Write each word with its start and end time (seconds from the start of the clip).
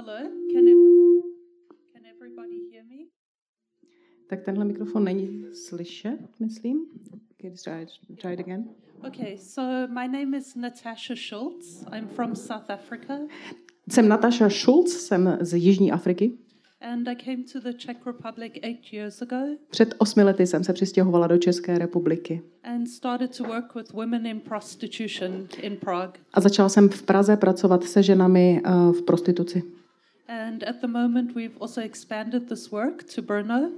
Hello, 0.00 0.16
can, 0.52 0.68
ev- 0.68 1.22
can 1.92 2.02
everybody 2.14 2.70
hear 2.72 2.84
me? 2.84 3.04
Tak 4.28 4.44
tenhle 4.44 4.64
mikrofon 4.64 5.04
není 5.04 5.44
slyšet, 5.52 6.18
myslím. 6.40 6.86
Okay, 7.40 7.50
try, 7.64 7.86
try 8.16 8.32
it 8.32 8.40
again. 8.40 8.64
Okay, 9.08 9.36
so 9.38 9.62
my 9.92 10.08
name 10.08 10.36
is 10.38 10.54
Natasha 10.56 11.14
Schultz. 11.16 11.84
I'm 11.98 12.08
from 12.08 12.34
South 12.36 12.70
Africa 12.70 13.18
Jsem 13.88 14.08
Natasha 14.08 14.48
Schulz, 14.50 14.92
jsem 15.06 15.38
z 15.40 15.54
Jižní 15.58 15.92
Afriky. 15.92 16.32
and 16.80 17.08
I 17.08 17.16
came 17.16 17.36
to 17.52 17.60
the 17.60 17.72
Czech 17.72 18.06
Republic 18.06 18.52
eight 18.62 18.92
years 18.92 19.22
ago 19.22 19.36
Před 19.70 19.94
osmi 19.98 20.22
lety 20.22 20.46
jsem 20.46 20.64
se 20.64 20.72
přistěhovala 20.72 21.26
do 21.26 21.38
České 21.38 21.78
republiky. 21.78 22.42
and 22.62 22.86
started 22.86 23.36
to 23.36 23.44
work 23.44 23.74
with 23.74 23.92
women 23.92 24.26
in 24.26 24.40
prostitution 24.40 25.46
in 25.62 25.76
Prague. 25.76 26.20
A 26.34 26.40
začala 26.40 26.68
jsem 26.68 26.88
v 26.88 27.02
Praze 27.02 27.36
pracovat 27.36 27.84
se 27.84 28.02
ženami 28.02 28.62
eh, 28.64 28.70
v 28.92 29.02
prostituci. 29.02 29.62
And 30.30 30.62
at 30.62 30.76
the 30.80 30.86
moment, 30.86 31.34
we've 31.34 31.56
also 31.60 31.80
expanded 31.80 32.48
this 32.48 32.70
work 32.70 33.04
to 33.14 33.22
Brno. 33.22 33.70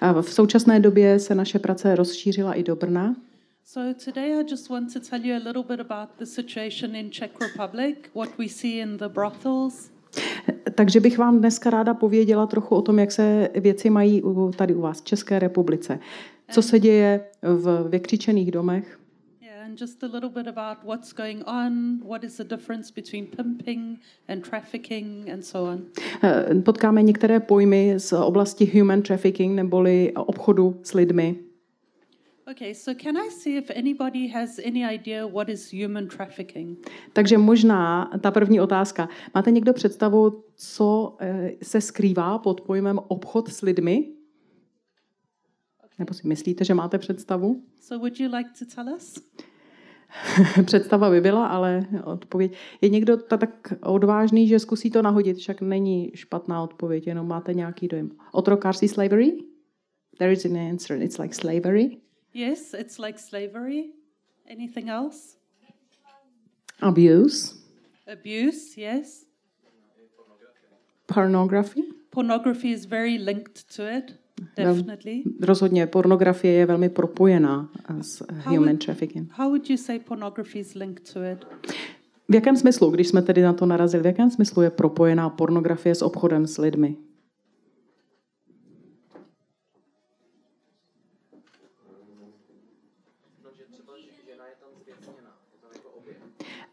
A 0.00 0.22
v 0.22 0.32
současné 0.32 0.80
době 0.80 1.18
se 1.18 1.34
naše 1.34 1.58
práce 1.58 1.96
rozšířila 1.96 2.54
i 2.54 2.62
do 2.62 2.76
Brna. 2.76 3.16
So 3.64 4.00
today, 4.04 4.40
I 4.40 4.44
just 4.50 4.68
want 4.68 4.92
to 4.92 5.00
tell 5.00 5.26
you 5.26 5.36
a 5.36 5.46
little 5.46 5.62
bit 5.62 5.80
about 5.80 6.08
the 6.18 6.24
situation 6.24 6.96
in 6.96 7.10
Czech 7.10 7.30
Republic, 7.40 7.96
what 8.14 8.38
we 8.38 8.48
see 8.48 8.78
in 8.78 8.96
the 8.96 9.08
brothels, 9.08 9.90
Takže 10.74 11.00
bych 11.00 11.18
vám 11.18 11.38
dneska 11.38 11.70
ráda 11.70 11.94
pověděla 11.94 12.46
trochu 12.46 12.74
o 12.74 12.82
tom, 12.82 12.98
jak 12.98 13.12
se 13.12 13.48
věci 13.54 13.90
mají 13.90 14.22
tady 14.56 14.74
u 14.74 14.80
vás 14.80 15.00
v 15.00 15.04
České 15.04 15.38
republice. 15.38 15.98
Co 16.50 16.62
se 16.62 16.78
děje 16.78 17.20
v 17.42 17.88
vykřičených 17.88 18.50
domech, 18.50 18.98
and 19.68 19.78
just 19.78 20.02
a 20.02 20.06
little 20.06 20.30
bit 20.30 20.46
about 20.46 20.78
what's 20.84 21.12
going 21.12 21.44
on, 21.44 22.00
what 22.02 22.24
is 22.24 22.36
the 22.36 22.44
difference 22.44 22.90
between 22.90 23.26
pimping 23.26 23.98
and 24.28 24.44
trafficking, 24.44 25.30
and 25.30 25.44
so 25.44 25.66
on. 25.66 25.82
Eh, 26.22 26.62
Potkáme 26.62 27.02
některé 27.02 27.40
pojmy 27.40 27.94
z 27.98 28.12
oblasti 28.12 28.66
human 28.66 29.02
trafficking 29.02 29.56
neboli 29.56 30.12
obchodu 30.14 30.80
s 30.82 30.94
lidmi. 30.94 31.36
Okay, 32.50 32.74
so 32.74 33.00
can 33.02 33.16
I 33.16 33.30
see 33.30 33.56
if 33.58 33.70
anybody 33.76 34.28
has 34.28 34.58
any 34.58 34.94
idea 34.94 35.26
what 35.26 35.48
is 35.48 35.72
human 35.72 36.08
trafficking? 36.08 36.78
Takže 37.12 37.38
možná 37.38 38.10
ta 38.20 38.30
první 38.30 38.60
otázka. 38.60 39.08
Máte 39.34 39.50
někdo 39.50 39.72
představu, 39.72 40.44
co 40.56 41.16
eh, 41.20 41.52
se 41.62 41.80
skrývá 41.80 42.38
pod 42.38 42.60
pojmem 42.60 42.98
obchod 43.08 43.48
s 43.48 43.62
lidmi? 43.62 44.08
Nebo 45.98 46.14
si 46.14 46.28
myslíte, 46.28 46.64
že 46.64 46.74
máte 46.74 46.98
představu? 46.98 47.62
So 47.80 47.98
would 47.98 48.20
you 48.20 48.36
like 48.36 48.50
to 48.58 48.64
tell 48.74 48.94
us? 48.94 49.14
Představa 50.64 51.10
by 51.10 51.20
byla, 51.20 51.46
ale 51.46 51.86
odpověď. 52.04 52.52
Je 52.80 52.88
někdo 52.88 53.16
ta 53.16 53.36
tak 53.36 53.72
odvážný, 53.82 54.48
že 54.48 54.58
zkusí 54.58 54.90
to 54.90 55.02
nahodit, 55.02 55.36
však 55.36 55.60
není 55.60 56.12
špatná 56.14 56.62
odpověď, 56.62 57.06
jenom 57.06 57.28
máte 57.28 57.54
nějaký 57.54 57.88
dojem. 57.88 58.10
Otrokářství 58.32 58.88
slavery? 58.88 59.32
There 60.18 60.32
is 60.32 60.44
an 60.44 60.58
answer. 60.58 61.02
It's 61.02 61.18
like 61.18 61.34
slavery. 61.34 61.96
Yes, 62.34 62.74
it's 62.74 62.98
like 62.98 63.18
slavery. 63.18 63.84
Anything 64.50 64.88
else? 64.88 65.36
Abuse. 66.80 67.54
Abuse, 68.12 68.80
yes. 68.80 69.26
Pornography. 71.06 71.82
Pornography 72.10 72.72
is 72.72 72.86
very 72.86 73.18
linked 73.18 73.76
to 73.76 73.82
it, 73.82 74.18
definitely. 74.56 75.22
Rozhodně 75.42 75.86
pornografie 75.86 76.54
je 76.54 76.66
velmi 76.66 76.88
propojená 76.88 77.70
s 78.00 78.22
How 78.32 78.54
human 78.56 78.74
would- 78.74 78.84
trafficking. 78.84 79.30
How 79.32 79.48
would 79.48 79.70
you 79.70 79.76
say 79.76 79.98
pornography 79.98 80.58
is 80.58 80.74
linked 80.74 81.12
to 81.12 81.20
it? 81.32 81.46
V 82.28 82.34
jakém 82.34 82.56
smyslu, 82.56 82.90
když 82.90 83.08
jsme 83.08 83.22
tedy 83.22 83.42
na 83.42 83.52
to 83.52 83.66
narazili, 83.66 84.02
v 84.02 84.06
jakém 84.06 84.30
smyslu 84.30 84.62
je 84.62 84.70
propojená 84.70 85.30
pornografie 85.30 85.94
s 85.94 86.02
obchodem 86.02 86.46
s 86.46 86.58
lidmi? 86.58 86.96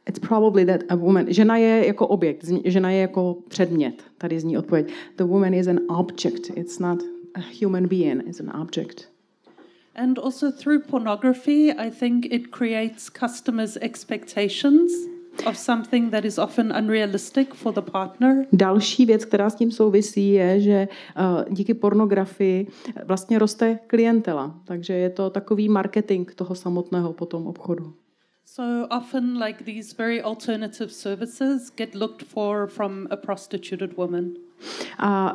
It's 0.07 0.19
probably 0.19 0.65
that 0.65 0.83
a 0.89 0.95
woman, 0.95 1.25
žena 1.33 1.57
je 1.57 1.87
jako 1.87 2.07
objekt, 2.07 2.43
žena 2.65 2.91
je 2.91 3.01
jako 3.01 3.37
předmět. 3.47 4.03
Tady 4.17 4.39
zní 4.39 4.57
odpověď. 4.57 4.91
The 5.17 5.23
woman 5.23 5.53
is 5.53 5.67
an 5.67 5.79
object. 5.87 6.49
It's 6.55 6.79
not 6.79 7.03
a 7.35 7.41
human 7.41 7.87
being, 7.87 8.21
it's 8.27 8.39
an 8.39 8.49
object. 8.49 9.07
And 9.95 10.17
also 10.19 10.51
through 10.51 10.79
pornography, 10.79 11.71
I 11.71 11.89
think 11.89 12.25
it 12.25 12.51
creates 12.51 13.09
customers' 13.09 13.77
expectations 13.77 14.91
of 15.45 15.57
something 15.57 16.11
that 16.11 16.25
is 16.25 16.37
often 16.37 16.71
unrealistic 16.71 17.53
for 17.53 17.73
the 17.73 17.81
partner. 17.81 18.45
Další 18.53 19.05
věc, 19.05 19.25
která 19.25 19.49
s 19.49 19.55
tím 19.55 19.71
souvisí, 19.71 20.31
je, 20.31 20.59
že 20.59 20.87
uh, 21.17 21.53
díky 21.53 21.73
pornografii 21.73 22.67
vlastně 23.05 23.39
roste 23.39 23.79
klientela. 23.87 24.55
Takže 24.65 24.93
je 24.93 25.09
to 25.09 25.29
takový 25.29 25.69
marketing 25.69 26.33
toho 26.35 26.55
samotného 26.55 27.13
potom 27.13 27.47
obchodu. 27.47 27.93
So 28.55 28.87
often, 28.89 29.37
like 29.37 29.65
these 29.65 29.93
very 29.97 30.21
alternative 30.21 30.89
services 30.89 31.69
get 31.75 31.93
looked 31.93 32.23
for 32.23 32.67
from 32.67 33.07
a 33.11 33.17
prostituted 33.17 33.97
woman. 33.97 34.31
A 34.97 35.33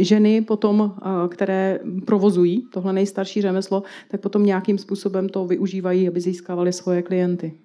ženy 0.00 0.40
potom, 0.42 0.94
které 1.28 1.80
provozují 2.06 2.68
tohle 2.72 2.92
nejstarší 2.92 3.42
řemeslo, 3.42 3.82
tak 4.08 4.20
potom 4.20 4.46
nějakým 4.46 4.78
způsobem 4.78 5.28
to 5.28 5.44
využívají, 5.44 6.08
aby 6.08 6.20
získávaly 6.20 6.72
svoje 6.72 7.02
klienty. 7.02 7.58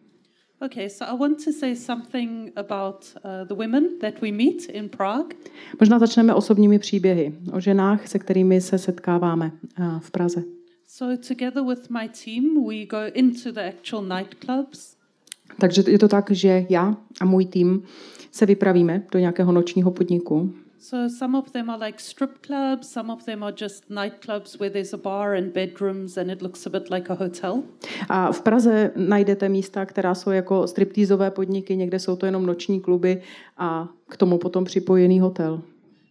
Okay, 0.65 0.89
so 0.89 1.13
I 1.13 1.17
want 1.17 1.45
to 1.45 1.51
say 1.51 1.75
something 1.75 2.51
about 2.55 3.15
uh, 3.15 3.47
the 3.47 3.53
women 3.53 3.83
that 4.01 4.21
we 4.21 4.31
meet 4.31 4.69
in 4.69 4.89
Prague. 4.89 5.35
Možná 5.79 5.99
začneme 5.99 6.33
osobními 6.33 6.79
příběhy 6.79 7.33
o 7.53 7.59
ženách, 7.59 8.07
se 8.07 8.19
kterými 8.19 8.61
se 8.61 8.77
setkáváme 8.77 9.51
uh, 9.79 9.99
v 9.99 10.11
Praze. 10.11 10.60
So 11.01 11.17
together 11.17 11.63
with 11.63 11.89
my 11.89 12.07
team, 12.07 12.63
we 12.67 12.85
go 12.85 13.09
into 13.13 13.51
the 13.51 13.67
actual 13.67 14.01
nightclubs 14.01 14.95
Takže 15.59 15.83
je 15.87 15.99
to 15.99 16.07
tak, 16.07 16.31
že 16.31 16.65
já 16.69 16.97
a 17.21 17.25
můj 17.25 17.45
tým 17.45 17.83
se 18.31 18.45
vypravíme 18.45 19.03
do 19.11 19.19
nějakého 19.19 19.51
nočního 19.51 19.91
podniku 19.91 20.53
So 20.79 21.15
some 21.17 21.37
of 21.37 21.51
them 21.51 21.69
are 21.69 21.85
like 21.85 21.99
strip 21.99 22.31
clubs, 22.45 22.89
some 22.89 23.13
of 23.13 23.23
them 23.23 23.43
are 23.43 23.55
just 23.61 23.89
nightclubs 23.89 24.59
where 24.59 24.73
there's 24.73 24.93
a 24.93 24.97
bar 24.97 25.35
and 25.35 25.53
bedrooms 25.53 26.17
and 26.17 26.31
it 26.31 26.41
looks 26.41 26.67
a 26.67 26.69
bit 26.69 26.89
like 26.91 27.13
a 27.13 27.15
hotel. 27.15 27.63
A 28.09 28.31
v 28.31 28.41
Praze 28.41 28.91
najdete 28.95 29.49
místa, 29.49 29.85
která 29.85 30.15
jsou 30.15 30.31
jako 30.31 30.67
striptýzové 30.67 31.31
podniky, 31.31 31.75
někde 31.75 31.99
jsou 31.99 32.15
to 32.15 32.25
jenom 32.25 32.45
noční 32.45 32.81
kluby 32.81 33.21
a 33.57 33.89
k 34.09 34.17
tomu 34.17 34.37
potom 34.37 34.63
připojený 34.63 35.19
hotel. 35.19 35.61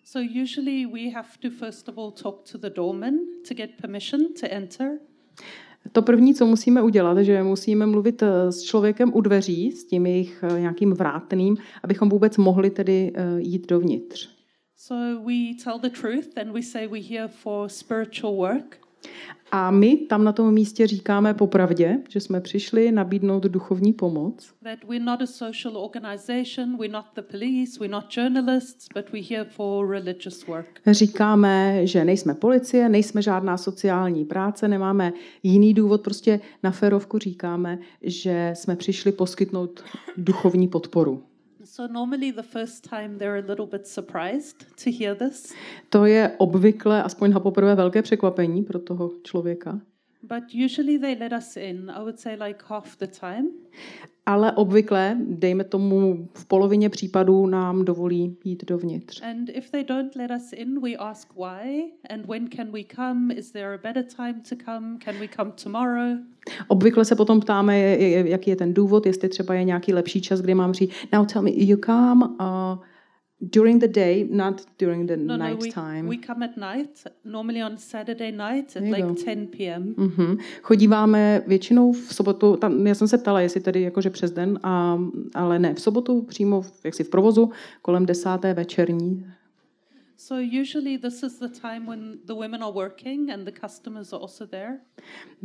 So 0.04 0.18
usually 0.42 0.86
we 0.86 1.10
have 1.14 1.28
to 1.42 1.50
first 1.50 1.88
of 1.88 1.98
all 1.98 2.10
talk 2.10 2.44
to 2.52 2.58
the 2.58 2.70
doorman 2.76 3.18
to 3.48 3.54
get 3.54 3.70
permission 3.80 4.20
to 4.40 4.46
enter. 4.50 4.98
To 5.92 6.02
první, 6.02 6.34
co 6.34 6.46
musíme 6.46 6.82
udělat, 6.82 7.18
že 7.18 7.42
musíme 7.42 7.86
mluvit 7.86 8.22
eh, 8.22 8.52
s 8.52 8.62
člověkem 8.62 9.12
u 9.14 9.20
dveří, 9.20 9.72
s 9.72 9.84
tím 9.84 10.06
jejich 10.06 10.44
eh, 10.44 10.60
nějakým 10.60 10.92
vrátným, 10.92 11.56
abychom 11.82 12.08
vůbec 12.08 12.36
mohli 12.36 12.70
tedy 12.70 13.12
eh, 13.14 13.22
jít 13.38 13.66
dovnitř. 13.68 14.28
So 14.76 15.24
we 15.26 15.54
tell 15.64 15.78
the 15.78 16.00
truth 16.00 16.38
and 16.38 16.52
we 16.52 16.62
say 16.62 16.86
we're 16.86 17.08
here 17.08 17.28
for 17.28 17.68
spiritual 17.68 18.36
work. 18.36 18.78
A 19.52 19.70
my 19.70 19.96
tam 19.96 20.24
na 20.24 20.32
tom 20.32 20.54
místě 20.54 20.86
říkáme 20.86 21.34
popravdě, 21.34 21.98
že 22.08 22.20
jsme 22.20 22.40
přišli 22.40 22.92
nabídnout 22.92 23.42
duchovní 23.42 23.92
pomoc, 23.92 24.52
That 24.62 24.78
we're 24.88 25.04
not 25.04 25.22
a 25.22 25.26
social 25.26 25.76
organization, 25.76 26.76
we're 26.78 26.92
not 26.92 27.04
the 27.14 27.22
police, 27.22 27.80
we're 27.80 27.92
not 27.92 28.16
journalists, 28.16 28.86
but 28.94 29.12
we're 29.12 29.26
here 29.30 29.44
for 29.44 29.90
religious 29.90 30.46
work. 30.46 30.80
Říkáme, 30.86 31.86
že 31.86 32.04
nejsme 32.04 32.34
policie, 32.34 32.88
nejsme 32.88 33.22
žádná 33.22 33.56
sociální 33.56 34.24
práce, 34.24 34.68
nemáme 34.68 35.12
jiný 35.42 35.74
důvod, 35.74 36.00
prostě 36.02 36.40
na 36.62 36.70
férovku 36.70 37.18
říkáme, 37.18 37.78
že 38.02 38.50
jsme 38.54 38.76
přišli 38.76 39.12
poskytnout 39.12 39.84
duchovní 40.16 40.68
podporu. 40.68 41.22
So 41.70 41.86
normally 41.86 42.32
the 42.32 42.42
first 42.42 42.88
time 42.90 43.18
they're 43.18 43.38
a 43.38 43.48
little 43.48 43.66
bit 43.66 43.86
surprised 43.86 44.56
to 44.84 44.90
hear 44.90 45.14
this, 45.14 45.54
To 45.88 46.04
je 46.04 46.36
obvykle, 46.38 47.02
aspoň 47.02 47.30
na 47.30 47.40
poprvé, 47.40 47.74
velké 47.74 48.02
překvapení 48.02 48.62
pro 48.62 48.78
toho 48.78 49.10
člověka. 49.22 49.80
But 50.22 50.54
usually 50.54 50.98
they 50.98 51.16
let 51.18 51.32
us 51.32 51.56
in. 51.56 51.90
I 51.90 51.98
would 51.98 52.18
say 52.18 52.36
like 52.36 52.64
half 52.66 52.96
the 52.96 53.06
time. 53.06 53.46
Ale 54.26 54.52
obvykle, 54.52 55.16
dejme 55.20 55.64
tomu 55.64 56.28
v 56.34 56.46
polovině 56.46 56.88
případů, 56.88 57.46
nám 57.46 57.84
dovolí 57.84 58.36
jít 58.44 58.64
dovnitř. 58.64 59.22
And 59.22 59.48
if 59.48 59.70
they 59.70 59.84
don't 59.84 60.16
let 60.16 60.30
us 60.36 60.52
in, 60.52 60.80
we 60.80 60.96
ask 60.96 61.34
why 61.36 61.92
and 62.10 62.26
when 62.26 62.48
can 62.48 62.72
we 62.72 62.80
come? 62.94 63.34
Is 63.34 63.52
there 63.52 63.74
a 63.74 63.78
better 63.78 64.04
time 64.16 64.40
to 64.48 64.56
come? 64.64 64.98
Can 65.04 65.18
we 65.20 65.28
come 65.36 65.52
tomorrow? 65.64 66.18
Obvykle 66.68 67.04
se 67.04 67.16
potom 67.16 67.40
ptáme, 67.40 67.78
jaký 68.28 68.50
je 68.50 68.56
ten 68.56 68.74
důvod, 68.74 69.06
jestli 69.06 69.28
třeba 69.28 69.54
je 69.54 69.64
nějaký 69.64 69.92
lepší 69.92 70.20
čas, 70.20 70.40
kdy 70.40 70.54
mám 70.54 70.72
říct, 70.72 70.92
now 71.12 71.26
tell 71.26 71.42
me, 71.42 71.50
you 71.54 71.78
come, 71.86 72.26
uh, 72.26 72.84
during 73.40 73.80
the 73.80 73.88
day, 73.88 74.26
not 74.30 74.62
during 74.78 75.06
the 75.06 75.16
No, 75.16 75.36
no, 75.36 75.44
night 75.48 75.62
we, 75.62 75.70
time. 75.70 76.08
we 76.08 76.16
come 76.16 76.44
at 76.44 76.56
night, 76.56 77.04
normally 77.24 77.62
on 77.62 77.76
Saturday 77.78 78.32
night 78.32 78.76
at 78.76 78.82
like 78.82 79.02
go. 79.02 79.14
10 79.14 79.46
p.m. 79.46 79.94
Mhm. 79.96 80.36
Chodíváme 80.62 81.42
většinou 81.46 81.92
v 81.92 82.14
sobotu, 82.14 82.56
tam, 82.56 82.86
já 82.86 82.94
jsem 82.94 83.08
se 83.08 83.18
ptala, 83.18 83.40
jestli 83.40 83.60
tedy 83.60 83.82
jakože 83.82 84.10
přes 84.10 84.30
den, 84.30 84.58
a, 84.62 84.98
ale 85.34 85.58
ne, 85.58 85.74
v 85.74 85.80
sobotu 85.80 86.22
přímo 86.22 86.60
v, 86.62 86.72
jaksi 86.84 87.04
v 87.04 87.08
provozu 87.08 87.50
kolem 87.82 88.06
desáté 88.06 88.54
večerní. 88.54 89.26
So 90.16 90.60
usually 90.60 90.98
this 90.98 91.22
is 91.22 91.38
the 91.38 91.48
time 91.48 91.86
when 91.86 92.18
the 92.26 92.34
women 92.34 92.62
are 92.62 92.72
working 92.72 93.30
and 93.30 93.44
the 93.44 93.52
customers 93.66 94.12
are 94.12 94.20
also 94.22 94.46
there. 94.46 94.78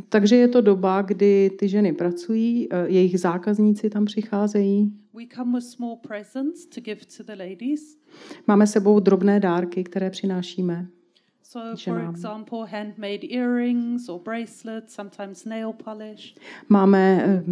Takže 0.08 0.36
je 0.36 0.48
to 0.48 0.60
doba, 0.60 1.02
kdy 1.02 1.50
ty 1.58 1.68
ženy 1.68 1.92
pracují, 1.92 2.68
eh, 2.70 2.84
jejich 2.88 3.20
zákazníci 3.20 3.90
tam 3.90 4.04
přicházejí. 4.04 4.92
We 5.16 5.26
come 5.26 5.52
with 5.52 5.64
small 5.64 5.96
presents 5.96 6.66
to 6.66 6.80
give 6.80 7.00
to 7.16 7.22
the 7.22 7.32
ladies. 7.32 7.80
Máme 8.46 8.66
sebou 8.66 9.00
drobné 9.00 9.40
dárky, 9.40 9.84
které 9.84 10.10
přinášíme. 10.10 10.86
So, 11.42 11.76
for 11.84 12.10
example, 12.10 12.58
handmade 12.66 13.28
earrings 13.30 14.08
or 14.08 14.20
bracelets, 14.20 14.94
sometimes 14.94 15.44
nail 15.44 15.72
polish. 15.72 16.34
Máme 16.68 17.24
eh, 17.24 17.42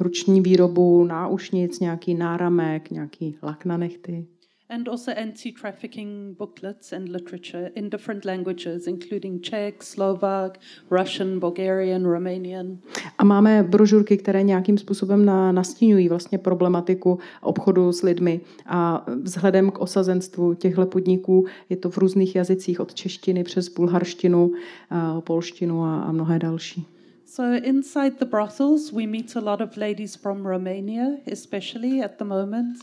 ruční 0.00 0.40
výrobu 0.40 1.04
náušnic, 1.04 1.80
nějaký 1.80 2.14
náramek, 2.14 2.90
nějaký 2.90 3.38
lak 3.42 3.64
na 3.64 3.76
nechty. 3.76 4.26
And 4.74 4.88
also 4.88 5.12
anti 5.16 5.52
trafficking 5.52 6.36
booklets 6.38 6.92
and 6.92 7.08
literature 7.08 7.70
in 7.74 7.90
different 7.90 8.24
languages, 8.24 8.86
including 8.86 9.42
Czech, 9.42 9.74
Slovak, 9.82 10.58
Russian, 10.90 11.38
Bulgarian, 11.38 12.04
Romanian. 12.04 12.78
A 13.18 13.24
máme 13.24 13.62
brožurky, 13.62 14.16
které 14.16 14.42
nějakým 14.42 14.78
způsobem 14.78 15.24
na, 15.24 15.52
nastínují 15.52 16.08
vlastně 16.08 16.38
problematiku 16.38 17.18
obchodu 17.42 17.92
s 17.92 18.02
lidmi. 18.02 18.40
A 18.66 19.06
vzhledem 19.22 19.70
k 19.70 19.80
osazenstvu 19.80 20.54
těchto 20.54 20.86
podniků 20.86 21.46
je 21.68 21.76
to 21.76 21.90
v 21.90 21.98
různých 21.98 22.36
jazycích, 22.36 22.80
od 22.80 22.94
češtiny 22.94 23.44
přes 23.44 23.68
bulharštinu, 23.68 24.52
a 24.90 25.20
polštinu 25.20 25.84
a, 25.84 26.02
a 26.02 26.12
mnohé 26.12 26.38
další. 26.38 26.93
So, 27.34 27.42
inside 27.42 28.18
the 28.18 28.24
brothels, 28.24 28.92
we 28.92 29.06
meet 29.06 29.34
a 29.34 29.40
lot 29.40 29.60
of 29.60 29.76
ladies 29.76 30.14
from 30.16 30.46
Romania, 30.46 31.16
especially 31.32 32.02
at 32.02 32.18
the 32.18 32.24
moment. 32.24 32.76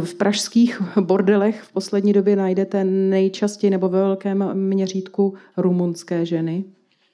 V 0.00 0.14
pražských 0.14 0.82
bordelech 1.00 1.62
v 1.62 1.72
poslední 1.72 2.12
době 2.12 2.36
najdete 2.36 2.84
nejčastěji 2.84 3.70
nebo 3.70 3.88
ve 3.88 3.98
velkém 3.98 4.54
měřítku 4.54 5.34
rumunské 5.56 6.26
ženy. 6.26 6.64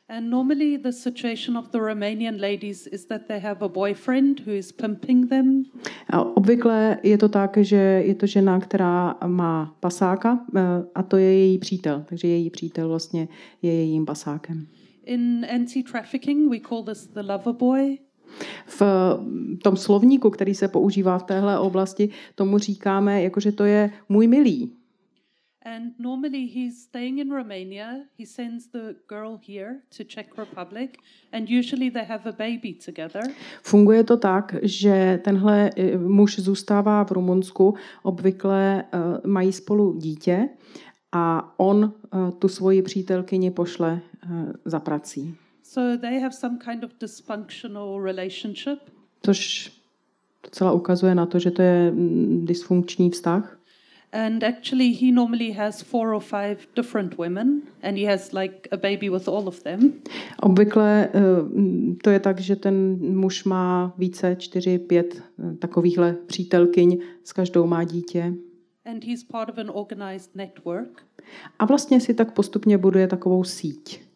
And 0.09 0.31
normally, 0.31 0.79
the 0.79 0.93
situation 0.93 1.59
of 1.59 1.71
the 1.71 1.79
Romanian 1.79 2.41
ladies 2.41 2.87
is 2.93 3.05
that 3.05 3.21
they 3.29 3.41
have 3.41 3.57
a 3.61 3.69
boyfriend 3.69 4.47
who 4.47 4.53
is 4.53 4.73
pimping 4.73 5.29
them, 5.29 5.65
A 6.11 6.37
obvykle 6.37 6.99
je 7.03 7.19
to 7.19 7.29
tak, 7.29 7.57
že 7.57 7.77
je 8.07 8.15
to 8.15 8.27
žena, 8.27 8.61
která 8.61 9.17
má 9.27 9.75
pasáka 9.81 10.47
eh, 10.57 10.61
a 10.95 11.03
to 11.03 11.17
je 11.17 11.39
její 11.39 11.59
přítel. 11.59 12.05
Takže 12.09 12.29
její 12.29 12.51
přítel 12.51 12.89
vlastně 12.89 13.29
je 13.63 13.75
jejím 13.75 14.07
pasákem. 14.07 14.67
In 15.09 15.47
anti 15.51 15.83
trafficking, 15.83 16.51
we 16.51 16.61
call 16.61 16.85
this 16.85 17.07
the 17.07 17.23
lover 17.23 17.53
boy. 17.53 17.99
V 18.67 18.83
tom 19.63 19.77
slovníku, 19.77 20.31
který 20.31 20.55
se 20.55 20.69
používá 20.69 21.19
v 21.19 21.23
téhle 21.23 21.59
oblasti, 21.59 22.09
tomu 22.35 22.59
říkáme, 22.59 23.23
jako 23.23 23.41
že 23.41 23.53
to 23.53 23.65
je 23.65 23.91
můj 24.09 24.27
milý. 24.27 24.73
And 25.65 25.93
normally 25.99 26.47
he's 26.47 26.83
staying 26.83 27.19
in 27.19 27.31
Romania. 27.31 27.87
He 28.19 28.27
sends 28.27 28.67
the 28.67 28.95
girl 29.09 29.41
here 29.49 29.75
to 29.97 30.05
Czech 30.05 30.39
Republic, 30.39 30.91
and 31.33 31.51
usually 31.51 31.91
they 31.91 32.05
have 32.05 32.27
a 32.27 32.33
baby 32.33 32.75
together. 32.85 33.23
Funguje 33.63 34.05
to 34.05 34.17
tak, 34.17 34.55
že 34.63 35.21
tenhle 35.25 35.71
eh, 35.77 35.99
muž 35.99 36.39
zůstává 36.39 37.05
v 37.05 37.11
Rumunsku, 37.11 37.75
obvykle 38.03 38.85
eh, 38.93 38.99
mají 39.29 39.53
spolu 39.53 39.99
dítě 39.99 40.49
a 41.13 41.55
on 41.57 41.93
eh, 41.93 42.33
tu 42.39 42.49
svoji 42.49 42.83
přítelkyni 42.83 43.51
pošle 43.51 44.01
za 44.65 44.81
prací. 44.81 45.37
So 45.63 46.01
they 46.01 46.21
have 46.21 46.33
some 46.33 46.59
kind 46.59 46.85
of 46.85 46.91
dysfunctional 47.01 48.03
relationship. 48.03 48.79
Což 49.23 49.73
docela 50.45 50.73
ukazuje 50.73 51.15
na 51.15 51.27
to, 51.27 51.39
že 51.39 51.51
to 51.51 51.63
je 51.63 51.91
mm, 51.91 52.47
dysfunkční 52.47 53.11
vztah. 53.11 53.59
And 54.13 54.43
actually, 54.43 54.95
he 54.95 55.13
normally 55.13 55.53
has 55.53 55.83
four 55.83 56.15
or 56.15 56.23
five 56.23 56.57
different 56.77 57.19
women, 57.19 57.63
and 57.83 57.99
he 57.99 58.07
has 58.07 58.33
like 58.33 58.69
a 58.73 58.77
baby 58.77 59.11
with 59.11 59.29
all 59.29 59.49
of 59.49 59.63
them. 59.63 59.93
Obvykle 60.43 61.09
eh, 61.13 61.21
mm, 61.43 61.97
to 62.03 62.11
je 62.11 62.21
tak, 62.21 62.41
že 62.41 62.57
ten 62.57 62.97
muž 63.01 63.45
má 63.45 63.95
více, 63.99 64.37
čtyři, 64.39 64.79
pět 64.79 65.23
eh, 65.39 65.57
takovýchhle 65.57 66.17
přítelkyň, 66.27 66.99
s 67.25 67.33
každou 67.33 67.67
má 67.67 67.85
dítě. 67.85 68.35
And 68.85 69.05
he's 69.05 69.25
part 69.25 69.49
of 69.49 69.59
an 69.59 69.71
organized 69.75 70.35
network. 70.35 71.03
A 71.59 71.65
vlastně 71.65 72.01
si 72.01 72.15
tak 72.15 72.33
postupně 72.33 72.79
buduje 72.79 73.07
takovou 73.07 73.45
síť. 73.45 74.08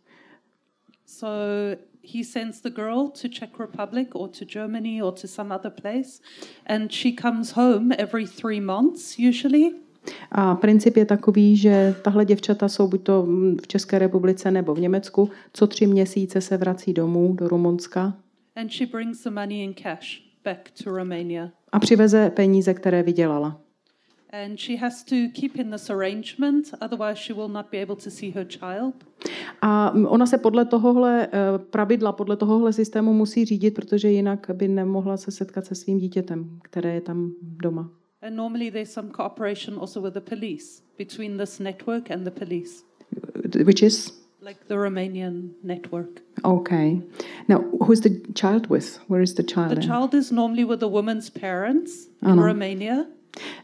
So 1.23 1.29
he 2.03 2.25
sends 2.25 2.61
the 2.61 2.71
girl 2.71 3.09
to 3.23 3.29
Czech 3.29 3.59
Republic 3.59 4.09
or 4.15 4.29
to 4.29 4.45
Germany 4.45 5.03
or 5.03 5.13
to 5.13 5.29
some 5.29 5.55
other 5.55 5.71
place, 5.71 6.21
and 6.67 6.93
she 6.93 7.13
comes 7.23 7.53
home 7.53 7.95
every 7.99 8.27
three 8.27 8.61
months 8.61 9.19
usually. 9.19 9.71
A 10.33 10.55
princip 10.55 10.97
je 10.97 11.05
takový, 11.05 11.57
že 11.57 11.95
tahle 12.05 12.25
děvčata 12.25 12.69
jsou 12.69 12.89
buď 12.89 13.03
to 13.03 13.27
v 13.63 13.67
České 13.67 13.99
republice 13.99 14.51
nebo 14.51 14.75
v 14.75 14.81
Německu, 14.81 15.31
co 15.53 15.67
tři 15.67 15.87
měsíce 15.87 16.41
se 16.41 16.57
vrací 16.57 16.93
domů 16.93 17.33
do 17.33 17.49
Rumunska 17.49 18.15
And 18.57 18.73
she 18.73 18.87
brings 18.87 19.23
the 19.23 19.31
money 19.31 19.63
in 19.65 19.75
cash 19.75 20.23
back 20.45 20.71
to 20.85 20.91
Romania. 20.97 21.49
a 21.73 21.79
přiveze 21.79 22.31
peníze, 22.31 22.75
které 22.75 23.03
vydělala. 23.03 23.61
And 24.35 24.59
she 24.59 24.77
has 24.77 25.05
to 25.05 25.15
keep 25.35 25.59
in 25.59 25.71
this 25.71 25.91
arrangement, 25.91 26.73
otherwise, 26.81 27.19
she 27.19 27.35
will 27.35 27.49
not 27.49 27.71
be 27.71 27.79
able 27.79 27.97
to 27.97 28.11
see 28.11 28.31
her 28.31 28.45
child. 28.45 28.95
A 29.63 29.93
ona 30.09 30.27
se 30.27 30.39
podle 30.39 30.65
tohohle 30.65 31.27
eh, 31.27 31.59
pravidla, 31.71 32.13
podle 32.13 32.37
tohohle 32.37 32.73
systému 32.73 33.13
musí 33.13 33.45
řídit, 33.45 33.75
protože 33.75 34.11
jinak 34.11 34.47
by 34.53 34.69
nemohla 34.69 35.17
se 35.17 35.31
setkat 35.31 35.67
se 35.67 35.75
svým 35.75 35.99
dítětem, 35.99 36.59
které 36.63 36.95
je 36.95 37.01
tam 37.01 37.33
doma. 37.43 37.91
And 38.23 38.37
normally, 38.37 38.71
there's 38.71 38.93
some 38.93 39.09
cooperation 39.11 39.79
also 39.81 40.01
with 40.01 40.15
the 40.15 40.21
police 40.21 40.83
between 40.99 41.37
this 41.39 41.59
network 41.59 42.11
and 42.11 42.25
the 42.25 42.31
police, 42.31 42.85
Which 43.65 43.83
is? 43.83 44.23
like 44.41 44.61
the 44.69 44.75
Romanian 44.75 45.51
network. 45.63 46.23
Okay. 46.45 47.01
Now, 47.49 47.59
who 47.81 47.93
is 47.93 48.01
the 48.01 48.11
child 48.35 48.67
with? 48.71 48.99
Where 49.09 49.23
is 49.23 49.35
the 49.35 49.43
child? 49.43 49.71
The 49.71 49.75
then? 49.81 49.89
child 49.89 50.15
is 50.15 50.31
normally 50.33 50.65
with 50.65 50.81
the 50.81 50.89
woman's 50.89 51.31
parents 51.31 52.07
in 52.23 52.29
Ano. 52.31 52.43
Romania. 52.43 53.07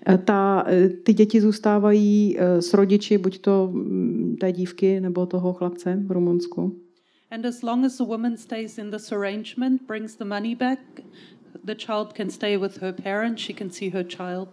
Eh, 0.07 0.19
Ta, 0.19 0.65
eh, 0.67 0.89
ty 0.89 1.15
děti 1.15 1.41
zůstávají 1.41 2.37
eh, 2.39 2.63
s 2.63 2.75
rodiči, 2.75 3.19
buď 3.19 3.39
to 3.39 3.71
mm, 3.73 4.37
té 4.41 4.53
dívky 4.53 5.01
nebo 5.01 5.27
toho 5.27 5.53
chlapce 5.53 6.03
v 6.07 6.13
Rumunsku. 6.13 6.77
And 7.31 7.47
as 7.47 7.63
long 7.63 7.85
as 7.85 7.99
the 7.99 8.05
woman 8.05 8.37
stays 8.37 8.79
in 8.79 8.91
this 8.91 9.13
arrangement, 9.13 9.83
brings 9.87 10.17
the 10.17 10.25
money 10.25 10.55
back, 10.55 10.79
the 11.65 11.75
child 11.75 12.13
can 12.13 12.31
stay 12.31 12.57
with 12.57 12.83
her 12.83 12.95
parents, 13.03 13.43
she 13.43 13.59
can 13.59 13.71
see 13.71 13.91
her 13.91 14.07
child. 14.07 14.49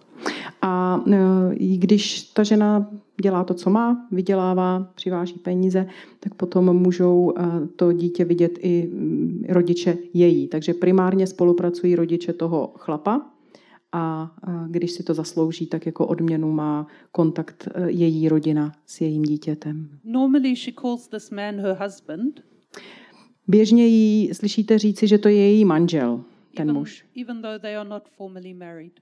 A 0.62 1.04
i 1.52 1.78
když 1.78 2.22
ta 2.22 2.44
žena 2.44 2.90
dělá 3.22 3.44
to, 3.44 3.54
co 3.54 3.70
má, 3.70 4.08
vydělává, 4.12 4.92
přiváží 4.96 5.34
peníze, 5.34 5.88
tak 6.20 6.34
potom 6.34 6.74
můžou 6.74 7.34
to 7.76 7.94
dítě 7.94 8.26
vidět 8.26 8.60
i 8.62 8.90
mm, 8.94 9.46
rodiče 9.50 9.98
její. 10.14 10.48
Takže 10.48 10.74
primárně 10.74 11.28
spolupracují 11.28 11.96
rodiče 11.96 12.34
toho 12.34 12.74
chlapa 12.78 13.35
a 13.96 14.32
když 14.70 14.92
si 14.92 15.04
to 15.04 15.14
zaslouží, 15.14 15.68
tak 15.68 15.86
jako 15.86 16.08
odměnu 16.08 16.52
má 16.52 16.88
kontakt 17.12 17.68
eh, 17.76 17.92
její 17.92 18.30
rodina 18.30 18.72
s 18.86 19.02
jejím 19.02 19.24
dítětem. 19.24 19.90
Normally, 20.04 20.56
she 20.56 20.74
calls 20.82 21.08
this 21.08 21.30
man 21.32 21.56
her 21.56 21.78
husband, 21.84 22.42
Běžně 23.48 23.88
jí 23.88 24.34
slyšíte 24.34 24.80
říci, 24.80 25.08
že 25.08 25.18
to 25.18 25.30
je 25.30 25.36
její 25.36 25.66
manžel, 25.66 26.24
ten 26.58 26.70
even, 26.70 26.76
muž. 26.80 27.06
even 27.22 27.42
though 27.42 27.62
they 27.62 27.78
are 27.78 27.90
not 27.90 28.04
formally 28.18 28.54
married. 28.54 29.00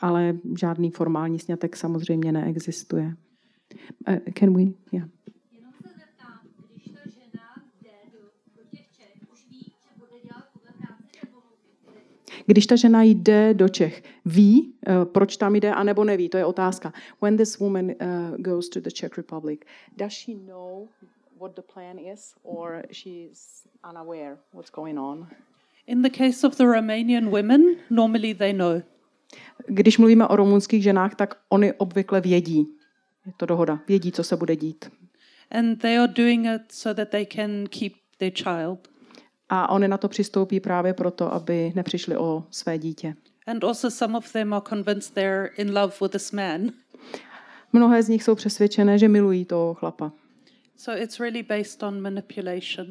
Ale 0.00 0.38
žádný 0.58 0.90
formální 0.90 1.38
sňatek 1.38 1.76
samozřejmě 1.76 2.32
neexistuje. 2.32 3.14
Uh, 4.08 4.16
can 4.38 4.56
we? 4.56 4.62
Yeah. 4.92 5.08
Když 12.46 12.66
ta 12.66 12.76
žena 12.76 13.02
jde 13.02 13.54
do 13.54 13.68
Čech, 13.68 14.02
ví, 14.24 14.72
uh, 14.88 15.04
proč 15.04 15.36
tam 15.36 15.54
jde, 15.54 15.74
anebo 15.74 16.04
neví, 16.04 16.28
to 16.28 16.38
je 16.38 16.44
otázka. 16.44 16.92
When 17.22 17.36
this 17.36 17.58
woman 17.58 17.86
uh, 17.86 18.36
goes 18.36 18.68
to 18.68 18.80
the 18.80 18.90
Czech 18.90 19.16
Republic, 19.16 19.64
does 19.96 20.12
she 20.12 20.32
know 20.46 20.88
what 21.40 21.54
the 21.54 21.62
plan 21.74 21.98
is, 21.98 22.34
or 22.42 22.82
she's 22.92 23.66
unaware 23.90 24.36
what's 24.54 24.70
going 24.70 24.98
on? 24.98 25.28
In 25.86 26.02
the 26.02 26.10
case 26.10 26.46
of 26.46 26.56
the 26.56 26.64
Romanian 26.64 27.30
women, 27.30 27.62
normally 27.90 28.34
they 28.34 28.52
know. 28.52 28.82
Když 29.66 29.98
mluvíme 29.98 30.28
o 30.28 30.36
rumunských 30.36 30.82
ženách, 30.82 31.14
tak 31.14 31.38
oni 31.48 31.72
obvykle 31.72 32.20
vědí. 32.20 32.66
Je 33.26 33.32
to 33.36 33.46
dohoda. 33.46 33.80
Vědí, 33.88 34.12
co 34.12 34.24
se 34.24 34.36
bude 34.36 34.56
dít. 34.56 34.90
And 35.50 35.76
they 35.76 35.98
are 35.98 36.12
doing 36.12 36.46
it 36.46 36.72
so 36.72 36.94
that 36.94 37.08
they 37.08 37.26
can 37.26 37.66
keep 37.66 37.92
their 38.18 38.32
child. 38.32 38.88
A 39.48 39.70
oni 39.70 39.88
na 39.88 39.98
to 39.98 40.08
přistoupí 40.08 40.60
právě 40.60 40.94
proto, 40.94 41.34
aby 41.34 41.72
nepřišli 41.74 42.16
o 42.16 42.44
své 42.50 42.78
dítě. 42.78 43.14
And 43.46 43.64
also, 43.64 43.90
some 43.90 44.18
of 44.18 44.32
them 44.32 44.54
are 44.54 44.64
convinced 44.68 45.14
they're 45.14 45.50
in 45.56 45.78
love 45.78 45.94
with 46.02 46.12
this 46.12 46.32
man. 46.32 46.70
Mnohé 47.72 48.02
z 48.02 48.08
nich 48.08 48.22
jsou 48.22 48.34
přesvědčené, 48.34 48.98
že 48.98 49.08
milují 49.08 49.44
toho 49.44 49.74
chlapa. 49.74 50.12
So 50.76 51.02
it's 51.02 51.20
really 51.20 51.42
based 51.42 51.82
on 51.82 52.00
manipulation. 52.00 52.86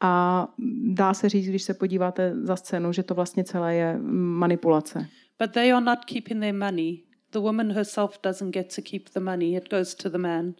A 0.00 0.48
dá 0.92 1.14
se 1.14 1.28
říct, 1.28 1.48
když 1.48 1.62
se 1.62 1.74
podíváte 1.74 2.34
za 2.42 2.56
scénu, 2.56 2.92
že 2.92 3.02
to 3.02 3.14
vlastně 3.14 3.44
celé 3.44 3.74
je 3.74 3.98
manipulace. 4.12 5.06
But 5.38 5.50
they 5.50 5.72
are 5.72 5.84
not 5.84 5.98
keeping 6.04 6.40
their 6.40 6.54
money. 6.54 6.98
The 7.30 7.38
woman 7.38 7.70
herself 7.70 8.18
doesn't 8.22 8.50
get 8.50 8.74
to 8.74 8.82
keep 8.82 9.10
the 9.10 9.20
money, 9.20 9.56
it 9.56 9.70
goes 9.70 9.94
to 9.94 10.10
the 10.10 10.18
man. 10.18 10.54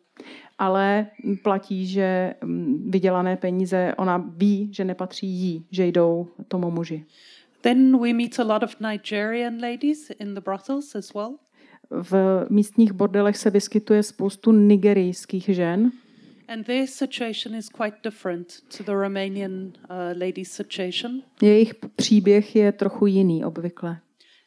Ale 0.58 1.06
platí, 1.42 1.86
že 1.86 2.34
mm, 2.44 2.90
vydělané 2.90 3.36
peníze, 3.36 3.94
ona 3.98 4.16
ví, 4.36 4.68
že 4.72 4.84
nepatří 4.84 5.26
jí, 5.26 5.66
že 5.70 5.86
jdou 5.86 6.28
tomu 6.48 6.70
muži. 6.70 7.04
Then 7.60 7.98
we 8.00 8.12
meet 8.12 8.38
a 8.40 8.44
lot 8.44 8.62
of 8.62 8.80
Nigerian 8.80 9.60
ladies 9.60 10.10
in 10.10 10.34
the 10.34 10.40
brothels 10.40 10.94
as 10.94 11.14
well. 11.14 11.34
V 11.90 12.46
místních 12.50 12.92
bordelech 12.92 13.36
se 13.36 13.50
vyskytuje 13.50 14.02
spoustu 14.02 14.52
nigerijských 14.52 15.44
žen 15.44 15.90
And 16.48 16.64
their 16.64 16.86
situation 16.86 17.54
is 17.54 17.68
quite 17.68 18.02
different 18.02 18.62
to 18.76 18.82
the 18.82 18.96
Romanian 18.96 19.72
uh, 19.90 20.14
ladies' 20.16 20.52
situation. 20.52 21.22
Jejich 21.42 21.74
příběh 21.96 22.56
je 22.56 22.72
trochu 22.72 23.06
jiný 23.06 23.44
obvykle. 23.44 24.00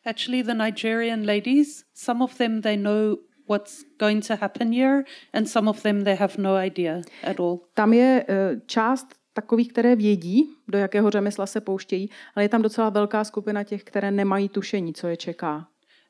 Actually, 0.06 0.44
the 0.44 0.54
Nigerian 0.54 1.26
ladies, 1.26 1.84
some 1.94 2.24
of 2.24 2.38
them 2.38 2.62
they 2.62 2.78
know 2.78 3.18
what's 3.48 3.84
going 4.00 4.26
to 4.28 4.36
happen 4.36 4.72
here, 4.72 5.04
and 5.34 5.48
some 5.48 5.70
of 5.70 5.84
them 5.84 6.04
they 6.04 6.16
have 6.16 6.38
no 6.38 6.56
idea 6.66 7.02
at 7.24 7.40
all. 7.40 7.60
Tam 7.74 7.94
je 7.94 8.26
eh, 8.28 8.62
část 8.66 9.08
takových, 9.34 9.68
které 9.68 9.96
vědí, 9.96 10.50
do 10.68 10.78
jakého 10.78 11.10
řemesla 11.10 11.46
se 11.46 11.62
pouštějí, 11.62 12.10
ale 12.36 12.46
je 12.46 12.50
tam 12.50 12.62
docela 12.62 12.90
velká 12.90 13.24
skupina 13.24 13.64
těch, 13.64 13.84
které 13.84 14.12
nemají 14.12 14.50
tušení, 14.50 14.94
co 14.94 15.08
je 15.08 15.18
čeká. 15.18 15.68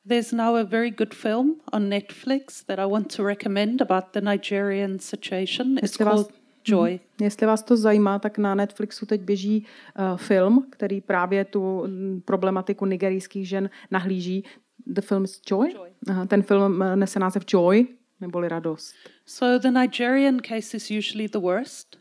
There's 0.07 0.31
now 0.31 0.55
a 0.55 0.63
very 0.63 0.91
good 0.91 1.13
film 1.13 1.61
on 1.73 1.89
Netflix 1.89 2.63
that 2.63 2.79
I 2.79 2.89
want 2.89 3.15
to 3.15 3.23
recommend 3.23 3.81
about 3.81 4.03
the 4.13 4.21
Nigerian 4.21 4.99
situation. 4.99 5.77
It's 5.77 5.97
called 5.97 6.40
Joy. 6.65 6.99
jestli 7.21 7.47
vás 7.47 7.63
to 7.63 7.77
zajímá, 7.77 8.19
tak 8.19 8.37
na 8.37 8.55
Netflixu 8.55 9.05
teď 9.05 9.21
běží 9.21 9.65
uh, 9.99 10.17
film, 10.17 10.67
který 10.69 11.01
právě 11.01 11.45
tu 11.45 11.83
mm, 11.87 12.21
problematiku 12.25 12.85
nigerijských 12.85 13.49
žen 13.49 13.69
nahlíží. 13.91 14.43
The 14.87 15.01
film 15.01 15.23
is 15.23 15.41
Joy. 15.51 15.73
Joy. 15.73 15.89
Aha, 16.07 16.25
ten 16.25 16.43
film 16.43 16.81
eh, 16.81 16.95
nese 16.95 17.19
název 17.19 17.43
Joy, 17.53 17.85
neboli 18.21 18.47
radost. 18.49 18.95
So 19.25 19.59
the 19.59 19.79
Nigerian 19.79 20.39
case 20.39 20.77
is 20.77 20.91
usually 20.91 21.29
the 21.29 21.39
worst. 21.39 21.97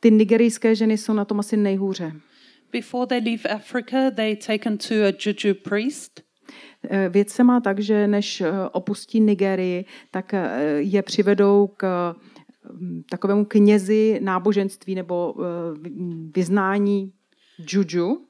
Ty 0.00 0.10
nigerijské 0.10 0.74
ženy 0.74 0.98
jsou 0.98 1.12
na 1.12 1.24
tom 1.24 1.40
asi 1.40 1.56
nejhůře. 1.56 2.12
Before 2.72 3.06
they 3.06 3.18
leave 3.18 3.42
Africa, 3.48 4.10
they 4.10 4.36
taken 4.36 4.78
to 4.78 4.94
a 4.94 5.12
juju 5.18 5.54
priest. 5.54 6.22
Eh, 6.90 7.08
Věc 7.08 7.30
se 7.30 7.44
má 7.44 7.60
tak, 7.60 7.80
že 7.80 8.06
než 8.06 8.42
opustí 8.72 9.20
Nigerii, 9.20 9.84
tak 10.10 10.34
je 10.78 11.02
přivedou 11.02 11.66
k 11.76 12.14
takovému 13.10 13.44
knězi 13.44 14.20
náboženství 14.22 14.94
nebo 14.94 15.34
eh, 15.38 15.78
vy- 15.78 16.30
vyznání 16.36 17.12
juju, 17.72 18.24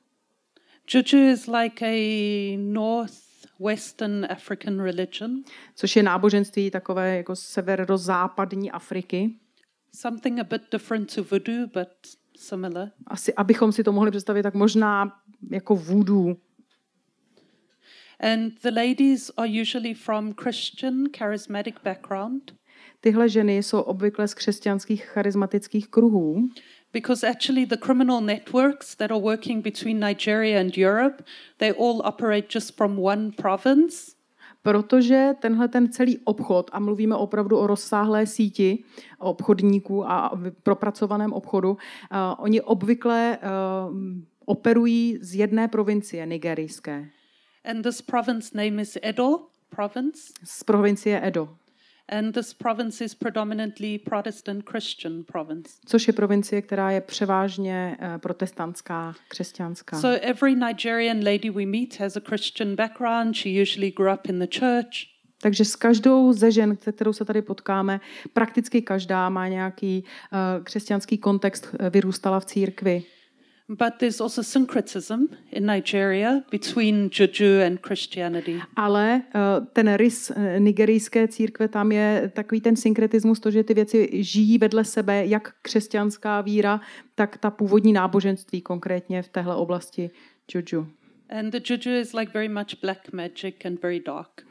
Juju 0.94 1.32
is 1.32 1.46
like 1.46 1.86
a 1.86 2.56
northwestern 2.56 4.26
African 4.30 4.80
religion, 4.80 5.42
což 5.74 5.96
je 5.96 6.02
náboženství 6.02 6.70
takové 6.70 7.16
jako 7.16 7.36
severozápadní 7.36 8.70
Afriky. 8.70 9.34
something 9.92 10.40
a 10.40 10.44
bit 10.44 10.62
different 10.72 11.14
to 11.14 11.22
voodoo, 11.24 11.66
but 11.66 11.88
similar. 12.36 12.90
Asi, 13.06 13.34
abychom 13.34 13.72
si 13.72 13.84
to 13.84 13.92
mohli 13.92 14.10
představit, 14.10 14.42
tak 14.42 14.54
možná 14.54 15.20
jako 15.50 15.76
voodoo. 15.76 16.36
And 18.20 18.60
the 18.62 18.70
ladies 18.70 19.30
are 19.36 19.60
usually 19.60 19.94
from 19.94 20.34
Christian 20.34 21.04
charismatic 21.18 21.74
background 21.84 22.52
Tyhle 23.00 23.28
ženy 23.28 23.56
jsou 23.56 23.80
obvykle 23.80 24.28
z 24.28 24.34
křesťanských 24.34 25.04
charismatických 25.04 25.88
kruhů, 25.88 26.48
because 26.92 27.28
actually 27.28 27.66
the 27.66 27.76
criminal 27.76 28.20
networks 28.20 28.96
that 28.96 29.10
are 29.10 29.20
working 29.20 29.64
between 29.64 30.00
Nigeria 30.00 30.60
and 30.60 30.78
Europe, 30.78 31.24
they 31.56 31.72
all 31.72 32.00
operate 32.04 32.46
just 32.54 32.76
from 32.76 32.98
one 32.98 33.30
province. 33.36 34.18
protože 34.62 35.34
tenhle 35.40 35.68
ten 35.68 35.92
celý 35.92 36.18
obchod, 36.24 36.70
a 36.72 36.80
mluvíme 36.80 37.16
opravdu 37.16 37.58
o 37.58 37.66
rozsáhlé 37.66 38.26
síti 38.26 38.84
obchodníků 39.18 40.10
a 40.10 40.38
propracovaném 40.62 41.32
obchodu, 41.32 41.70
uh, 41.70 41.76
oni 42.38 42.60
obvykle 42.60 43.38
uh, 43.38 43.96
operují 44.44 45.18
z 45.20 45.34
jedné 45.34 45.68
provincie 45.68 46.26
nigerijské, 46.26 47.08
And 47.64 47.82
this 47.82 48.02
province 48.02 48.50
name 48.54 48.82
is 48.82 48.98
Edo 49.02 49.38
province. 49.68 50.32
z 50.44 50.64
provincie 50.64 51.26
Edo, 51.26 51.48
And 52.08 52.34
this 52.34 52.54
province 52.54 53.04
is 53.04 53.14
predominantly 53.14 53.98
Protestant 53.98 54.64
Christian 54.70 55.24
province. 55.32 55.70
což 55.86 56.06
je 56.06 56.12
provincie, 56.12 56.62
která 56.62 56.90
je 56.90 57.00
převážně 57.00 57.96
eh, 58.00 58.18
protestantská, 58.18 59.14
křesťanská. 59.28 60.00
So 60.00 60.20
every 60.22 60.54
Nigerian 60.54 61.24
lady 61.24 61.50
we 61.50 61.66
meet 61.66 62.00
has 62.00 62.16
a 62.16 62.20
Christian 62.20 62.76
background. 62.76 63.36
She 63.36 63.62
usually 63.62 63.90
grew 63.90 64.14
up 64.14 64.26
in 64.28 64.38
the 64.38 64.58
church. 64.58 65.18
Takže 65.42 65.64
s 65.64 65.76
každou 65.76 66.32
ze 66.32 66.50
žen, 66.52 66.76
se 66.76 66.92
kterou 66.92 67.12
se 67.12 67.24
tady 67.24 67.42
potkáme, 67.42 68.00
prakticky 68.32 68.82
každá 68.82 69.28
má 69.28 69.48
nějaký 69.48 70.04
uh, 70.04 70.64
křesťanský 70.64 71.18
kontext, 71.18 71.74
eh, 71.78 71.90
vyrůstala 71.90 72.40
v 72.40 72.44
církvi. 72.44 73.04
But 73.68 73.98
there's 73.98 74.20
also 74.20 74.42
syncretism 74.42 75.28
in 75.52 75.66
Nigeria 75.66 76.42
between 76.50 77.10
Juju 77.12 77.62
and 77.66 77.78
Christianity. 77.80 78.62
Ale 78.76 79.22
uh, 79.34 79.66
ten 79.72 79.94
rys 79.94 80.30
eh, 80.30 80.60
nigerijské 80.60 81.28
církve, 81.28 81.68
tam 81.68 81.92
je 81.92 82.30
takový 82.34 82.60
ten 82.60 82.76
synkretismus, 82.76 83.40
to, 83.40 83.50
že 83.50 83.64
ty 83.64 83.74
věci 83.74 84.08
žijí 84.12 84.58
vedle 84.58 84.84
sebe, 84.84 85.26
jak 85.26 85.54
křesťanská 85.62 86.40
víra, 86.40 86.80
tak 87.14 87.38
ta 87.38 87.50
původní 87.50 87.92
náboženství, 87.92 88.60
konkrétně 88.62 89.22
v 89.22 89.28
téhle 89.28 89.56
oblasti 89.56 90.10
juju. 90.54 90.88
And 91.30 91.50
the 91.50 91.60
Juju 91.60 92.00
is 92.00 92.12
like 92.14 92.32
very 92.32 92.48
much 92.48 92.80
black 92.80 93.12
magic 93.12 93.54
and 93.64 93.82
very 93.82 94.00
dark. 94.00 94.46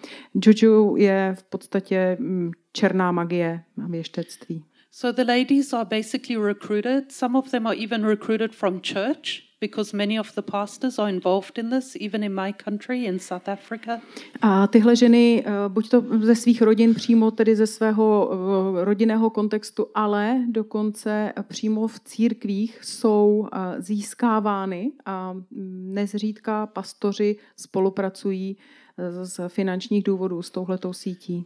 Juju 0.45 0.95
je 0.95 1.35
v 1.39 1.43
podstatě 1.43 2.17
mm, 2.19 2.51
černá 2.73 3.11
magie 3.11 3.63
a 3.83 3.87
věštectví. 3.87 4.63
So 4.91 5.13
the 5.13 5.23
ladies 5.23 5.73
are 5.73 5.85
basically 5.85 6.37
recruited. 6.37 7.11
Some 7.11 7.37
of 7.37 7.51
them 7.51 7.67
are 7.67 7.75
even 7.75 8.05
recruited 8.05 8.55
from 8.55 8.81
church 8.81 9.47
because 9.59 9.93
many 9.93 10.19
of 10.19 10.35
the 10.35 10.41
pastors 10.41 10.99
are 10.99 11.09
involved 11.09 11.57
in 11.57 11.69
this, 11.69 11.95
even 11.95 12.23
in 12.23 12.33
my 12.33 12.53
country, 12.53 13.05
in 13.05 13.19
South 13.19 13.49
Africa. 13.49 14.01
A 14.41 14.67
tyhle 14.67 14.95
ženy, 14.95 15.43
eh, 15.45 15.51
buď 15.67 15.89
to 15.89 16.03
ze 16.19 16.35
svých 16.35 16.61
rodin 16.61 16.93
přímo, 16.93 17.31
tedy 17.31 17.55
ze 17.55 17.67
svého 17.67 18.29
eh, 18.31 18.85
rodinného 18.85 19.29
kontextu, 19.29 19.87
ale 19.95 20.45
dokonce 20.47 21.33
přímo 21.47 21.87
v 21.87 21.99
církvích 21.99 22.79
jsou 22.83 23.47
eh, 23.53 23.81
získávány 23.81 24.91
a 25.05 25.33
mm, 25.33 25.93
nezřídka 25.93 26.65
pastoři 26.65 27.35
spolupracují 27.55 28.57
eh, 28.97 29.25
z 29.25 29.39
finančních 29.47 30.03
důvodů 30.03 30.41
s 30.41 30.49
touhletou 30.49 30.93
sítí. 30.93 31.45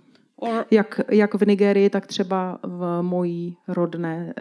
Jak, 0.71 1.01
jak 1.11 1.33
v 1.33 1.45
Nigerii, 1.47 1.89
tak 1.89 2.07
třeba 2.07 2.59
v 2.63 3.01
mojí 3.01 3.57
rodné 3.67 4.33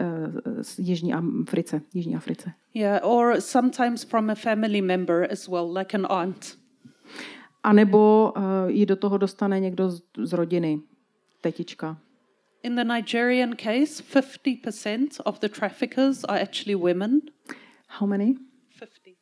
z 0.61 0.79
Jižní 0.79 1.13
Africe. 1.13 1.81
Jižní 1.93 2.15
Africe. 2.15 2.51
yeah, 2.73 2.99
or 3.03 3.41
sometimes 3.41 4.03
from 4.03 4.29
a 4.29 4.35
family 4.35 4.81
member 4.81 5.27
as 5.31 5.47
well, 5.47 5.77
like 5.77 5.97
an 5.97 6.05
aunt. 6.09 6.57
A 7.63 7.73
nebo 7.73 8.33
uh, 8.37 8.43
ji 8.67 8.85
do 8.85 8.95
toho 8.95 9.17
dostane 9.17 9.59
někdo 9.59 9.89
z, 9.89 10.01
z 10.17 10.33
rodiny, 10.33 10.81
tetička. 11.41 11.97
In 12.63 12.75
the 12.75 12.83
Nigerian 12.83 13.55
case, 13.55 14.03
50% 14.03 15.07
of 15.25 15.39
the 15.39 15.49
traffickers 15.49 16.23
are 16.23 16.41
actually 16.41 16.75
women. 16.75 17.21
How 17.87 18.07
many? 18.07 18.35
50. 18.79 19.15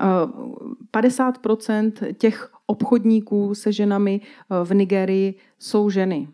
Uh, 0.00 0.30
50% 0.92 2.14
těch 2.18 2.50
obchodníků 2.66 3.54
se 3.54 3.72
ženami 3.72 4.20
uh, 4.20 4.66
v 4.66 4.74
Nigerii 4.74 5.34
jsou 5.58 5.90
ženy. 5.90 6.28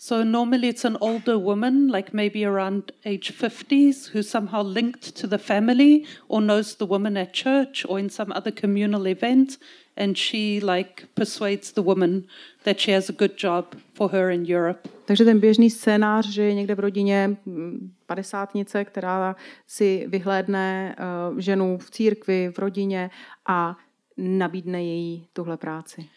So 0.00 0.24
normally 0.24 0.68
it's 0.68 0.84
an 0.84 0.96
older 1.00 1.36
woman, 1.36 1.90
like 1.90 2.10
maybe 2.12 2.44
around 2.44 2.92
age 3.04 3.32
50s, 3.32 4.10
who's 4.12 4.30
somehow 4.30 4.62
linked 4.62 5.16
to 5.20 5.26
the 5.26 5.38
family 5.38 6.04
or 6.28 6.40
knows 6.40 6.76
the 6.76 6.86
woman 6.86 7.16
at 7.16 7.32
church 7.32 7.84
or 7.88 7.98
in 7.98 8.08
some 8.08 8.32
other 8.32 8.52
communal 8.52 9.08
event, 9.08 9.58
and 9.96 10.16
she 10.16 10.60
like 10.60 11.08
persuades 11.16 11.72
the 11.72 11.82
woman 11.82 12.28
that 12.62 12.78
she 12.78 12.92
has 12.92 13.08
a 13.08 13.12
good 13.12 13.36
job 13.36 13.74
for 13.94 14.08
her 14.10 14.30
in 14.30 14.46
Europe. 14.46 14.88
Takže 15.04 15.24
ten 15.24 15.40
běžný 15.40 15.70
scénář, 15.70 16.28
že 16.28 16.42
je 16.42 16.54
někde 16.54 16.74
v 16.74 16.80
rodině 16.80 17.36
mm, 17.46 17.92
padesátnice, 18.06 18.84
která 18.84 19.36
si 19.66 20.04
vyhlédne 20.08 20.96
uh, 20.98 21.38
ženu 21.38 21.78
v 21.78 21.90
církvi, 21.90 22.52
v 22.54 22.58
rodině 22.58 23.10
a 23.46 23.76
nabídne 24.18 24.84
její 24.84 25.26
tuhle 25.32 25.56
práci. 25.56 26.08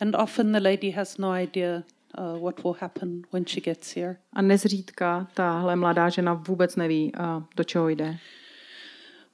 And 0.00 0.14
often 0.14 0.52
the 0.52 0.60
lady 0.60 0.90
has 0.90 1.18
no 1.18 1.34
idea 1.34 1.82
uh, 2.18 2.42
what 2.42 2.64
will 2.64 2.74
happen 2.80 3.22
when 3.32 3.46
she 3.46 3.60
gets 3.60 3.96
here. 3.96 4.16
A 4.32 4.42
nezřídka 4.42 5.28
tahle 5.34 5.76
mladá 5.76 6.08
žena 6.08 6.34
vůbec 6.34 6.76
neví, 6.76 7.12
uh, 7.14 7.42
do 7.56 7.64
čeho 7.64 7.88
jde. 7.88 8.18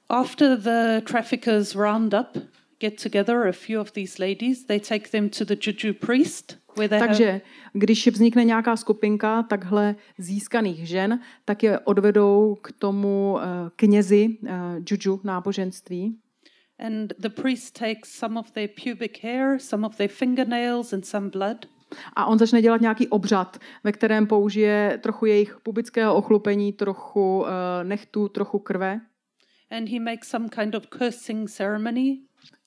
After 0.09 0.57
the 0.57 1.01
traffickers 1.01 1.75
round 1.75 2.13
up 2.13 2.37
get 2.79 3.03
together, 3.03 3.47
a 3.47 3.51
few 3.51 3.81
of 3.81 3.91
these 3.91 4.19
ladies, 4.19 4.65
they 4.65 4.79
take 4.79 5.09
them 5.09 5.29
to 5.29 5.45
the 5.45 5.55
juju 5.55 5.93
priest, 5.93 6.57
where 6.77 6.89
they 6.89 6.99
have 6.99 7.07
Takže 7.07 7.41
když 7.73 8.07
vznikne 8.07 8.43
nějaká 8.43 8.75
skupinka 8.75 9.43
takhle 9.43 9.95
získaných 10.17 10.87
žen, 10.87 11.19
tak 11.45 11.63
je 11.63 11.79
odvedou 11.79 12.57
k 12.61 12.71
tomu 12.71 13.37
eh, 13.39 13.45
knězi 13.75 14.37
eh, 14.45 14.51
juju 14.89 15.21
náboženství. 15.23 16.17
And 16.79 17.13
the 17.19 17.29
priest 17.29 17.79
takes 17.79 18.09
some 18.09 18.39
of 18.39 18.51
their 18.51 18.67
pubic 18.83 19.23
hair, 19.23 19.59
some 19.59 19.85
of 19.85 19.95
their 19.95 20.09
fingernails, 20.09 20.93
and 20.93 21.05
some 21.05 21.29
blood. 21.29 21.65
A 22.13 22.25
on 22.25 22.39
začne 22.39 22.61
dělat 22.61 22.81
nějaký 22.81 23.07
obřad, 23.07 23.57
ve 23.83 23.91
kterém 23.91 24.27
použije 24.27 24.99
trochu 25.03 25.25
jejich 25.25 25.57
pubického 25.63 26.15
ochlupení, 26.15 26.73
trochu 26.73 27.45
eh, 27.47 27.83
nechtu, 27.83 28.27
trochu 28.27 28.59
krve. 28.59 29.01
And 29.71 29.89
he 29.89 29.99
makes 29.99 30.29
some 30.29 30.49
kind 30.49 30.75
of 30.75 30.87
cursing 30.97 31.49
ceremony. 31.49 32.19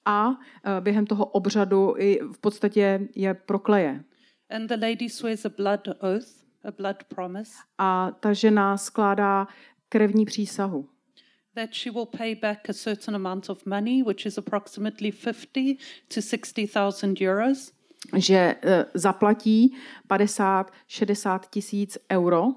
A 0.05 0.31
eh, 0.31 0.81
během 0.81 1.07
toho 1.07 1.27
obřadu 1.27 1.95
i 1.99 2.21
v 2.33 2.39
podstatě 2.39 3.09
je 3.15 3.35
prokleje. 3.35 4.05
And 4.51 4.67
the 4.67 4.87
lady 4.87 5.09
swears 5.09 5.45
a 5.45 5.49
blood 5.49 5.89
oath, 5.89 6.29
a 6.65 6.71
blood 6.71 7.05
promise, 7.05 7.53
A 7.79 8.11
ta 8.21 8.33
žena 8.33 8.77
skládá 8.77 9.47
krevní 9.89 10.25
přísahu, 10.25 10.89
that 11.55 11.75
she 11.75 11.91
will 11.91 12.07
pay 12.07 12.35
back 12.35 12.69
a 12.69 12.73
certain 12.73 13.15
amount 13.15 13.49
of 13.49 13.67
money, 13.67 14.03
which 14.03 14.27
is 14.27 14.39
approximately 14.39 15.11
50 15.11 15.79
to 16.09 16.23
60,000 16.23 17.19
euros. 17.21 17.73
že 18.17 18.57
eh, 18.63 18.85
zaplatí 18.95 19.75
50-60 20.09 21.49
tisíc 21.51 21.97
euro 22.11 22.55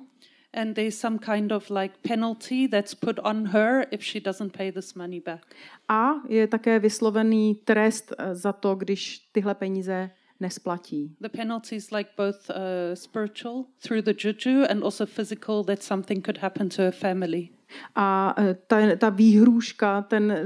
And 0.53 0.75
there's 0.75 1.00
some 1.00 1.17
kind 1.17 1.51
of 1.51 1.69
like 1.69 1.93
penalty 2.03 2.67
that's 2.67 2.93
put 2.93 3.19
on 3.19 3.45
her 3.45 3.86
if 3.89 4.03
she 4.03 4.19
doesn't 4.19 4.51
pay 4.51 4.69
this 4.71 4.95
money 4.95 5.19
back. 5.19 5.41
a 5.88 6.13
je 6.29 6.48
také 6.48 6.79
vyslovený 6.79 7.55
trest 7.55 8.13
eh, 8.17 8.36
za 8.36 8.53
to, 8.53 8.75
když 8.75 9.19
tyhle 9.31 9.55
peníze 9.55 10.10
nesplatí. 10.39 11.15
The 11.21 11.29
penalty 11.29 11.75
is 11.75 11.91
like 11.91 12.10
both 12.17 12.50
uh, 12.50 12.55
spiritual 12.93 13.65
through 13.79 14.01
the 14.01 14.13
juju 14.13 14.65
and 14.69 14.83
also 14.83 15.05
physical 15.05 15.63
that 15.63 15.83
something 15.83 16.21
could 16.21 16.38
happen 16.38 16.69
to 16.69 16.81
her 16.81 16.91
family. 16.91 17.50
A 17.96 18.36
eh, 18.38 18.58
ta, 18.68 18.96
ta 18.98 19.10
výhrůžka, 19.10 20.01
ten, 20.01 20.32
eh, 20.32 20.46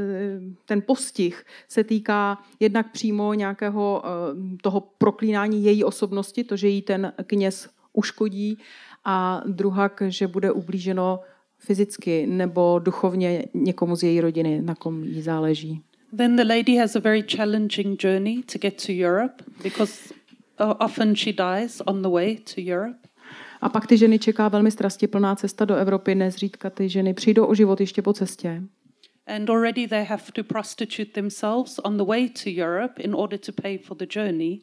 ten 0.65 0.81
postih 0.81 1.45
se 1.67 1.83
týká 1.83 2.37
jednak 2.59 2.91
přímo 2.91 3.33
nějakého 3.33 4.03
eh, 4.05 4.57
toho 4.61 4.81
proklínání 4.97 5.63
její 5.63 5.83
osobnosti, 5.83 6.43
to, 6.43 6.57
že 6.57 6.67
jí 6.67 6.81
ten 6.81 7.13
kněz 7.27 7.69
uškodí, 7.93 8.57
a 9.05 9.41
druhak, 9.45 10.03
že 10.07 10.27
bude 10.27 10.51
ublíženo 10.51 11.19
fyzicky 11.57 12.27
nebo 12.27 12.79
duchovně 12.79 13.45
někomu 13.53 13.95
z 13.95 14.03
její 14.03 14.21
rodiny, 14.21 14.61
na 14.61 14.75
kom 14.75 15.03
jí 15.03 15.21
záleží. 15.21 15.81
Then 16.17 16.35
the 16.35 16.43
lady 16.43 16.75
has 16.75 16.95
a 16.95 16.99
very 16.99 17.23
challenging 17.35 18.03
journey 18.03 18.43
to 18.43 18.59
get 18.59 18.85
to 18.85 18.91
Europe 18.91 19.43
because 19.63 20.13
often 20.57 21.15
she 21.15 21.33
dies 21.33 21.81
on 21.85 22.01
the 22.01 22.09
way 22.09 22.37
to 22.37 22.61
Europe. 22.61 22.97
A 23.65 23.69
pak 23.69 23.87
ty 23.87 23.97
ženy 23.97 24.19
čeká 24.19 24.47
velmi 24.47 24.71
strastiplná 24.71 25.35
cesta 25.35 25.65
do 25.65 25.75
Evropy, 25.75 26.15
nezřídka 26.15 26.69
ty 26.69 26.89
ženy 26.89 27.13
přijdou 27.13 27.45
o 27.45 27.55
život 27.55 27.79
ještě 27.79 28.01
po 28.01 28.13
cestě. 28.13 28.63
And 29.27 29.49
already 29.49 29.87
they 29.87 30.03
have 30.03 30.23
to 30.33 30.43
prostitute 30.43 31.11
themselves 31.11 31.79
on 31.83 31.97
the 31.97 32.03
way 32.03 32.29
to 32.29 32.49
Europe 32.49 33.01
in 33.01 33.15
order 33.15 33.39
to 33.39 33.51
pay 33.61 33.77
for 33.77 33.97
the 33.97 34.05
journey, 34.15 34.61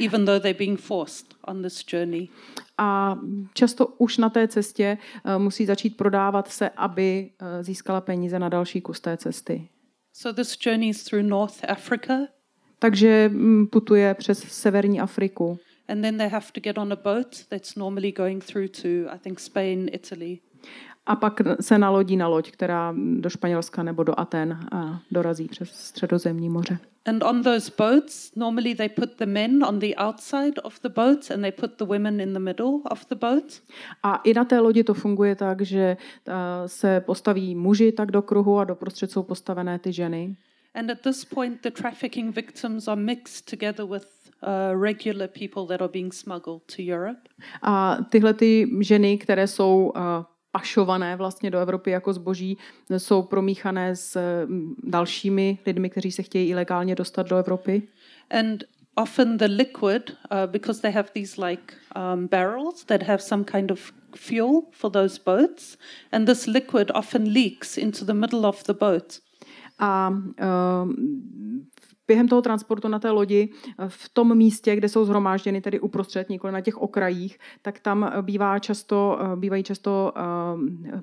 even 0.00 0.24
though 0.24 0.42
they're 0.42 0.58
being 0.58 0.80
forced 0.80 1.26
on 1.48 1.62
this 1.62 1.84
journey. 1.92 2.28
A 2.78 3.18
často 3.54 3.86
už 3.86 4.18
na 4.18 4.30
té 4.30 4.48
cestě 4.48 4.98
eh, 5.24 5.38
musí 5.38 5.66
začít 5.66 5.96
prodávat 5.96 6.48
se, 6.48 6.68
aby 6.68 7.30
eh, 7.38 7.64
získala 7.64 8.00
peníze 8.00 8.38
na 8.38 8.48
další 8.48 8.80
kus 8.80 9.00
té 9.00 9.16
cesty. 9.16 9.68
So 10.12 10.42
this 10.42 10.58
journey 10.66 10.88
is 10.88 11.04
through 11.04 11.28
North 11.28 11.64
Africa, 11.68 12.14
Takže 12.82 13.30
mm, 13.32 13.66
putuje 13.66 14.14
přes 14.14 14.38
severní 14.38 15.00
Afriku. 15.00 15.58
And 15.88 16.02
then 16.02 16.18
they 16.18 16.28
have 16.28 16.52
to 16.52 16.60
get 16.60 16.78
on 16.78 16.92
a 16.92 16.96
boat 16.96 17.44
that's 17.48 17.76
normally 17.76 18.12
going 18.12 18.44
through 18.44 18.68
to, 18.68 18.88
I 19.14 19.18
think, 19.18 19.40
Spain, 19.40 19.90
Italy. 19.92 20.40
A 21.06 21.16
pak 21.16 21.40
se 21.60 21.78
nalodí 21.78 22.16
na 22.16 22.28
loď, 22.28 22.50
která 22.50 22.94
do 23.16 23.30
Španělska 23.30 23.82
nebo 23.82 24.02
do 24.02 24.20
Aten 24.20 24.58
a 24.72 25.00
dorazí 25.10 25.48
přes 25.48 25.70
středozemní 25.70 26.48
moře. 26.48 26.78
And 27.06 27.22
on 27.22 27.42
those 27.42 27.72
boats, 27.78 28.34
normally 28.36 28.74
they 28.74 28.88
put 28.88 29.18
the 29.18 29.26
men 29.26 29.64
on 29.64 29.78
the 29.78 29.94
outside 29.96 30.60
of 30.62 30.80
the 30.80 30.88
boat 30.88 31.30
and 31.30 31.40
they 31.40 31.52
put 31.52 31.76
the 31.78 31.84
women 31.84 32.20
in 32.20 32.32
the 32.32 32.38
middle 32.38 32.80
of 32.90 33.06
the 33.08 33.14
boat. 33.14 33.62
A 34.02 34.16
i 34.16 34.34
na 34.34 34.44
té 34.44 34.60
lodi 34.60 34.84
to 34.84 34.94
funguje 34.94 35.34
tak, 35.34 35.60
že 35.60 35.96
eh, 36.28 36.32
se 36.66 37.00
postaví 37.00 37.54
muži 37.54 37.92
tak 37.92 38.10
do 38.10 38.22
kruhu 38.22 38.58
a 38.58 38.64
doprostřed 38.64 39.10
jsou 39.10 39.22
postavené 39.22 39.78
ty 39.78 39.92
ženy. 39.92 40.36
And 40.74 40.90
at 40.90 41.00
this 41.00 41.24
point, 41.24 41.60
the 41.60 41.70
trafficking 41.70 42.36
victims 42.36 42.88
are 42.88 43.00
mixed 43.00 43.50
together 43.50 43.86
with 43.86 44.21
uh, 44.42 44.80
regular 44.80 45.28
people 45.28 45.66
that 45.66 45.80
are 45.80 45.92
being 45.92 46.12
smuggled 46.12 46.62
to 46.76 46.82
Europe. 46.82 47.20
A 47.62 47.98
tyhle 48.08 48.34
ty 48.34 48.70
ženy, 48.80 49.18
které 49.18 49.46
jsou 49.46 49.92
eh, 49.96 50.00
pašované 50.52 51.16
vlastně 51.16 51.50
do 51.50 51.58
Evropy 51.58 51.90
jako 51.90 52.12
zboží, 52.12 52.58
jsou 52.98 53.22
promíchané 53.22 53.96
s 53.96 54.18
dalšími 54.84 55.58
lidmi, 55.66 55.90
kteří 55.90 56.12
se 56.12 56.22
chtějí 56.22 56.48
ilegálně 56.48 56.94
dostat 56.94 57.28
do 57.28 57.36
Evropy. 57.36 57.82
And 58.30 58.64
often 58.96 59.38
the 59.38 59.46
liquid, 59.48 60.10
uh, 60.10 60.46
because 60.46 60.80
they 60.80 60.92
have 60.92 61.08
these 61.14 61.36
like 61.38 61.74
um, 61.96 62.26
barrels 62.26 62.84
that 62.84 63.02
have 63.02 63.22
some 63.22 63.44
kind 63.44 63.70
of 63.70 63.92
fuel 64.14 64.62
for 64.72 64.90
those 64.90 65.18
boats, 65.18 65.78
and 66.12 66.26
this 66.26 66.46
liquid 66.46 66.90
often 66.94 67.32
leaks 67.32 67.78
into 67.78 68.04
the 68.04 68.14
middle 68.14 68.46
of 68.46 68.64
the 68.64 68.74
boat. 68.74 69.20
A 69.78 70.06
um, 70.06 70.34
během 72.12 72.28
toho 72.28 72.42
transportu 72.42 72.88
na 72.88 72.98
té 72.98 73.10
lodi 73.10 73.48
eh, 73.48 73.88
v 73.88 74.08
tom 74.08 74.36
místě, 74.36 74.76
kde 74.76 74.88
jsou 74.88 75.04
zhromážděny, 75.04 75.60
tedy 75.60 75.80
uprostřed, 75.80 76.28
nikoli 76.28 76.52
na 76.52 76.60
těch 76.60 76.76
okrajích, 76.76 77.38
tak 77.62 77.80
tam 77.80 78.12
bývá 78.20 78.58
často, 78.58 79.18
eh, 79.20 79.36
bývají 79.36 79.62
často 79.62 80.12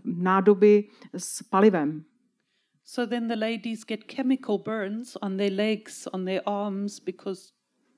nádoby 0.06 0.84
s 1.18 1.44
palivem. 1.44 2.04
So 2.86 3.10
then 3.10 3.28
the 3.28 3.36
ladies 3.36 3.86
get 3.86 4.00
chemical 4.12 4.58
burns 4.58 5.16
on 5.22 5.38
their 5.38 5.54
legs, 5.54 6.08
on 6.14 6.26
their 6.26 6.42
arms, 6.46 7.00
because 7.00 7.52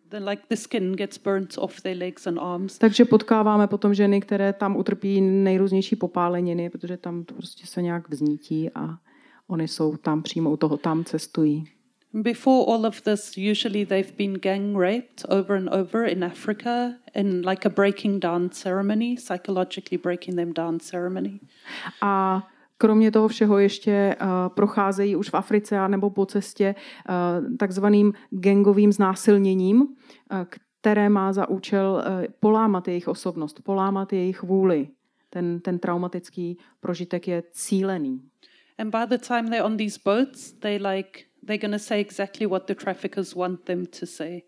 the, 0.10 0.18
like 0.18 0.44
the 0.50 0.56
skin 0.56 0.92
gets 0.92 1.18
burnt 1.18 1.58
off 1.58 1.82
their 1.82 1.98
legs 1.98 2.28
and 2.28 2.40
arms. 2.40 2.78
Takže 2.78 3.06
potkáváme 3.06 3.68
potom 3.68 3.94
ženy, 3.94 4.22
které 4.22 4.54
tam 4.54 4.78
utrpí 4.78 5.22
nejrůznější 5.22 5.96
popáleniny, 5.96 6.70
protože 6.70 6.98
tam 6.98 7.24
to 7.24 7.34
prostě 7.34 7.68
se 7.68 7.82
nějak 7.82 8.10
vznítí 8.10 8.70
a 8.76 8.98
oni 9.48 9.68
jsou 9.68 9.98
tam 9.98 10.22
přímo 10.22 10.52
u 10.52 10.58
toho, 10.58 10.78
tam 10.78 11.04
cestují. 11.04 11.68
Before 12.14 12.66
all 12.68 12.86
of 12.86 13.02
this, 13.02 13.38
usually 13.38 13.86
they've 13.86 14.18
been 14.18 14.34
gang 14.34 14.78
raped 14.78 15.26
over 15.30 15.56
and 15.56 15.70
over 15.70 16.06
in 16.06 16.24
Africa 16.24 16.98
in 17.16 17.42
like 17.42 17.66
a 17.66 17.70
breaking 17.70 18.20
down 18.20 18.52
ceremony, 18.52 19.16
psychologically 19.16 19.98
breaking 19.98 20.36
them 20.36 20.54
down 20.54 20.80
ceremony. 20.80 21.40
A 22.02 22.44
kromě 22.78 23.12
toho 23.12 23.28
všeho 23.28 23.60
ještě 23.60 24.16
uh, 24.22 24.28
procházejí 24.50 25.16
už 25.16 25.30
v 25.30 25.34
Africe 25.34 25.80
a 25.80 25.88
nebo 25.88 26.10
po 26.10 26.26
cestě 26.26 26.76
uh, 27.10 27.58
takzvaným 27.58 28.14
gangovým 28.30 28.92
znásilněním, 28.92 29.82
uh, 29.82 29.88
které 30.82 31.10
má 31.10 31.34
za 31.34 31.50
účel 31.50 32.04
uh, 32.06 32.26
polámat 32.40 32.88
jejich 32.88 33.08
osobnost, 33.08 33.62
polámat 33.64 34.14
jejich 34.14 34.44
vůli. 34.44 34.88
Ten, 35.30 35.60
ten 35.60 35.80
traumatický 35.80 36.58
prožitek 36.80 37.28
je 37.28 37.44
cílený. 37.52 38.22
And 38.78 38.90
by 38.92 39.18
the 39.18 39.18
time 39.28 39.50
they're 39.50 39.66
on 39.66 39.78
these 39.78 40.00
boats, 40.06 40.54
they 40.54 40.78
like 40.78 41.31
they're 41.46 41.62
going 41.62 41.74
to 41.74 41.80
say 41.80 42.00
exactly 42.00 42.48
what 42.48 42.68
the 42.68 42.76
traffickers 42.76 43.36
want 43.36 43.64
them 43.66 43.86
to 44.00 44.06
say. 44.06 44.42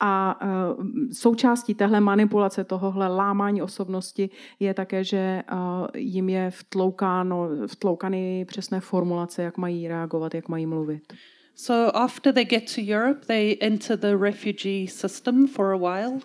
A 0.00 0.40
uh, 0.42 0.84
součástí 1.12 1.74
téhle 1.74 2.00
manipulace, 2.00 2.64
tohohle 2.64 3.08
lámání 3.08 3.62
osobnosti 3.62 4.30
je 4.60 4.74
také, 4.74 5.04
že 5.04 5.42
uh, 5.52 5.58
jim 5.94 6.28
je 6.28 6.50
vtloukáno, 6.50 7.48
vtloukány 7.66 8.44
přesné 8.44 8.80
formulace, 8.80 9.42
jak 9.42 9.58
mají 9.58 9.88
reagovat, 9.88 10.34
jak 10.34 10.48
mají 10.48 10.66
mluvit. 10.66 11.12
So 11.54 11.96
after 11.96 12.34
they 12.34 12.44
get 12.44 12.74
to 12.74 12.80
Europe, 12.80 13.26
they 13.26 13.56
enter 13.60 13.98
the 13.98 14.16
refugee 14.16 14.88
system 14.88 15.46
for 15.46 15.72
a 15.72 15.76
while. 15.76 16.18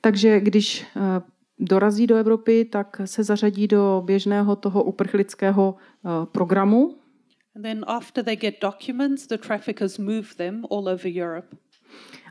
Takže 0.00 0.40
když 0.40 0.86
uh, 0.96 1.02
dorazí 1.58 2.06
do 2.06 2.16
Evropy, 2.16 2.64
tak 2.64 3.00
se 3.04 3.24
zařadí 3.24 3.68
do 3.68 4.02
běžného 4.06 4.56
toho 4.56 4.84
uprchlického 4.84 5.74
programu. 6.32 6.98
And 7.56 7.64
then 7.64 7.84
after 7.86 8.22
they 8.22 8.36
get 8.36 8.60
documents, 8.60 9.26
the 9.26 9.38
traffickers 9.38 9.98
move 9.98 10.36
them 10.36 10.66
all 10.70 10.88
over 10.88 11.08
Europe. 11.08 11.56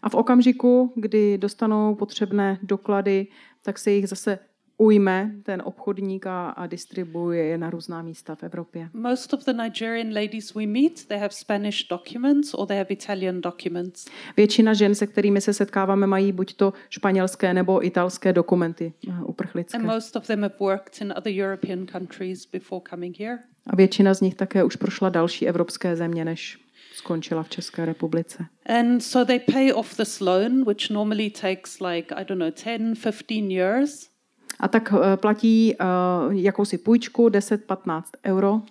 A 0.03 0.09
v 0.09 0.15
okamžiku, 0.15 0.93
kdy 0.95 1.37
dostanou 1.37 1.95
potřebné 1.95 2.59
doklady, 2.63 3.27
tak 3.61 3.79
se 3.79 3.91
jich 3.91 4.09
zase 4.09 4.39
ujme 4.77 5.31
ten 5.43 5.61
obchodník 5.65 6.27
a, 6.27 6.49
a 6.49 6.67
distribuuje 6.67 7.45
je 7.45 7.57
na 7.57 7.69
různá 7.69 8.01
místa 8.01 8.35
v 8.35 8.43
Evropě. 8.43 8.89
Most 8.93 9.33
of 9.33 9.45
the 9.45 9.53
Nigerian 9.53 10.13
ladies 10.13 10.53
we 10.53 10.65
meet, 10.65 11.07
they 11.07 11.17
have 11.17 11.29
Spanish 11.31 11.87
documents 11.87 12.53
or 12.53 12.67
they 12.67 12.77
have 12.77 12.89
Italian 12.89 13.41
documents. 13.41 14.05
Většina 14.37 14.73
žen, 14.73 14.95
se 14.95 15.07
kterými 15.07 15.41
se 15.41 15.53
setkáváme, 15.53 16.07
mají 16.07 16.31
buď 16.31 16.53
to 16.53 16.73
španělské 16.89 17.53
nebo 17.53 17.85
italské 17.85 18.33
dokumenty 18.33 18.93
eh, 19.09 19.23
uprchlické. 19.25 19.77
And 19.77 19.85
most 19.85 20.15
of 20.15 20.27
them 20.27 20.41
have 20.41 20.55
worked 20.59 21.01
in 21.01 21.13
other 21.17 21.33
European 21.33 21.85
countries 21.85 22.45
before 22.45 22.81
coming 22.89 23.19
here. 23.19 23.39
A 23.67 23.75
většina 23.75 24.13
z 24.13 24.21
nich 24.21 24.35
také 24.35 24.63
už 24.63 24.75
prošla 24.75 25.09
další 25.09 25.47
evropské 25.47 25.95
země, 25.95 26.25
než 26.25 26.57
skončila 26.93 27.43
v 27.43 27.49
České 27.49 27.85
republice. 27.85 28.45
And 28.65 28.99
so 28.99 29.25
they 29.25 29.39
pay 29.39 29.73
off 29.73 29.97
this 29.97 30.19
loan, 30.19 30.63
which 30.65 30.89
normally 30.89 31.29
takes 31.29 31.79
like, 31.79 32.15
I 32.15 32.25
don't 32.25 32.39
know, 32.39 32.51
10, 32.65 32.95
15 33.03 33.51
years. 33.51 34.14
A 34.59 34.67
tak 34.67 34.93
eh, 34.93 35.17
platí 35.17 35.75
uh, 35.75 36.33
jakousi 36.33 36.77
půjčku 36.77 37.29
10-15 37.29 38.03
euro. 38.25 38.61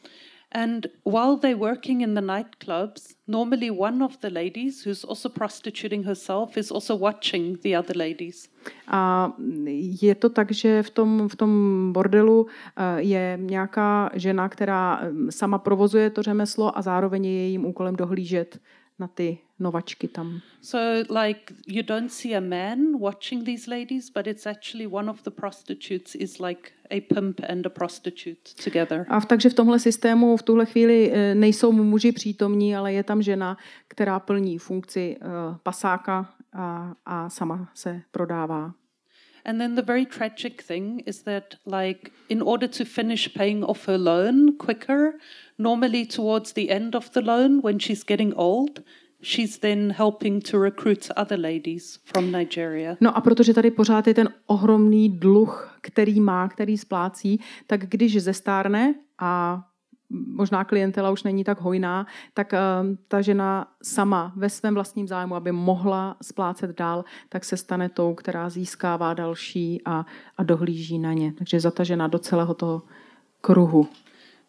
And 0.57 0.87
while 1.05 1.37
they're 1.37 1.59
working 1.59 2.01
in 2.03 2.15
the 2.15 2.21
nightclubs, 2.21 3.17
normally 3.27 3.71
one 3.71 4.05
of 4.05 4.21
the 4.21 4.31
ladies 4.31 4.87
who's 4.87 5.05
also 5.05 5.29
prostituting 5.29 6.05
herself 6.05 6.57
is 6.57 6.71
also 6.71 6.97
watching 6.97 7.59
the 7.63 7.79
other 7.79 7.97
ladies. 7.97 8.49
A 8.87 9.33
je 10.01 10.15
to 10.15 10.29
tak, 10.29 10.53
že 10.53 10.83
v 10.83 10.91
tom, 10.91 11.29
v 11.29 11.37
tom 11.37 11.53
bordelu 11.93 12.47
eh, 12.47 13.03
je 13.03 13.39
nějaká 13.41 14.11
žena, 14.15 14.49
která 14.49 15.01
sama 15.31 15.59
provozuje 15.59 16.11
to 16.11 16.23
řemeslo 16.23 16.79
a 16.79 16.83
zároveň 16.83 17.25
je 17.25 17.33
jejím 17.33 17.67
úkolem 17.67 17.97
dohlížet 17.97 18.61
na 18.99 19.09
ty 19.09 19.39
novačky 19.59 20.09
tam. 20.09 20.41
So, 20.61 20.79
like, 21.11 21.55
you 21.67 21.83
don't 21.83 22.09
see 22.09 22.35
a 22.35 22.41
man 22.41 22.79
watching 23.01 23.45
these 23.45 23.71
ladies, 23.71 24.11
but 24.11 24.27
it's 24.27 24.47
actually 24.47 24.87
one 24.87 25.11
of 25.11 25.23
the 25.23 25.31
prostitutes 25.31 26.15
is 26.15 26.39
like 26.41 26.73
a 26.91 27.01
pimp 27.01 27.41
and 27.49 27.67
a 27.67 27.71
prostitute 27.71 28.55
together. 28.65 29.07
A 29.09 29.21
v, 29.21 29.27
takže 29.27 29.49
v 29.49 29.55
tomhle 29.55 29.79
systému 29.79 30.37
v 30.37 30.43
tuhle 30.43 30.67
chvíli 30.67 31.13
eh, 31.13 31.35
nejsou 31.35 31.73
muži 31.73 32.13
přítomní, 32.13 32.77
ale 32.77 32.93
je 32.93 33.03
tam 33.03 33.23
žena, 33.23 33.57
která 33.89 34.21
plní 34.21 34.59
funkci 34.59 35.17
uh, 35.17 35.57
pasáka 35.63 36.35
a, 36.53 36.95
a 37.07 37.31
sama 37.31 37.71
se 37.75 38.03
prodává. 38.11 38.75
And 39.47 39.59
then 39.59 39.75
the 39.75 39.83
very 39.83 40.07
tragic 40.07 40.63
thing 40.63 41.03
is 41.07 41.23
that, 41.23 41.57
like, 41.67 42.11
in 42.29 42.43
order 42.43 42.67
to 42.67 42.85
finish 42.85 43.29
paying 43.29 43.63
off 43.65 43.87
her 43.87 43.99
loan 43.99 44.57
quicker, 44.57 45.19
normally 45.59 46.07
towards 46.07 46.53
the 46.53 46.71
end 46.71 46.95
of 46.95 47.11
the 47.11 47.21
loan, 47.21 47.61
when 47.63 47.81
she's 47.81 48.05
getting 48.05 48.33
old, 48.37 48.81
she's 49.23 49.59
then 49.59 49.91
helping 49.91 50.43
to 50.51 50.59
recruit 50.59 51.11
other 51.17 51.39
ladies 51.39 51.99
from 52.05 52.33
Nigeria. 52.33 52.97
No 53.01 53.17
a 53.17 53.21
protože 53.21 53.55
tady 53.55 53.71
pořád 53.71 54.07
je 54.07 54.15
ten 54.15 54.29
ohromný 54.47 55.09
dluh, 55.09 55.79
který 55.81 56.21
má, 56.21 56.49
který 56.49 56.79
splácí, 56.79 57.41
tak 57.67 57.81
když 57.87 58.23
zestárne 58.23 58.95
a 59.19 59.63
možná 60.11 60.65
klientela 60.65 61.11
už 61.11 61.23
není 61.23 61.45
tak 61.45 61.61
hojná, 61.61 62.07
tak 62.35 62.53
uh, 62.53 62.97
ta 63.09 63.21
žena 63.21 63.67
sama 63.83 64.33
ve 64.37 64.51
svém 64.51 64.75
vlastním 64.75 65.09
zájmu, 65.09 65.35
aby 65.35 65.53
mohla 65.53 66.17
splácet 66.23 66.79
dál, 66.79 67.05
tak 67.29 67.45
se 67.45 67.57
stane 67.57 67.89
tou, 67.89 68.15
která 68.15 68.49
získává 68.49 69.15
další 69.15 69.83
a, 69.85 70.07
a 70.37 70.43
dohlíží 70.43 70.99
na 70.99 71.13
ně. 71.13 71.33
Takže 71.39 71.61
zatažena 71.61 72.07
do 72.07 72.19
celého 72.19 72.55
toho 72.55 72.83
kruhu. 73.41 73.89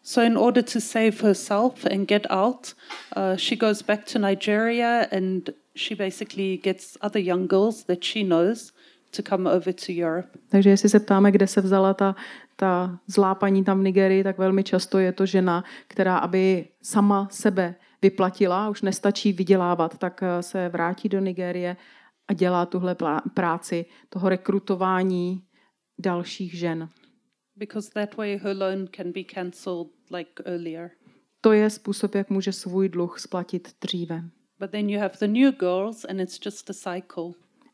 So, 0.06 0.22
in 0.22 0.36
order 0.36 0.62
to 0.62 0.80
save 0.80 1.20
herself 1.20 1.84
and 1.84 2.06
get 2.06 2.26
out, 2.30 2.74
uh, 3.16 3.36
she 3.36 3.56
goes 3.56 3.82
back 3.82 4.06
to 4.06 4.18
Nigeria 4.18 5.08
and 5.10 5.50
she 5.74 5.96
basically 5.96 6.58
gets 6.58 6.96
other 7.00 7.18
young 7.18 7.48
girls 7.48 7.84
that 7.84 8.04
she 8.04 8.22
knows 8.22 8.72
to 9.12 9.22
come 9.22 9.48
over 9.48 9.72
to 9.72 9.92
Europe. 9.92 10.28
Takže 10.48 10.70
jestli 10.70 10.88
se 10.88 11.00
ptáme, 11.00 11.32
kde 11.32 11.46
se 11.46 11.60
vzala 11.60 11.94
ta, 11.94 12.16
ta 12.56 12.98
zlá 13.06 13.34
paní 13.34 13.64
tam 13.64 13.80
v 13.80 13.82
Nigerii, 13.82 14.24
tak 14.24 14.38
velmi 14.38 14.64
často 14.64 14.98
je 14.98 15.12
to 15.12 15.26
žena, 15.26 15.64
která 15.88 16.18
aby 16.18 16.68
sama 16.82 17.28
sebe 17.30 17.74
vyplatila, 18.02 18.68
už 18.68 18.82
nestačí 18.82 19.32
vydělávat, 19.32 19.98
tak 19.98 20.22
eh, 20.22 20.42
se 20.42 20.68
vrátí 20.68 21.08
do 21.08 21.20
Nigérie 21.20 21.76
a 22.28 22.32
dělá 22.32 22.66
tuhle 22.66 22.96
práci 23.34 23.84
toho 24.08 24.28
rekrutování 24.28 25.42
dalších 25.98 26.54
žen. 26.54 26.88
Because 27.56 27.90
that 27.90 28.18
way 28.18 28.36
her 28.36 28.56
loan 28.56 28.88
can 28.96 29.12
be 29.12 29.24
cancelled 29.34 29.88
like 30.10 30.42
earlier. 30.44 30.90
To 31.40 31.52
je 31.52 31.70
způsob, 31.70 32.14
jak 32.14 32.30
může 32.30 32.52
svůj 32.52 32.88
dluh 32.88 33.20
splatit 33.20 33.68
dříve. 33.80 34.22
But 34.58 34.70
then 34.70 34.90
you 34.90 35.00
have 35.00 35.14
the 35.20 35.26
new 35.26 35.52
girls 35.52 36.04
and 36.04 36.20
it's 36.20 36.38
just 36.44 36.70
a 36.70 36.72
cycle. 36.72 37.24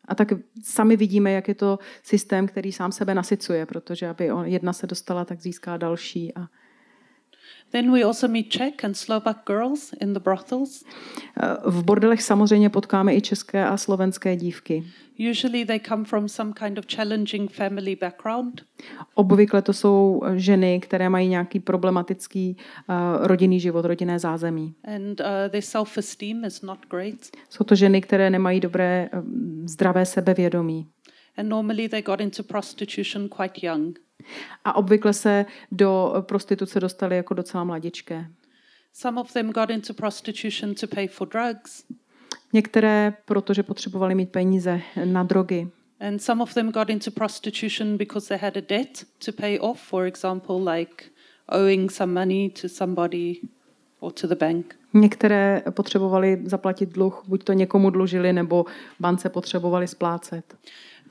A 0.04 0.14
tak 0.14 0.28
sami 0.62 0.96
vidíme, 0.96 1.32
jak 1.32 1.48
je 1.48 1.54
to 1.54 1.78
systém, 2.02 2.46
který 2.46 2.72
sám 2.72 2.92
sebe 2.92 3.14
nasycuje, 3.14 3.66
protože 3.66 4.08
aby 4.08 4.30
jedna 4.44 4.72
se 4.72 4.86
dostala, 4.86 5.24
tak 5.24 5.40
získá 5.40 5.76
další. 5.76 6.34
A... 6.34 6.46
Then 7.72 7.92
we 7.92 8.04
also 8.04 8.28
meet 8.28 8.48
Czech 8.48 8.84
and 8.84 8.96
Slovak 8.96 9.36
girls 9.46 9.92
in 10.00 10.12
the 10.12 10.20
brothels. 10.20 10.84
V 11.66 11.84
bordelech 11.84 12.22
samozřejmě 12.22 12.70
potkáme 12.70 13.14
i 13.14 13.20
české 13.20 13.66
a 13.66 13.76
slovenské 13.76 14.36
dívky. 14.36 14.84
Usually 15.30 15.64
they 15.64 15.80
come 15.80 16.04
from 16.04 16.28
some 16.28 16.52
kind 16.52 16.78
of 16.78 16.84
challenging 16.96 17.52
family 17.52 17.96
background. 17.96 18.62
Obvykle 19.14 19.62
to 19.62 19.72
jsou 19.72 20.22
ženy, 20.34 20.80
které 20.80 21.08
mají 21.08 21.28
nějaký 21.28 21.60
problematický 21.60 22.56
uh, 22.88 23.26
rodinný 23.26 23.60
život, 23.60 23.84
rodinné 23.84 24.18
zázemí. 24.18 24.74
And 24.84 25.20
uh, 25.20 25.26
their 25.50 25.62
self-esteem 25.62 26.44
is 26.44 26.62
not 26.62 26.78
great. 26.90 27.18
Jsou 27.50 27.64
to 27.64 27.74
ženy, 27.74 28.00
které 28.00 28.30
nemají 28.30 28.60
dobré 28.60 29.10
uh, 29.12 29.20
zdravé 29.64 30.06
sebevědomí. 30.06 30.86
And 31.36 31.48
normally 31.48 31.88
they 31.88 32.02
got 32.02 32.20
into 32.20 32.42
prostitution 32.42 33.28
quite 33.28 33.66
young. 33.66 33.98
A 34.64 34.76
obvykle 34.76 35.12
se 35.12 35.46
do 35.72 36.14
prostituce 36.28 36.80
dostali 36.80 37.16
jako 37.16 37.34
docela 37.34 37.64
mladičké. 37.64 38.26
Some 38.92 39.20
of 39.20 39.32
them 39.32 39.50
got 39.50 39.70
into 39.70 39.94
prostitution 39.94 40.74
to 40.74 40.86
pay 40.86 41.08
for 41.08 41.28
drugs. 41.28 41.84
Některé, 42.52 43.12
protože 43.24 43.62
potřebovali 43.62 44.14
mít 44.14 44.32
peníze 44.32 44.80
na 45.04 45.22
drogy. 45.22 45.68
And 46.00 46.22
some 46.22 46.42
of 46.42 46.54
them 46.54 46.72
got 46.72 46.90
into 46.90 47.10
prostitution 47.10 47.96
because 47.96 48.28
they 48.28 48.38
had 48.38 48.56
a 48.56 48.60
debt 48.68 49.04
to 49.24 49.32
pay 49.32 49.58
off, 49.58 49.80
for 49.80 50.04
example, 50.04 50.72
like 50.74 51.04
owing 51.48 51.92
some 51.92 52.12
money 52.12 52.50
to 52.50 52.68
somebody 52.68 53.40
or 54.00 54.12
to 54.12 54.26
the 54.26 54.34
bank. 54.34 54.74
Některé 54.94 55.62
potřebovali 55.70 56.42
zaplatit 56.44 56.88
dluh, 56.88 57.22
buď 57.28 57.44
to 57.44 57.52
někomu 57.52 57.90
dlužili, 57.90 58.32
nebo 58.32 58.64
bance 59.00 59.28
potřebovali 59.28 59.88
splácet. 59.88 60.56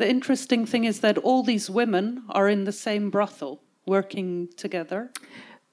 The 0.02 0.10
interesting 0.10 0.66
thing 0.66 0.86
is 0.86 1.00
that 1.00 1.18
all 1.18 1.44
these 1.44 1.70
women 1.70 2.24
are 2.30 2.50
in 2.50 2.64
the 2.64 2.72
same 2.72 3.12
brothel, 3.12 3.60
working 3.86 4.48
together. 4.56 5.10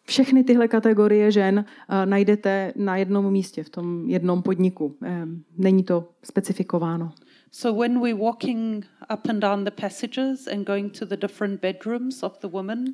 Všechny 0.04 0.44
tyhle 0.44 0.68
kategorie 0.68 1.32
žen 1.32 1.58
uh, 1.58 2.04
najdete 2.04 2.72
na 2.76 2.96
jednom 2.96 3.32
místě, 3.32 3.64
v 3.64 3.68
tom 3.70 4.10
jednom 4.10 4.42
podniku. 4.42 4.96
Um, 5.00 5.44
není 5.56 5.84
to 5.84 6.08
specifikováno. 6.24 7.12
So 7.50 7.80
when 7.80 8.00
we're 8.00 8.16
walking 8.16 8.84
up 9.10 9.28
and 9.28 9.40
down 9.40 9.64
the 9.64 9.70
passages 9.70 10.46
and 10.46 10.66
going 10.66 10.98
to 10.98 11.06
the 11.06 11.16
different 11.16 11.60
bedrooms 11.60 12.22
of 12.22 12.38
the 12.38 12.48
women, 12.48 12.84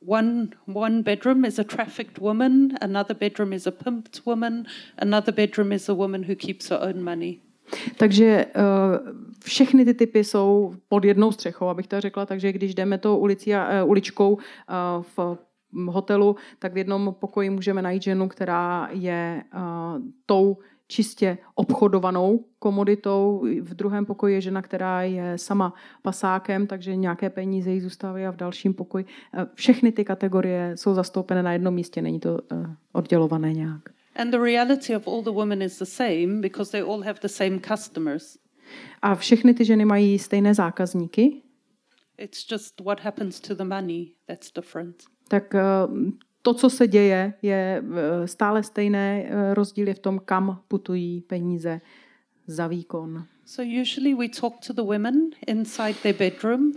one 0.00 0.48
one 0.66 1.02
bedroom 1.02 1.44
is 1.44 1.58
a 1.58 1.64
trafficked 1.64 2.20
woman, 2.20 2.78
another 2.80 3.14
bedroom 3.14 3.52
is 3.52 3.66
a 3.66 3.72
pimped 3.72 4.20
woman, 4.24 4.66
another 4.96 5.32
bedroom 5.32 5.72
is 5.72 5.88
a 5.88 5.94
woman 5.94 6.22
who 6.22 6.36
keeps 6.36 6.68
her 6.68 6.78
own 6.80 7.02
money. 7.02 7.40
Takže 7.96 8.46
uh, 8.46 8.62
všechny 9.44 9.84
ty 9.84 9.94
typy 9.94 10.24
jsou 10.24 10.74
pod 10.88 11.04
jednou 11.04 11.32
střechou, 11.32 11.66
abych 11.68 11.86
to 11.86 12.00
řekla, 12.00 12.26
takže 12.26 12.52
když 12.52 12.74
jdeme 12.74 12.98
tou 12.98 13.16
ulicí 13.16 13.54
a, 13.54 13.84
uh, 13.84 13.90
uličkou 13.90 14.32
uh, 14.32 14.38
v 15.16 15.38
hotelu, 15.86 16.36
tak 16.58 16.72
v 16.72 16.76
jednom 16.76 17.14
pokoji 17.20 17.50
můžeme 17.50 17.82
najít 17.82 18.02
ženu, 18.02 18.28
která 18.28 18.88
je 18.92 19.42
tou 20.26 20.56
čistě 20.88 21.38
obchodovanou 21.54 22.44
komoditou. 22.58 23.44
V 23.60 23.74
druhém 23.74 24.06
pokoji 24.06 24.34
je 24.34 24.40
žena, 24.40 24.62
která 24.62 25.02
je 25.02 25.38
sama 25.38 25.74
pasákem, 26.02 26.66
takže 26.66 26.96
nějaké 26.96 27.30
peníze 27.30 27.70
jí 27.70 27.80
zůstávají 27.80 28.26
a 28.26 28.30
v 28.32 28.36
dalším 28.36 28.74
pokoji. 28.74 29.04
Všechny 29.54 29.92
ty 29.92 30.04
kategorie 30.04 30.76
jsou 30.76 30.94
zastoupené 30.94 31.42
na 31.42 31.52
jednom 31.52 31.74
místě, 31.74 32.02
není 32.02 32.20
to 32.20 32.38
oddělované 32.92 33.52
nějak. 33.52 33.95
And 34.16 34.30
the 34.30 34.38
reality 34.38 34.94
of 34.94 35.06
all 35.06 35.22
the 35.22 35.30
women 35.30 35.62
is 35.62 35.78
the 35.78 35.86
same 35.86 36.40
because 36.40 36.70
they 36.70 36.82
all 36.82 37.02
have 37.02 37.20
the 37.20 37.28
same 37.28 37.60
customers. 37.60 38.38
A 39.02 39.14
všechny 39.14 39.54
ty 39.54 39.64
ženy 39.64 39.84
mají 39.84 40.18
stejné 40.18 40.54
zákazníky. 40.54 41.42
It's 42.18 42.46
just 42.52 42.80
what 42.80 43.00
happens 43.00 43.40
to 43.40 43.54
the 43.54 43.64
money 43.64 44.12
that's 44.26 44.52
different. 44.52 44.96
Tak 45.28 45.54
eh, 45.54 45.62
to, 46.42 46.54
co 46.54 46.70
se 46.70 46.86
děje, 46.86 47.34
je 47.42 47.82
eh, 47.82 48.28
stále 48.28 48.62
stejné. 48.62 49.24
Eh, 49.28 49.54
rozdíl 49.54 49.88
je 49.88 49.94
v 49.94 49.98
tom, 49.98 50.20
kam 50.24 50.62
putují 50.68 51.20
peníze 51.20 51.80
za 52.46 52.66
výkon. 52.66 53.24
So 53.44 53.80
usually 53.82 54.14
we 54.14 54.28
talk 54.28 54.54
to 54.66 54.72
the 54.72 54.82
women 54.82 55.30
inside 55.46 55.94
their 56.02 56.16
bedroom. 56.16 56.72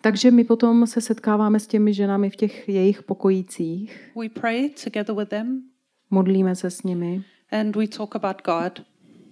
Takže 0.00 0.30
my 0.30 0.44
potom 0.44 0.86
se 0.86 1.00
setkáváme 1.00 1.60
s 1.60 1.66
těmi 1.66 1.94
ženami 1.94 2.30
v 2.30 2.36
těch 2.36 2.68
jejich 2.68 3.02
pokojících. 3.02 4.12
We 4.16 4.28
pray 4.28 4.68
together 4.84 5.16
with 5.16 5.28
them. 5.28 5.62
Modlíme 6.10 6.54
se 6.56 6.70
s 6.70 6.82
nimi. 6.82 7.24
And 7.50 7.76
we 7.76 7.86
talk 7.86 8.16
about 8.16 8.36
God. 8.44 8.86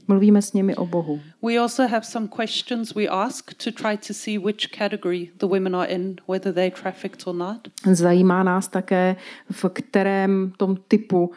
Mluvíme 0.08 0.42
s 0.42 0.52
nimi 0.52 0.76
o 0.76 0.86
Bohu. 0.86 1.20
We 1.42 1.58
also 1.58 1.82
have 1.82 2.02
some 2.02 2.28
questions 2.28 2.94
we 2.94 3.08
ask 3.08 3.54
to 3.54 3.70
try 3.70 3.96
to 3.96 4.14
see 4.14 4.38
which 4.38 4.66
category 4.66 5.30
the 5.38 5.46
women 5.46 5.74
are 5.74 5.92
in, 5.92 6.16
whether 6.28 6.54
they're 6.54 6.70
trafficked 6.82 7.26
or 7.26 7.34
not. 7.34 7.68
Zajímá 7.92 8.42
nás 8.42 8.68
také, 8.68 9.16
v 9.50 9.68
kterém 9.68 10.52
tom 10.56 10.76
typu 10.88 11.24
uh, 11.24 11.32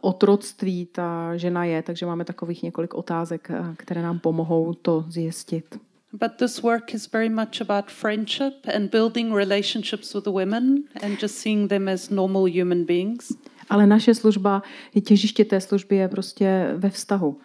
otroctví 0.00 0.88
ta 0.92 1.36
žena 1.36 1.64
je, 1.64 1.82
takže 1.82 2.06
máme 2.06 2.24
takových 2.24 2.62
několik 2.62 2.94
otázek, 2.94 3.50
uh, 3.50 3.74
které 3.76 4.02
nám 4.02 4.18
pomohou 4.18 4.74
to 4.74 5.04
zjistit. 5.08 5.78
But 6.12 6.32
this 6.36 6.62
work 6.62 6.94
is 6.94 7.12
very 7.12 7.28
much 7.28 7.60
about 7.60 7.90
friendship 7.90 8.54
and 8.74 8.90
building 8.90 9.34
relationships 9.34 10.14
with 10.14 10.24
the 10.24 10.30
women 10.30 10.84
and 11.02 11.22
just 11.22 11.38
seeing 11.38 11.68
them 11.68 11.88
as 11.88 12.10
normal 12.10 12.44
human 12.44 12.84
beings. 12.84 13.32
Ale 13.72 13.86
naše 13.86 14.14
služba, 14.14 14.62
je 14.94 15.00
těžiště 15.00 15.44
té 15.44 15.60
služby 15.60 15.96
je 15.96 16.08
prostě 16.08 16.74
ve 16.76 16.90
vztahu. 16.90 17.38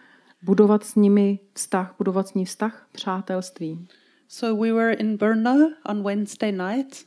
Budovat 0.43 0.83
s 0.83 0.95
nimi 0.95 1.39
vztah, 1.53 1.95
budovat 1.97 2.27
s 2.27 2.33
ní 2.33 2.45
vztah, 2.45 2.87
přátelství. 2.91 3.87
So 4.27 4.63
we 4.63 4.73
were 4.73 4.93
in 4.93 5.17
Brno 5.17 5.71
on 5.89 6.03
Wednesday 6.03 6.51
night 6.51 7.05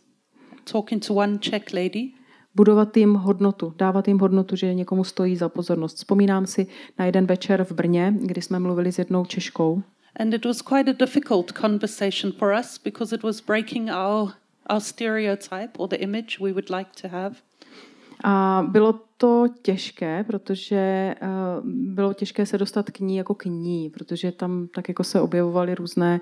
talking 0.72 1.06
to 1.06 1.14
one 1.14 1.38
Czech 1.38 1.62
lady. 1.74 2.10
Budovat 2.54 2.96
jim 2.96 3.14
hodnotu, 3.14 3.74
dávat 3.78 4.08
jim 4.08 4.18
hodnotu, 4.18 4.56
že 4.56 4.74
někomu 4.74 5.04
stojí 5.04 5.36
za 5.36 5.48
pozornost. 5.48 5.96
Vzpomínám 5.96 6.46
si 6.46 6.66
na 6.98 7.04
jeden 7.04 7.26
večer 7.26 7.64
v 7.64 7.72
Brně, 7.72 8.14
kdy 8.20 8.42
jsme 8.42 8.58
mluvili 8.58 8.92
s 8.92 8.98
jednou 8.98 9.24
Češkou. 9.24 9.82
And 10.20 10.34
it 10.34 10.44
was 10.44 10.62
quite 10.62 10.90
a 10.90 10.94
difficult 10.98 11.52
conversation 11.52 12.32
for 12.32 12.54
us 12.60 12.80
because 12.84 13.14
it 13.14 13.22
was 13.22 13.40
breaking 13.40 13.90
our, 13.90 14.32
our 14.70 14.80
stereotype 14.80 15.70
or 15.78 15.88
the 15.88 15.96
image 15.96 16.38
we 16.40 16.52
would 16.52 16.70
like 16.70 16.90
to 17.02 17.08
have. 17.08 17.36
A 18.24 18.64
bylo 18.68 19.00
to 19.16 19.46
těžké, 19.62 20.24
protože 20.24 21.14
uh, 21.22 21.28
bylo 21.70 22.14
těžké 22.14 22.46
se 22.46 22.58
dostat 22.58 22.90
k 22.90 23.00
ní 23.00 23.16
jako 23.16 23.34
k 23.34 23.44
ní, 23.44 23.90
protože 23.90 24.32
tam 24.32 24.68
tak 24.74 24.88
jako 24.88 25.04
se 25.04 25.20
objevovaly 25.20 25.74
různé, 25.74 26.20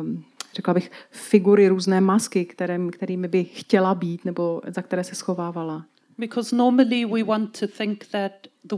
um, 0.00 0.24
řekla 0.54 0.74
bych, 0.74 0.90
figury, 1.10 1.68
různé 1.68 2.00
masky, 2.00 2.44
které, 2.44 2.78
kterými 2.92 3.28
by 3.28 3.44
chtěla 3.44 3.94
být 3.94 4.24
nebo 4.24 4.62
za 4.66 4.82
které 4.82 5.04
se 5.04 5.14
schovávala. 5.14 5.84
Because 6.18 6.56
normally 6.56 7.04
we 7.04 7.22
want 7.22 7.58
to 7.58 7.66
think 7.66 8.06
that 8.06 8.32
the 8.64 8.76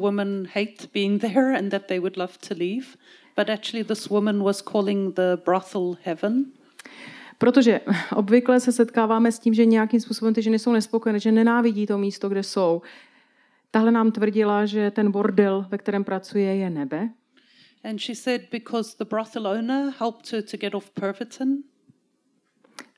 being 0.92 1.20
there 1.20 1.58
and 1.58 1.70
that 1.70 1.86
they 1.86 1.98
would 1.98 2.16
love 2.16 2.32
to 2.48 2.54
leave, 2.54 2.86
but 3.36 3.48
actually 3.48 3.84
this 3.84 4.08
woman 4.08 4.42
was 4.42 4.62
calling 4.62 5.14
the 5.14 5.36
brothel 5.44 5.96
heaven. 6.02 6.44
Protože 7.38 7.80
obvykle 8.16 8.60
se 8.60 8.72
setkáváme 8.72 9.32
s 9.32 9.38
tím, 9.38 9.54
že 9.54 9.66
nějakým 9.66 10.00
způsobem 10.00 10.34
ty 10.34 10.42
ženy 10.42 10.58
jsou 10.58 10.72
nespokojené, 10.72 11.20
že 11.20 11.32
nenávidí 11.32 11.86
to 11.86 11.98
místo, 11.98 12.28
kde 12.28 12.42
jsou. 12.42 12.82
Tahle 13.70 13.90
nám 13.90 14.12
tvrdila, 14.12 14.66
že 14.66 14.90
ten 14.90 15.10
bordel, 15.10 15.66
ve 15.70 15.78
kterém 15.78 16.04
pracuje, 16.04 16.56
je 16.56 16.70
nebe. 16.70 17.10
And 17.84 17.98
she 17.98 18.14
said 18.14 18.42
because 18.52 18.96
the 18.98 19.04
brothel 19.04 19.46
owner 19.46 19.92
helped 19.98 20.32
her 20.32 20.42
to 20.42 20.56
get 20.56 20.74
off 20.74 20.90
Perverton, 20.90 21.56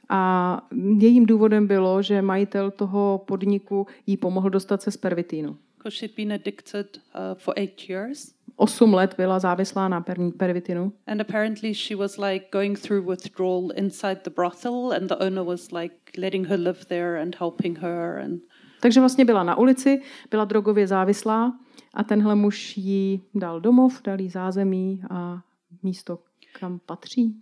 A 0.09 0.69
jejím 0.99 1.27
důvodem 1.27 1.67
bylo, 1.67 2.03
že 2.03 2.23
majitel 2.23 2.71
toho 2.71 3.25
podniku 3.27 3.87
jí 4.07 4.17
pomohl 4.17 4.51
dostat 4.51 4.83
se 4.83 4.91
z 4.91 4.97
pervitínu. 4.97 5.57
because 5.81 5.95
she'd 5.97 6.15
been 6.17 6.33
addicted 6.33 6.99
uh, 7.15 7.35
for 7.35 7.55
eight 7.57 7.89
years. 7.89 8.35
Osm 8.61 8.95
let 8.95 9.15
byla 9.17 9.39
závislá 9.39 9.89
na 9.89 10.01
per- 10.01 10.31
pervitinu. 10.37 10.93
And 11.07 11.21
apparently 11.21 11.75
she 11.75 11.97
was 11.97 12.17
like 12.19 12.47
going 12.53 12.79
through 12.79 13.09
withdrawal 13.09 13.69
inside 13.77 14.21
the 14.25 14.31
brothel 14.31 14.93
and 14.97 15.09
the 15.09 15.17
owner 15.27 15.43
was 15.45 15.73
like 15.73 15.95
letting 16.19 16.47
her 16.47 16.59
live 16.61 16.85
there 16.85 17.23
and 17.23 17.37
helping 17.41 17.79
her 17.79 18.19
and 18.25 18.41
Takže 18.83 19.01
vlastně 19.01 19.25
byla 19.25 19.43
na 19.43 19.59
ulici, 19.59 20.03
byla 20.31 20.45
drogově 20.45 20.87
závislá 20.87 21.59
a 21.95 22.05
tenhle 22.05 22.35
muž 22.35 22.77
jí 22.77 23.23
dal 23.35 23.61
domov, 23.61 24.03
dal 24.03 24.21
jí 24.21 24.29
zázemí 24.29 25.03
a 25.11 25.43
místo, 25.83 26.19
kam 26.61 26.79
patří. 26.87 27.35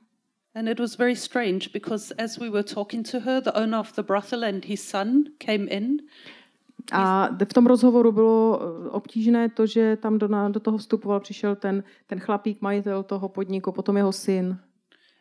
and 0.54 0.68
it 0.68 0.80
was 0.80 0.96
very 0.98 1.16
strange 1.16 1.68
because 1.72 2.14
as 2.18 2.38
we 2.38 2.50
were 2.50 2.62
talking 2.74 3.10
to 3.10 3.20
her 3.20 3.40
the 3.42 3.52
owner 3.54 3.78
of 3.78 3.92
the 3.92 4.02
brothel 4.02 4.44
and 4.44 4.64
his 4.64 4.88
son 4.88 5.24
came 5.38 5.68
in 5.70 5.98
A 6.92 7.28
v 7.44 7.52
tom 7.54 7.66
rozhovoru 7.66 8.12
bylo 8.12 8.60
eh, 8.62 8.90
obtížné 8.90 9.48
to, 9.48 9.66
že 9.66 9.96
tam 9.96 10.18
do, 10.18 10.28
na- 10.28 10.48
do 10.48 10.60
toho 10.60 10.78
vstupoval, 10.78 11.20
přišel 11.20 11.56
ten, 11.56 11.84
ten 12.06 12.20
chlapík, 12.20 12.60
majitel 12.60 13.02
toho 13.02 13.28
podniku, 13.28 13.72
potom 13.72 13.96
jeho 13.96 14.12
syn. 14.12 14.58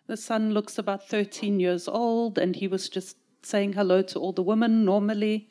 the 0.08 0.14
son 0.16 0.54
looks 0.54 0.80
about 0.80 1.02
13 1.10 1.60
years 1.62 1.88
old 1.88 2.38
and 2.38 2.56
he 2.56 2.68
was 2.68 2.90
just 2.96 3.18
saying 3.44 3.76
hello 3.76 4.04
to 4.04 4.20
all 4.22 4.34
the 4.34 4.42
women 4.42 4.86
normally 4.86 5.42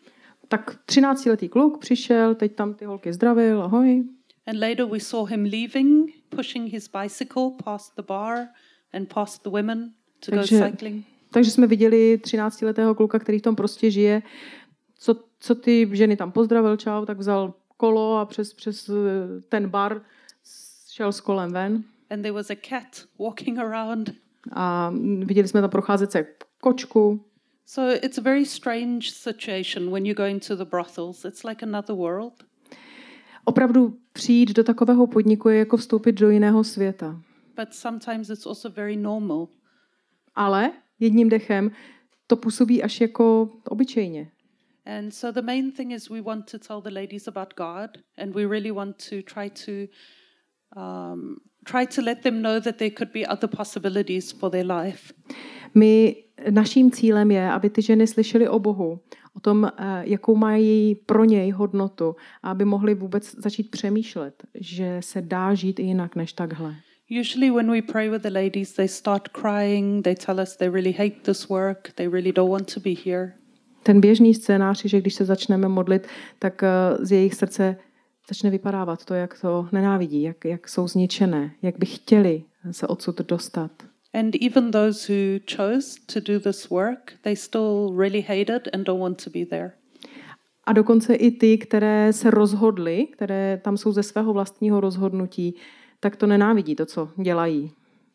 Tak 0.48 0.79
13-letý 0.88 1.48
kluk 1.48 1.79
přišel, 1.81 2.35
teď 2.35 2.55
tam 2.55 2.74
ty 2.74 2.85
holky 2.85 3.12
zdravil, 3.12 3.62
ahoj. 3.62 4.05
and 4.46 4.59
later 4.61 4.85
we 4.87 5.00
saw 5.00 5.31
him 5.31 5.44
leaving 5.44 6.11
pushing 6.29 6.72
his 6.72 6.90
bicycle 7.02 7.50
past 7.64 7.92
the 7.96 8.02
bar 8.09 8.38
and 8.92 9.12
past 9.14 9.42
the 9.42 9.50
women 9.50 9.90
to 10.26 10.31
go 10.31 10.37
Takže- 10.37 10.70
cycling 10.70 11.07
Takže 11.33 11.50
jsme 11.50 11.66
viděli 11.66 12.20
13-letého 12.24 12.94
kluka, 12.94 13.18
který 13.18 13.38
v 13.38 13.42
tom 13.42 13.57
prostě 13.57 13.90
žije. 13.90 14.22
Co, 14.99 15.25
co 15.41 15.55
ty 15.55 15.89
ženy 15.93 16.17
tam 16.17 16.33
pozdravil, 16.33 16.77
čau, 16.77 17.05
tak 17.05 17.19
vzal 17.19 17.55
kolo 17.77 18.19
a 18.19 18.25
přes, 18.25 18.55
přes 18.55 18.89
eh, 18.89 18.93
ten 19.49 19.69
bar 19.69 20.03
šel 20.91 21.13
s 21.13 21.21
kolem 21.21 21.53
ven. 21.53 21.85
and 22.11 22.23
there 22.23 22.33
was 22.33 22.51
a 22.51 22.55
cat 22.69 23.05
walking 23.19 23.59
around 23.59 24.11
A 24.53 24.93
viděli 25.25 25.49
jsme 25.49 25.61
tam 25.61 25.71
procházet 25.71 26.13
se 26.13 26.27
kočku. 26.61 27.25
So 27.67 27.99
it's 28.03 28.19
a 28.19 28.21
very 28.21 28.47
strange 28.47 29.11
situation 29.11 29.91
when 29.91 30.07
you 30.07 30.15
go 30.15 30.25
into 30.25 30.57
the 30.57 30.65
brothels. 30.65 31.25
It's 31.25 31.45
like 31.45 31.67
another 31.67 31.97
world. 31.97 32.33
Opravdu 33.45 33.97
přijít 34.13 34.53
do 34.53 34.65
takového 34.65 35.07
podniku 35.07 35.49
je 35.49 35.59
jako 35.59 35.77
vstoupit 35.77 36.13
do 36.13 36.31
jiného 36.31 36.65
světa. 36.65 37.21
But 37.57 37.75
sometimes 37.75 38.31
it's 38.31 38.47
also 38.47 38.71
very 38.71 38.97
normal. 38.97 39.49
Ale 40.35 40.73
jedním 41.01 41.29
dechem 41.29 41.71
to 42.27 42.37
působí 42.37 42.83
až 42.83 43.01
jako 43.01 43.51
obyčejně. 43.69 44.31
And 44.87 45.12
so 45.12 45.33
the 45.33 45.42
main 45.42 45.72
thing 45.72 45.90
is 45.90 46.09
we 46.09 46.20
want 46.20 46.46
to 46.46 46.59
tell 46.59 46.81
the 46.81 46.90
ladies 46.90 47.29
about 47.29 47.55
God, 47.57 47.99
and 48.16 48.35
we 48.35 48.46
really 48.46 48.70
want 48.70 48.99
to 49.11 49.22
try 49.22 49.49
to 49.49 49.88
um, 50.77 51.40
try 51.64 51.87
to 51.87 52.03
let 52.03 52.22
them 52.22 52.40
know 52.40 52.61
that 52.61 52.79
there 52.79 52.90
could 52.90 53.12
be 53.12 53.27
other 53.27 53.49
possibilities 53.49 54.33
for 54.33 54.51
their 54.51 54.64
life. 54.64 55.12
My, 55.75 56.16
naším 56.51 56.90
cílem 56.90 57.31
je, 57.31 57.51
aby 57.51 57.70
ty 57.70 57.83
ženy 57.83 58.07
slyšely 58.07 58.49
o 58.49 58.59
Bohu, 58.59 59.01
o 59.37 59.40
tom, 59.40 59.64
eh, 59.64 60.03
jakou 60.03 60.37
mají 60.37 60.94
pro 60.94 61.25
něj 61.25 61.51
hodnotu, 61.51 62.16
a 62.42 62.51
aby 62.51 62.64
mohly 62.64 62.94
vůbec 62.94 63.35
začít 63.38 63.70
přemýšlet, 63.70 64.42
že 64.55 64.96
se 65.01 65.22
dá 65.22 65.55
žít 65.55 65.81
i 65.81 65.83
jinak 65.83 66.16
než 66.16 66.33
takhle. 66.33 66.75
Usually, 67.20 67.51
when 67.51 67.70
we 67.70 67.83
pray 67.83 68.09
with 68.09 68.22
the 68.22 68.31
ladies, 68.31 68.72
they 68.72 68.88
start 68.88 69.29
crying. 69.29 70.03
They 70.05 70.14
tell 70.14 70.40
us 70.40 70.57
they 70.57 70.68
really 70.68 70.92
hate 70.92 71.22
this 71.22 71.49
work. 71.49 71.92
They 71.94 72.09
really 72.09 72.33
don't 72.33 72.51
want 72.51 72.75
to 72.75 72.81
be 72.81 72.94
here. 73.05 73.33
Ten 73.87 74.01
běžný 74.01 74.35
scénář 74.35 74.85
je, 74.85 74.90
že 74.90 75.01
když 75.01 75.14
se 75.14 75.25
začneme 75.25 75.68
modlit, 75.68 76.07
tak 76.38 76.62
eh, 76.62 76.68
z 77.01 77.12
jejich 77.12 77.35
srdce 77.35 77.77
začne 78.29 78.51
vypadávat 78.51 79.05
to, 79.05 79.14
jak 79.14 79.40
to 79.40 79.68
nenávidí, 79.72 80.22
jak, 80.22 80.44
jak 80.44 80.68
jsou 80.68 80.88
zničené, 80.88 81.51
jak 81.62 81.79
by 81.79 81.87
chtěli 81.87 82.42
se 82.70 82.87
odsud 82.87 83.20
dostat. 83.20 83.70
And 84.14 84.35
even 84.42 84.70
those 84.70 85.12
who 85.12 85.38
chose 85.57 85.99
to 86.14 86.33
do 86.33 86.40
this 86.40 86.70
work, 86.70 87.12
they 87.22 87.37
still 87.37 87.94
really 87.99 88.20
hate 88.20 88.57
it 88.57 88.68
and 88.75 88.85
don't 88.85 89.01
want 89.01 89.25
to 89.25 89.31
be 89.31 89.46
there. 89.46 89.72
A 90.64 90.72
dokonce 90.72 91.14
i 91.14 91.31
ty, 91.31 91.59
které 91.59 92.12
se 92.12 92.31
rozhodly, 92.31 93.07
které 93.12 93.61
tam 93.64 93.77
jsou 93.77 93.92
ze 93.92 94.03
svého 94.03 94.33
vlastního 94.33 94.81
rozhodnutí, 94.81 95.55
tak 96.01 96.16
to 96.16 96.27
nenávidí 96.27 96.75
to, 96.75 96.87
co 96.87 97.09
dělají 97.22 97.72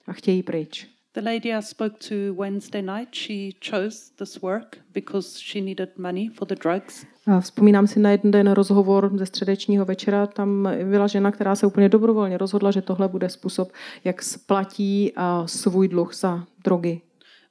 a 0.08 0.14
chtějí 0.14 0.44
pryč. 0.44 1.01
The 1.14 1.22
lady 1.22 1.54
I 1.54 1.62
spoke 1.62 1.98
to 2.10 2.34
Wednesday 2.34 2.82
night, 2.82 3.10
she 3.12 3.52
chose 3.60 4.12
this 4.18 4.42
work 4.42 4.78
because 4.94 5.40
she 5.40 5.62
needed 5.62 5.90
money 5.98 6.30
for 6.30 6.48
the 6.48 6.56
drugs. 6.56 7.06
A 7.28 7.40
vzpomínám 7.40 7.88
si 7.88 8.00
na 8.00 8.12
jeden 8.12 8.32
den 8.32 8.52
rozhovor 8.52 9.12
ze 9.18 9.26
středečního 9.26 9.86
večera. 9.86 10.28
Tam 10.28 10.70
byla 10.90 11.08
žena, 11.08 11.32
která 11.32 11.56
se 11.56 11.68
úplně 11.68 11.90
dobrovolně 11.90 12.38
rozhodla, 12.38 12.72
že 12.72 12.82
tohle 12.82 13.08
bude 13.08 13.30
způsob, 13.30 13.72
jak 14.04 14.24
splatí 14.24 15.14
svůj 15.46 15.88
dluh 15.88 16.14
za 16.14 16.46
drogy. 16.64 17.02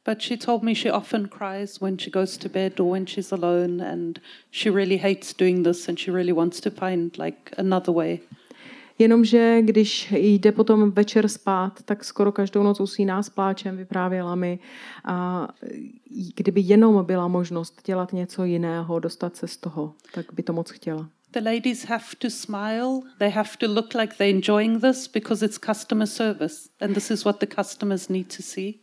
But 0.09 0.23
she 0.23 0.37
told 0.37 0.63
me 0.63 0.75
she 0.75 0.93
often 0.93 1.29
cries 1.29 1.81
when 1.81 1.99
she 1.99 2.11
goes 2.11 2.39
to 2.39 2.49
bed 2.49 2.81
or 2.81 2.93
when 2.93 3.07
she's 3.07 3.33
alone, 3.33 3.93
and 3.93 4.19
she 4.51 4.71
really 4.71 4.97
hates 4.97 5.35
doing 5.35 5.67
this 5.67 5.89
and 5.89 5.99
she 5.99 6.13
really 6.13 6.33
wants 6.33 6.61
to 6.61 6.71
find 6.71 7.19
like 7.19 7.55
another 7.59 7.95
way. 7.95 8.21
Jenomže 9.01 9.63
když 9.63 10.13
jde 10.17 10.53
potom 10.53 10.91
večer 10.91 11.29
spát, 11.29 11.83
tak 11.85 12.05
skoro 12.05 12.33
každou 12.33 12.63
noc 12.63 12.81
usíná 12.81 13.23
s 13.23 13.31
pláčem, 13.31 13.77
vyprávěla 13.77 14.35
mi. 14.35 14.59
A 15.05 15.49
kdyby 16.37 16.61
jenom 16.61 17.05
byla 17.05 17.29
možnost 17.29 17.81
dělat 17.87 18.13
něco 18.13 18.45
jiného, 18.45 18.99
dostat 18.99 19.37
se 19.37 19.49
z 19.49 19.57
toho, 19.57 19.95
tak 20.15 20.27
by 20.33 20.43
to 20.43 20.53
moc 20.53 20.71
chtěla. 20.71 21.09
The 21.33 21.41
ladies 21.41 21.85
have 21.85 22.05
to 22.19 22.31
smile. 22.31 23.01
They 23.19 23.31
have 23.31 23.51
to 23.59 23.67
look 23.67 23.95
like 23.95 24.15
they're 24.19 24.37
enjoying 24.37 24.81
this 24.81 25.09
because 25.09 25.45
it's 25.45 25.59
customer 25.59 26.07
service, 26.07 26.69
and 26.81 26.95
this 26.95 27.11
is 27.11 27.25
what 27.25 27.39
the 27.39 27.47
customers 27.47 28.09
need 28.09 28.37
to 28.37 28.43
see. 28.43 28.75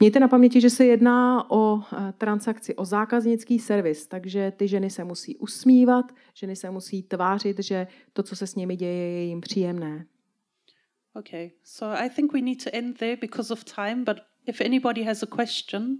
Mějte 0.00 0.20
na 0.20 0.28
paměti, 0.28 0.60
že 0.60 0.70
se 0.70 0.84
jedná 0.84 1.50
o 1.50 1.80
eh, 1.80 2.12
transakci, 2.18 2.74
o 2.74 2.84
zákaznický 2.84 3.58
servis, 3.58 4.06
takže 4.06 4.52
ty 4.56 4.68
ženy 4.68 4.90
se 4.90 5.04
musí 5.04 5.36
usmívat, 5.36 6.04
ženy 6.34 6.56
se 6.56 6.70
musí 6.70 7.02
tvářit, 7.02 7.58
že 7.58 7.86
to, 8.12 8.22
co 8.22 8.36
se 8.36 8.46
s 8.46 8.54
nimi 8.54 8.76
děje, 8.76 9.12
je 9.12 9.24
jim 9.24 9.40
příjemné. 9.40 10.06
Okay, 11.14 11.50
so 11.64 12.02
I 12.02 12.10
think 12.10 12.32
we 12.32 12.40
need 12.40 12.64
to 12.64 12.70
end 12.72 12.98
there 12.98 13.16
because 13.16 13.52
of 13.52 13.64
time, 13.64 14.04
but 14.04 14.16
if 14.46 14.60
anybody 14.60 15.02
has 15.02 15.22
a 15.22 15.26
question, 15.26 15.98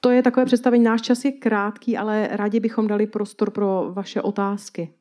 To 0.00 0.10
je 0.10 0.22
takové 0.22 0.46
představení. 0.46 0.84
Náš 0.84 1.02
čas 1.02 1.24
je 1.24 1.32
krátký, 1.32 1.96
ale 1.96 2.28
rádi 2.30 2.60
bychom 2.60 2.86
dali 2.86 3.06
prostor 3.06 3.50
pro 3.50 3.90
vaše 3.92 4.22
otázky. 4.22 4.94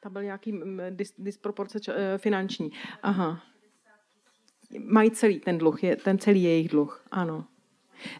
Tam 0.00 0.12
byl 0.12 0.22
nějaký 0.22 0.52
mm, 0.52 0.80
dis, 0.90 1.14
disproporce 1.18 1.78
ča- 1.78 1.94
eh, 1.96 2.18
finanční. 2.18 2.70
Aha. 3.02 3.40
Mají 4.84 5.10
celý 5.10 5.40
ten 5.40 5.58
dluh, 5.58 5.84
je, 5.84 5.96
ten 5.96 6.18
celý 6.18 6.42
jejich 6.42 6.68
dluh, 6.68 7.04
ano. 7.10 7.44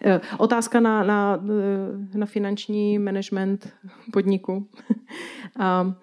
Eh, 0.05 0.21
Otázka 0.39 0.81
na, 0.81 1.03
na, 1.03 1.45
eh, 2.15 2.19
na 2.19 2.27
finanční 2.27 2.99
management 2.99 3.73
podniku. 4.13 4.69
A, 5.59 5.95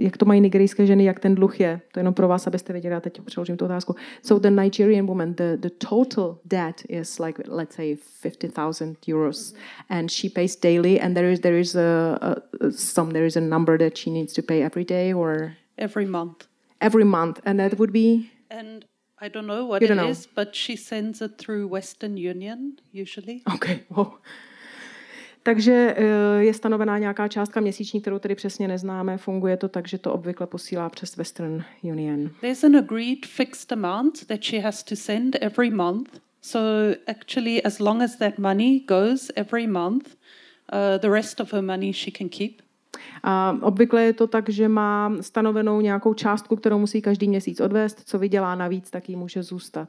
jak 0.00 0.16
to 0.16 0.24
mají 0.26 0.40
nigerijské 0.40 0.86
ženy, 0.86 1.04
jak 1.04 1.20
ten 1.20 1.34
dluh 1.34 1.60
je. 1.60 1.80
To 1.92 1.98
je 1.98 2.00
jenom 2.00 2.14
pro 2.14 2.28
vás, 2.28 2.46
abyste 2.46 2.72
věděli, 2.72 2.92
já 2.94 3.00
teď 3.00 3.20
přeložím 3.24 3.56
tu 3.56 3.64
otázku. 3.64 3.94
So 4.22 4.48
the 4.50 4.62
Nigerian 4.62 5.06
woman, 5.06 5.34
the, 5.34 5.56
the 5.56 5.70
total 5.70 6.38
debt 6.44 6.82
is 6.88 7.18
like, 7.18 7.42
let's 7.48 7.74
say, 7.76 7.96
50,000 7.96 8.96
euros. 9.08 9.54
And 9.88 10.10
she 10.10 10.28
pays 10.34 10.56
daily 10.56 11.00
and 11.00 11.14
there 11.14 11.32
is, 11.32 11.40
there 11.40 11.60
is 11.60 11.74
a, 11.76 12.18
a, 12.20 12.34
some, 12.70 13.12
there 13.12 13.26
is 13.26 13.36
a 13.36 13.40
number 13.40 13.78
that 13.78 13.96
she 13.98 14.10
needs 14.10 14.32
to 14.32 14.42
pay 14.42 14.62
every 14.62 14.84
day 14.84 15.12
or 15.12 15.56
every 15.78 16.06
month. 16.06 16.46
every 16.80 17.04
month. 17.04 17.40
And 17.44 17.58
that 17.58 17.78
would 17.78 17.92
be, 17.92 18.30
And 18.50 18.84
I 19.20 19.28
don't 19.28 19.46
know 19.46 19.64
what 19.66 19.80
You 19.82 19.86
it 19.86 19.88
don't 19.88 20.04
know. 20.04 20.10
is, 20.10 20.28
but 20.34 20.54
she 20.54 20.76
sends 20.76 21.22
it 21.22 21.38
through 21.38 21.66
Western 21.68 22.16
Union 22.16 22.78
usually. 22.92 23.42
okay, 23.54 23.82
wow. 23.90 24.18
Takže 25.46 25.94
eh, 25.96 26.44
je 26.44 26.54
stanovená 26.54 26.98
nějaká 26.98 27.28
částka 27.28 27.60
měsíční, 27.60 28.00
kterou 28.00 28.18
tedy 28.18 28.34
přesně 28.34 28.68
neznáme. 28.68 29.18
Funguje 29.18 29.56
to 29.56 29.68
tak, 29.68 29.88
že 29.88 29.98
to 29.98 30.12
obvykle 30.12 30.46
posílá 30.46 30.88
přes 30.88 31.16
Western 31.16 31.64
Union. 31.82 32.30
There's 32.40 32.64
an 32.64 32.76
agreed 32.76 33.26
fixed 33.26 33.72
amount 33.72 34.26
that 34.26 34.42
she 34.42 34.60
has 34.60 34.82
to 34.82 34.96
send 34.96 35.36
every 35.40 35.70
month. 35.70 36.20
So 36.42 36.96
actually, 37.06 37.62
as 37.62 37.78
long 37.78 38.02
as 38.02 38.16
that 38.16 38.38
money 38.38 38.80
goes 38.88 39.30
every 39.36 39.66
month, 39.66 40.16
uh, 40.72 40.98
the 41.00 41.10
rest 41.10 41.40
of 41.40 41.52
her 41.52 41.62
money 41.62 41.92
she 41.92 42.10
can 42.18 42.28
keep. 42.28 42.62
A 43.22 43.58
obvykle 43.62 44.02
je 44.02 44.12
to 44.12 44.26
tak, 44.26 44.48
že 44.48 44.68
má 44.68 45.12
stanovenou 45.20 45.80
nějakou 45.80 46.14
částku, 46.14 46.56
kterou 46.56 46.78
musí 46.78 47.02
každý 47.02 47.28
měsíc 47.28 47.60
odvést. 47.60 48.08
Co 48.08 48.18
vydělá 48.18 48.54
navíc, 48.54 48.90
tak 48.90 49.08
jí 49.08 49.16
může 49.16 49.42
zůstat. 49.42 49.88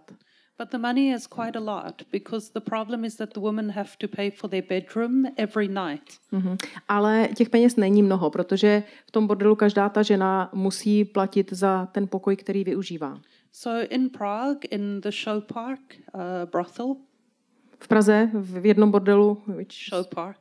But 0.57 0.69
the 0.69 0.77
money 0.77 1.13
is 1.15 1.27
quite 1.27 1.57
a 1.57 1.59
lot 1.59 2.01
because 2.11 2.51
the 2.53 2.59
problem 2.59 3.05
is 3.05 3.15
that 3.15 3.33
the 3.33 3.39
women 3.39 3.69
have 3.69 3.89
to 3.99 4.07
pay 4.07 4.31
for 4.31 4.49
their 4.49 4.63
bedroom 4.69 5.25
every 5.37 5.67
night. 5.67 6.19
Mhm. 6.31 6.57
Ale 6.87 7.29
těch 7.35 7.49
peněz 7.49 7.75
není 7.75 8.03
mnoho, 8.03 8.29
protože 8.29 8.83
v 9.07 9.11
tom 9.11 9.27
bordelu 9.27 9.55
každá 9.55 9.89
ta 9.89 10.03
žena 10.03 10.49
musí 10.53 11.05
platit 11.05 11.53
za 11.53 11.85
ten 11.85 12.07
pokoj, 12.07 12.35
který 12.35 12.63
využívá. 12.63 13.19
So 13.51 13.87
in 13.89 14.09
Prague, 14.09 14.59
in 14.71 15.01
the 15.01 15.11
show 15.11 15.43
park, 15.53 15.79
uh, 16.13 16.21
brothel, 16.51 16.95
V 17.79 17.87
Praze 17.87 18.29
v 18.33 18.65
jednom 18.65 18.91
bordelu, 18.91 19.43
which, 19.47 19.71
show 19.71 20.05
park, 20.15 20.37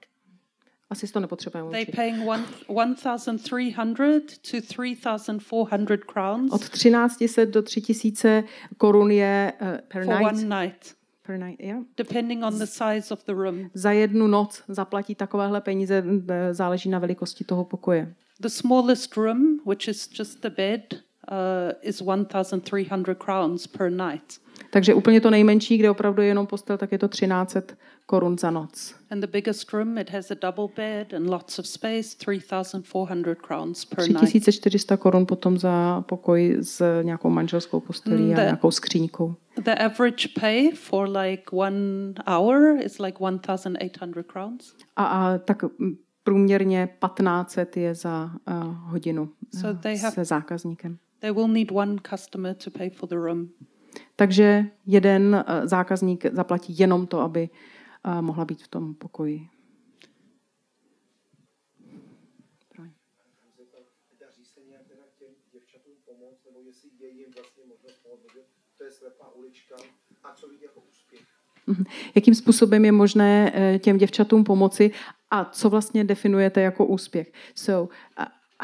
asi 0.91 1.07
si 1.07 1.13
to 1.13 1.21
nepotřebujeme 1.21 1.71
they're 1.71 1.83
učit, 1.83 1.97
paying 1.97 2.29
one, 2.29 2.45
1,300 2.69 4.21
to 4.51 4.61
3,400 4.61 5.97
crowns 6.13 6.53
od 6.53 6.69
1300 6.69 7.45
do 7.45 7.63
3000 7.63 8.45
korun 8.77 9.11
je 9.11 9.53
uh, 9.61 9.69
per 9.89 10.05
for 10.05 10.15
night. 10.15 10.33
one 10.33 10.63
night, 10.63 10.95
Per 11.27 11.39
night 11.39 11.61
yeah. 11.61 11.81
depending 11.97 12.45
on 12.45 12.59
the 12.59 12.67
size 12.67 13.15
of 13.15 13.25
the 13.25 13.33
room. 13.33 13.71
Za 13.75 13.93
jednu 13.93 14.27
noc 14.27 14.63
zaplatí 14.69 15.15
takovéhle 15.15 15.61
peníze, 15.61 16.05
eh, 16.29 16.55
záleží 16.55 16.89
na 16.91 16.99
velikosti 16.99 17.45
toho 17.45 17.65
pokoje. 17.65 18.15
The 18.41 18.49
smallest 18.49 19.17
room, 19.17 19.61
which 19.67 19.89
is 19.89 20.09
just 20.19 20.45
a 20.45 20.51
bed, 20.51 20.81
is 21.83 22.01
1,300 22.03 23.15
crowns 23.15 23.67
per 23.67 23.91
night. 23.91 24.41
Takže 24.71 24.95
úplně 24.95 25.21
to 25.21 25.31
nejmenší, 25.31 25.79
kde 25.79 25.91
opravdu 25.91 26.23
je 26.23 26.29
jenom 26.29 26.47
postel, 26.47 26.79
tak 26.79 26.93
je 26.93 26.99
to 26.99 27.09
1300 27.09 27.75
korun 28.07 28.39
za 28.39 28.51
noc. 28.51 28.95
And 29.11 29.21
the 29.21 29.27
biggest 29.27 29.73
room, 29.73 29.99
it 29.99 30.11
has 30.11 30.31
a 30.31 30.35
double 30.43 30.69
bed 30.77 31.15
and 31.15 31.27
lots 31.31 31.59
of 31.59 31.67
space, 31.67 32.17
3,400 32.19 33.35
crowns 33.47 33.85
per 33.85 33.99
night. 34.09 34.19
3400 34.19 34.97
korun 34.97 35.27
potom 35.27 35.59
za 35.59 36.01
pokoj 36.01 36.57
s 36.61 37.03
nějakou 37.03 37.31
manželskou 37.31 37.81
postelí 37.81 38.23
Mm, 38.25 38.33
a 38.33 38.35
the- 38.35 38.43
nějakou 38.43 38.71
skříňkou. 38.71 39.35
The 39.65 39.75
average 39.75 40.29
pay 40.41 40.71
for 40.73 41.09
like 41.09 41.43
one 41.53 42.13
hour 42.27 42.77
is 42.85 42.99
like 42.99 43.19
1,800 43.21 44.23
crowns. 44.33 44.75
A, 44.97 45.05
a 45.05 45.39
tak 45.39 45.63
mm, 45.63 45.95
průměrně 46.25 46.89
1500 47.07 47.77
je 47.77 47.95
za 47.95 48.31
uh, 48.51 48.55
hodinu 48.91 49.29
So 49.61 49.71
uh, 49.77 49.81
they 49.81 49.95
have- 49.95 50.11
se 50.15 50.25
zákazníkem. 50.25 50.99
They 51.25 51.33
will 51.33 51.49
need 51.49 51.71
one 51.73 51.99
customer 52.11 52.55
to 52.55 52.71
pay 52.71 52.91
for 52.91 53.09
the 53.09 53.17
room. 53.17 53.49
Takže 54.17 54.65
jeden 54.87 55.35
uh, 55.35 55.67
zákazník 55.67 56.27
zaplatí 56.33 56.79
jenom 56.79 57.07
to, 57.07 57.21
aby 57.21 57.49
uh, 58.07 58.23
mohla 58.23 58.45
být 58.45 58.63
v 58.63 58.69
tom 58.69 58.95
pokoji. 58.95 59.49
Mhm. 71.67 71.85
Jakým 72.15 72.35
způsobem 72.35 72.85
je 72.85 72.93
možné 72.93 73.53
eh, 73.55 73.79
těm 73.79 73.99
děvčatům 73.99 74.45
pomoci 74.45 74.91
a 75.31 75.45
co 75.45 75.71
vlastně 75.71 76.05
definujete 76.05 76.61
jako 76.61 76.87
úspěch? 76.87 77.33
So, 77.55 77.95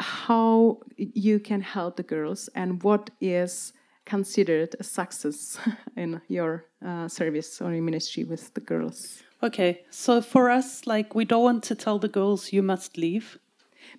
how 0.01 0.79
you 0.97 1.39
can 1.39 1.61
help 1.61 1.95
the 1.95 2.03
girls 2.03 2.49
and 2.55 2.83
what 2.83 3.09
is 3.21 3.73
considered 4.05 4.75
a 4.79 4.83
success 4.83 5.57
in 5.95 6.21
your 6.27 6.65
uh, 6.85 7.07
service 7.07 7.61
or 7.61 7.71
in 7.73 7.85
ministry 7.85 8.23
with 8.23 8.53
the 8.53 8.61
girls? 8.61 9.23
Okay, 9.43 9.81
so 9.89 10.21
for 10.21 10.49
us, 10.49 10.85
like, 10.85 11.15
we 11.15 11.25
don't 11.25 11.43
want 11.43 11.63
to 11.63 11.75
tell 11.75 11.97
the 11.99 12.07
girls 12.07 12.53
you 12.53 12.61
must 12.61 12.97
leave. 12.97 13.39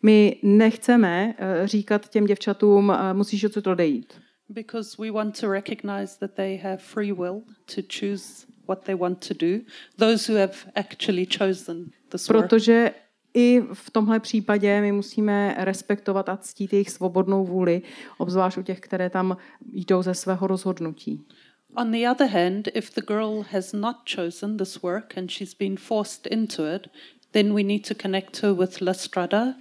My 0.02 0.36
nechceme 0.42 1.34
eh, 1.38 1.66
říkat 1.66 2.08
těm 2.08 2.26
děvčatům, 2.26 2.90
eh, 2.90 3.14
musíš 3.14 3.44
odsud 3.44 3.66
odejít. 3.66 4.20
Because 4.48 4.96
we 4.98 5.10
want 5.10 5.40
to 5.40 5.50
recognize 5.50 6.18
that 6.18 6.34
they 6.34 6.56
have 6.56 6.76
free 6.76 7.12
will 7.12 7.42
to 7.74 7.82
choose 8.00 8.46
what 8.68 8.84
they 8.84 8.94
want 8.94 9.28
to 9.28 9.34
do. 9.34 9.64
Those 9.98 10.32
who 10.32 10.38
have 10.38 10.54
actually 10.74 11.26
chosen 11.38 11.90
this 12.10 12.28
work. 12.28 12.48
Protože 12.48 12.94
i 13.34 13.62
v 13.72 13.90
tomhle 13.90 14.20
případě 14.20 14.80
my 14.80 14.92
musíme 14.92 15.54
respektovat 15.58 16.28
a 16.28 16.36
ctít 16.36 16.72
jejich 16.72 16.90
svobodnou 16.90 17.44
vůli, 17.44 17.82
obzvlášť 18.18 18.58
u 18.58 18.62
těch, 18.62 18.80
které 18.80 19.10
tam 19.10 19.36
jdou 19.72 20.02
ze 20.02 20.14
svého 20.14 20.46
rozhodnutí. 20.46 21.26
On 21.76 21.92
the 21.92 22.10
other 22.10 22.28
hand, 22.28 22.68
if 22.74 22.94
the 22.94 23.02
girl 23.06 23.44
has 23.50 23.72
not 23.72 23.96
chosen 24.16 24.56
this 24.56 24.82
work 24.82 25.18
and 25.18 25.30
she's 25.30 25.54
been 25.54 25.76
forced 25.76 26.26
into 26.26 26.62
it, 26.74 26.88
then 27.30 27.54
we 27.54 27.62
need 27.62 27.88
to 27.88 27.94
connect 27.94 28.42
her 28.42 28.52
with 28.52 28.80
La 28.80 28.94
Strada. 28.94 29.54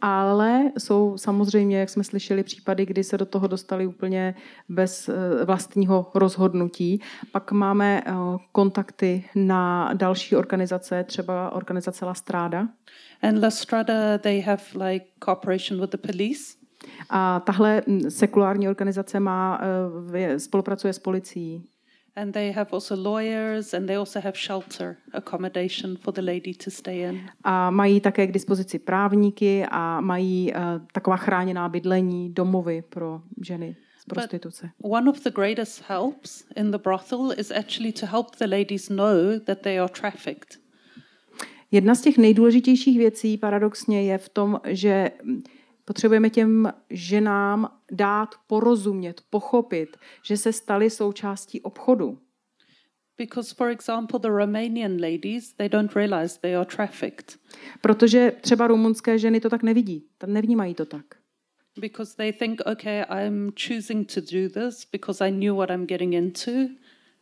Ale 0.00 0.70
jsou 0.78 1.18
samozřejmě, 1.18 1.78
jak 1.78 1.88
jsme 1.90 2.04
slyšeli, 2.04 2.42
případy, 2.42 2.86
kdy 2.86 3.04
se 3.04 3.18
do 3.18 3.26
toho 3.26 3.46
dostali 3.46 3.86
úplně 3.86 4.34
bez 4.68 5.08
eh, 5.08 5.44
vlastního 5.44 6.10
rozhodnutí. 6.14 7.00
Pak 7.32 7.52
máme 7.52 8.02
eh, 8.06 8.12
kontakty 8.52 9.24
na 9.34 9.90
další 9.94 10.36
organizace, 10.36 11.04
třeba 11.04 11.50
organizace 11.52 12.04
La 12.04 12.14
Strada. 12.14 12.68
And 13.22 13.42
La 13.42 13.50
Strada, 13.50 14.18
they 14.18 14.40
have 14.40 14.62
like 14.88 15.06
cooperation 15.24 15.80
with 15.80 15.90
the 15.90 15.98
police. 15.98 16.42
A 17.10 17.40
tahle 17.40 17.82
mm, 17.86 18.10
sekulární 18.10 18.68
organizace 18.68 19.20
má, 19.20 19.60
eh, 20.14 20.18
je- 20.18 20.38
spolupracuje 20.40 20.92
s 20.92 20.98
policií. 20.98 21.64
And 22.16 22.32
they 22.32 22.52
have 22.52 22.68
also 22.72 22.96
lawyers 22.96 23.74
and 23.74 23.86
they 23.86 23.96
also 23.96 24.20
have 24.20 24.38
shelter 24.38 24.96
accommodation 25.12 25.96
for 25.96 26.14
the 26.14 26.22
lady 26.22 26.54
to 26.54 26.70
stay 26.70 27.00
in. 27.00 27.20
A 27.44 27.70
mají 27.70 28.00
také 28.00 28.26
k 28.26 28.32
dispozici 28.32 28.78
právníky 28.78 29.66
a 29.70 30.00
mají 30.00 30.52
uh, 30.52 30.60
taková 30.92 31.16
chráněná 31.16 31.68
bydlení, 31.68 32.32
domovy 32.32 32.82
pro 32.88 33.20
ženy 33.46 33.76
z 33.98 34.04
prostituce. 34.04 34.70
One 34.82 35.10
of 35.10 35.24
the 35.24 35.30
greatest 35.30 35.82
helps 35.88 36.44
in 36.56 36.70
the 36.70 36.78
brothel 36.78 37.32
is 37.38 37.50
actually 37.50 37.92
to 37.92 38.06
help 38.06 38.36
the 38.36 38.46
ladies 38.46 38.88
know 38.88 39.38
that 39.44 39.60
they 39.60 39.78
are 39.78 39.88
trafficked. 39.88 40.58
Jedna 41.70 41.94
z 41.94 42.00
těch 42.00 42.18
nejdůležitějších 42.18 42.98
věcí 42.98 43.38
paradoxně 43.38 44.02
je 44.02 44.18
v 44.18 44.28
tom, 44.28 44.60
že 44.64 45.10
potřebujeme 45.84 46.30
těm 46.30 46.72
ženám 46.90 47.78
dát 47.90 48.34
porozumět, 48.46 49.20
pochopit, 49.30 49.96
že 50.22 50.36
se 50.36 50.52
staly 50.52 50.90
součástí 50.90 51.60
obchodu. 51.60 52.18
Because, 53.18 53.54
for 53.54 53.68
example, 53.68 54.18
the 54.18 54.28
Romanian 54.28 55.00
ladies, 55.00 55.52
they 55.52 55.68
don't 55.68 55.92
realize 55.96 56.38
they 56.40 56.56
are 56.56 56.64
trafficked 56.64 57.38
Protože 57.80 58.32
třeba 58.40 58.66
rumunské 58.66 59.18
ženy 59.18 59.40
to 59.40 59.50
tak 59.50 59.62
nevidí, 59.62 60.04
tam 60.18 60.32
nevnímají 60.32 60.74
to 60.74 60.86
tak. 60.86 61.04
because 61.80 62.14
they 62.14 62.32
think, 62.32 62.60
okay, 62.66 63.04
I'm 63.08 63.52
choosing 63.52 64.04
to 64.06 64.20
do 64.20 64.48
this 64.48 64.84
because 64.84 65.20
I 65.20 65.30
knew 65.30 65.54
what 65.54 65.70
I'm 65.70 65.86
getting 65.86 66.12
into, 66.12 66.68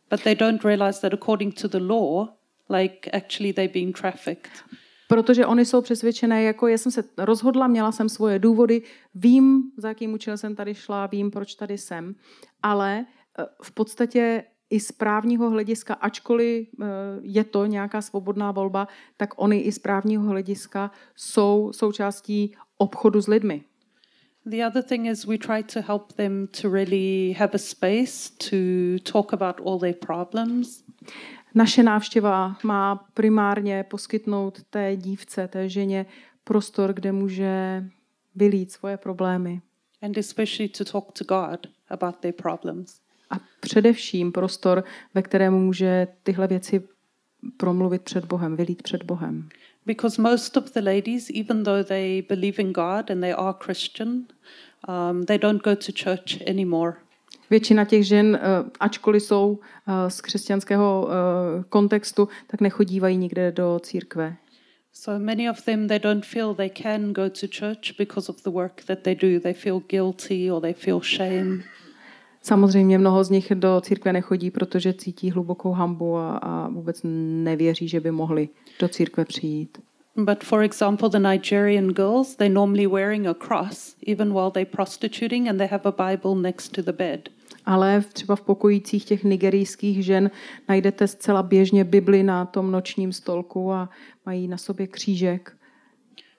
but 0.09 0.23
they 0.23 0.35
don't 0.35 0.63
realize 0.63 0.99
that 1.01 1.13
according 1.13 1.53
to 1.53 1.67
the 1.67 1.79
law, 1.79 2.33
like 2.69 3.09
actually 3.13 3.51
they're 3.51 3.67
being 3.67 3.93
trafficked. 3.93 4.63
Protože 5.07 5.45
oni 5.45 5.65
jsou 5.65 5.81
přesvědčené, 5.81 6.43
jako 6.43 6.67
já 6.67 6.77
jsem 6.77 6.91
se 6.91 7.03
rozhodla, 7.17 7.67
měla 7.67 7.91
jsem 7.91 8.09
svoje 8.09 8.39
důvody, 8.39 8.81
vím, 9.15 9.63
za 9.77 9.87
jakým 9.87 10.13
účelem 10.13 10.37
jsem 10.37 10.55
tady 10.55 10.75
šla, 10.75 11.07
vím, 11.07 11.31
proč 11.31 11.55
tady 11.55 11.77
jsem, 11.77 12.15
ale 12.63 13.05
eh, 13.39 13.45
v 13.63 13.71
podstatě 13.71 14.43
i 14.69 14.79
z 14.79 14.91
právního 14.91 15.49
hlediska, 15.49 15.93
ačkoliv 15.93 16.67
eh, 16.81 16.85
je 17.21 17.43
to 17.43 17.65
nějaká 17.65 18.01
svobodná 18.01 18.51
volba, 18.51 18.87
tak 19.17 19.29
oni 19.35 19.59
i 19.59 19.71
z 19.71 19.79
právního 19.79 20.23
hlediska 20.23 20.91
jsou 21.15 21.71
součástí 21.73 22.55
obchodu 22.77 23.21
s 23.21 23.27
lidmi. 23.27 23.63
The 24.45 24.65
other 24.67 24.83
thing 24.83 25.05
is 25.05 25.25
we 25.25 25.37
try 25.37 25.63
to 25.63 25.81
help 25.81 26.13
them 26.13 26.47
to 26.61 26.69
really 26.69 27.35
have 27.39 27.53
a 27.53 27.57
space 27.57 28.29
to 28.49 28.57
talk 29.11 29.33
about 29.33 29.61
all 29.65 29.79
their 29.79 29.95
problems. 29.95 30.83
Naše 31.55 31.83
návštěva 31.83 32.57
má 32.63 32.95
primárně 33.13 33.83
poskytnout 33.83 34.63
té 34.69 34.95
dívce, 34.95 35.47
té 35.47 35.69
ženě 35.69 36.05
prostor, 36.43 36.93
kde 36.93 37.11
může 37.11 37.83
vylít 38.35 38.71
svoje 38.71 38.97
problémy. 38.97 39.61
and 40.03 40.17
especially 40.17 40.67
to 40.67 40.83
talk 40.83 41.13
to 41.13 41.23
God 41.23 41.67
about 41.89 42.19
their 42.19 42.33
problems. 42.33 42.99
A 43.29 43.39
především 43.59 44.31
prostor, 44.31 44.83
ve 45.13 45.21
kterém 45.21 45.53
může 45.53 46.07
tyhle 46.23 46.47
věci 46.47 46.83
promluvit 47.57 48.01
před 48.01 48.25
Bohem, 48.25 48.55
vylít 48.55 48.83
před 48.83 49.03
Bohem. 49.03 49.49
Because 49.85 50.21
most 50.21 50.57
of 50.57 50.73
the 50.73 50.81
ladies, 50.81 51.29
even 51.29 51.63
though 51.63 51.87
they 51.87 52.21
believe 52.21 52.63
in 52.63 52.73
God 52.73 53.11
and 53.11 53.21
they 53.21 53.33
are 53.33 53.53
Christian, 53.63 54.09
um, 54.09 55.25
they 55.25 55.37
don't 55.37 55.63
go 55.63 55.75
to 55.75 55.91
church 56.03 56.41
anymore. 56.47 56.93
Většina 57.49 57.85
těch 57.85 58.07
žen, 58.07 58.39
eh, 58.41 58.69
ačkoliv 58.79 59.23
jsou 59.23 59.59
eh, 59.87 60.09
z 60.09 60.21
křesťanského 60.21 61.09
eh, 61.09 61.63
kontextu, 61.69 62.27
tak 62.47 62.61
nechodívají 62.61 63.17
nikde 63.17 63.51
do 63.51 63.79
církve. 63.83 64.35
So 64.93 65.25
many 65.25 65.49
of 65.49 65.65
them, 65.65 65.87
they 65.87 65.99
don't 65.99 66.25
feel 66.25 66.55
they 66.55 66.69
can 66.69 67.13
go 67.13 67.29
to 67.29 67.47
church 67.59 67.97
because 67.97 68.31
of 68.31 68.43
the 68.43 68.49
work 68.49 68.83
that 68.83 68.99
they 68.99 69.15
do. 69.15 69.39
They 69.39 69.53
feel 69.53 69.79
guilty 69.79 70.51
or 70.51 70.61
they 70.61 70.73
feel 70.73 71.01
shame. 71.01 71.63
Samozřejmě 72.41 72.97
mnoho 72.97 73.23
z 73.23 73.29
nich 73.29 73.51
do 73.55 73.81
církve 73.81 74.13
nechodí, 74.13 74.51
protože 74.51 74.93
cítí 74.93 75.31
hlubokou 75.31 75.71
hambu 75.71 76.17
a, 76.17 76.37
a 76.37 76.67
vůbec 76.67 76.99
nevěří, 77.43 77.87
že 77.87 77.99
by 77.99 78.11
mohli 78.11 78.49
do 78.79 78.87
církve 78.87 79.25
přijít. 79.25 79.77
But 80.15 80.43
for 80.43 80.61
example, 80.63 81.09
the 81.09 81.19
Nigerian 81.19 81.93
girls, 81.93 82.35
they're 82.35 82.47
normally 82.47 82.85
wearing 82.85 83.25
a 83.25 83.33
cross 83.33 83.95
even 84.01 84.33
while 84.33 84.51
they're 84.51 84.65
prostituting 84.65 85.49
and 85.49 85.59
they 85.59 85.67
have 85.67 85.85
a 85.85 85.91
Bible 85.91 86.35
next 86.35 86.73
to 86.73 86.81
the 86.83 86.93
bed. 86.93 87.29
Ale 87.65 88.03
třeba 88.13 88.35
v 88.35 88.41
pokojících 88.41 89.05
těch 89.05 89.23
nigerijských 89.23 90.05
žen 90.05 90.31
najdete 90.69 91.07
zcela 91.07 91.43
běžně 91.43 91.83
Bibli 91.83 92.23
na 92.23 92.45
tom 92.45 92.71
nočním 92.71 93.13
stolku 93.13 93.71
a 93.71 93.89
mají 94.25 94.47
na 94.47 94.57
sobě 94.57 94.87
křížek. 94.87 95.57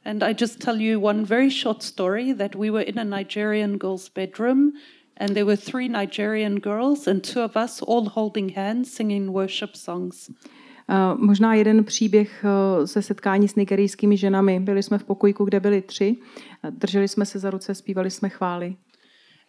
And 0.05 0.23
I 0.23 0.35
just 0.41 0.59
tell 0.59 0.81
you 0.81 1.01
one 1.01 1.25
very 1.25 1.51
short 1.51 1.83
story 1.83 2.35
that 2.35 2.55
we 2.55 2.71
were 2.71 2.85
in 2.85 2.99
a 2.99 3.05
Nigerian 3.05 3.79
girl's 3.79 4.09
bedroom 4.09 4.73
and 5.17 5.31
there 5.35 5.45
were 5.45 5.57
three 5.57 5.89
Nigerian 5.89 6.61
girls 6.61 7.09
and 7.09 7.33
two 7.33 7.45
of 7.45 7.57
us 7.57 7.83
all 7.83 8.09
holding 8.09 8.57
hands 8.57 8.93
singing 8.93 9.33
worship 9.33 9.77
songs. 9.77 10.31
Uh, 10.89 11.21
možná 11.21 11.55
jeden 11.55 11.85
příběh 11.85 12.45
uh, 12.45 12.87
ze 12.87 13.03
setkání 13.03 13.49
s 13.49 13.55
nigerijskými 13.55 14.17
ženami. 14.17 14.61
Byli 14.61 14.83
jsme 14.83 14.99
v 14.99 15.05
pokojíku, 15.05 15.45
kde 15.45 15.61
byli 15.61 15.83
tři, 15.83 16.17
uh, 16.65 16.71
drželi 16.71 17.09
jsme 17.09 17.27
se 17.27 17.39
za 17.39 17.51
ruce, 17.51 17.75
zpívali 17.75 18.11
jsme 18.11 18.29
chvály. 18.29 18.77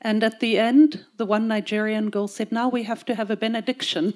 And 0.01 0.23
at 0.23 0.33
the 0.41 0.57
end, 0.57 0.95
the 1.17 1.23
one 1.23 1.55
Nigerian 1.55 2.05
girl 2.05 2.27
said, 2.27 2.51
Now 2.51 2.73
we 2.73 2.83
have 2.83 3.03
to 3.05 3.15
have 3.15 3.33
a 3.33 3.35
benediction. 3.35 4.13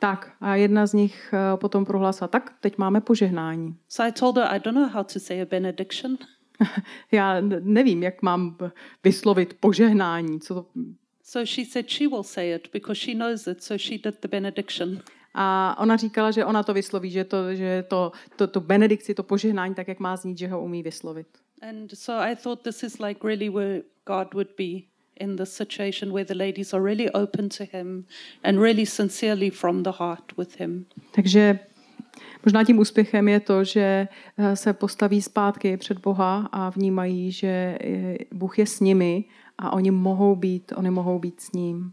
Tak 0.00 0.32
a 0.40 0.56
jedna 0.56 0.86
z 0.86 0.92
nich 0.92 1.34
potom 1.60 1.84
prohlásila, 1.84 2.28
tak 2.28 2.52
teď 2.60 2.78
máme 2.78 3.00
požehnání. 3.00 3.76
So 3.88 4.08
I 4.08 4.12
told 4.12 4.36
her, 4.36 4.46
I 4.50 4.60
don't 4.60 4.78
know 4.78 4.88
how 4.88 5.04
to 5.04 5.20
say 5.20 5.42
a 5.42 5.44
benediction. 5.44 6.18
Já 7.12 7.40
nevím, 7.60 8.02
jak 8.02 8.22
mám 8.22 8.56
vyslovit 9.04 9.54
požehnání. 9.60 10.40
Co 10.40 10.54
to... 10.54 10.66
So 11.22 11.46
she 11.46 11.64
said 11.64 11.90
she 11.90 12.08
will 12.08 12.22
say 12.22 12.54
it 12.54 12.68
because 12.72 13.00
she 13.00 13.14
knows 13.14 13.46
it. 13.46 13.62
So 13.62 13.78
she 13.78 13.98
did 13.98 14.20
the 14.20 14.28
benediction. 14.28 15.02
A 15.38 15.76
ona 15.80 15.96
říkala, 15.96 16.30
že 16.30 16.44
ona 16.44 16.62
to 16.62 16.74
vysloví, 16.74 17.10
že 17.10 17.24
to, 17.24 17.54
že 17.54 17.84
to, 17.88 18.12
to, 18.36 18.46
to 18.46 18.60
benedikci, 18.60 19.14
to 19.14 19.22
požehnání, 19.22 19.74
tak 19.74 19.88
jak 19.88 20.00
má 20.00 20.16
znít, 20.16 20.38
že 20.38 20.48
ho 20.48 20.62
umí 20.62 20.82
vyslovit. 20.82 21.26
And 21.62 21.90
so 21.94 22.28
I 22.28 22.36
thought 22.36 22.62
this 22.62 22.82
is 22.82 22.98
like 22.98 23.26
really 23.26 23.48
where 23.48 23.82
God 24.06 24.34
would 24.34 24.48
be 24.58 24.86
in 25.20 25.36
this 25.36 25.52
situation 25.52 26.12
where 26.12 26.24
the 26.24 26.34
ladies 26.34 26.74
are 26.74 26.84
really 26.84 27.10
open 27.10 27.48
to 27.48 27.64
Him 27.72 28.04
and 28.44 28.58
really 28.58 28.86
sincerely 28.86 29.50
from 29.50 29.82
the 29.82 29.92
heart 29.98 30.36
with 30.38 30.60
Him. 30.60 30.86
Takže 31.14 31.58
možná 32.44 32.64
tím 32.64 32.78
úspěchem 32.78 33.28
je 33.28 33.40
to, 33.40 33.64
že 33.64 34.08
eh, 34.38 34.56
se 34.56 34.72
postaví 34.72 35.22
zpátky 35.22 35.76
před 35.76 35.98
Boha 35.98 36.48
a 36.52 36.70
vnímají, 36.70 37.32
že 37.32 37.78
eh, 37.80 38.16
Bůh 38.34 38.58
je 38.58 38.66
s 38.66 38.80
nimi 38.80 39.24
a 39.58 39.72
oni 39.72 39.90
mohou 39.90 40.36
být, 40.36 40.72
oni 40.76 40.90
mohou 40.90 41.18
být 41.18 41.40
s 41.40 41.52
ním. 41.52 41.92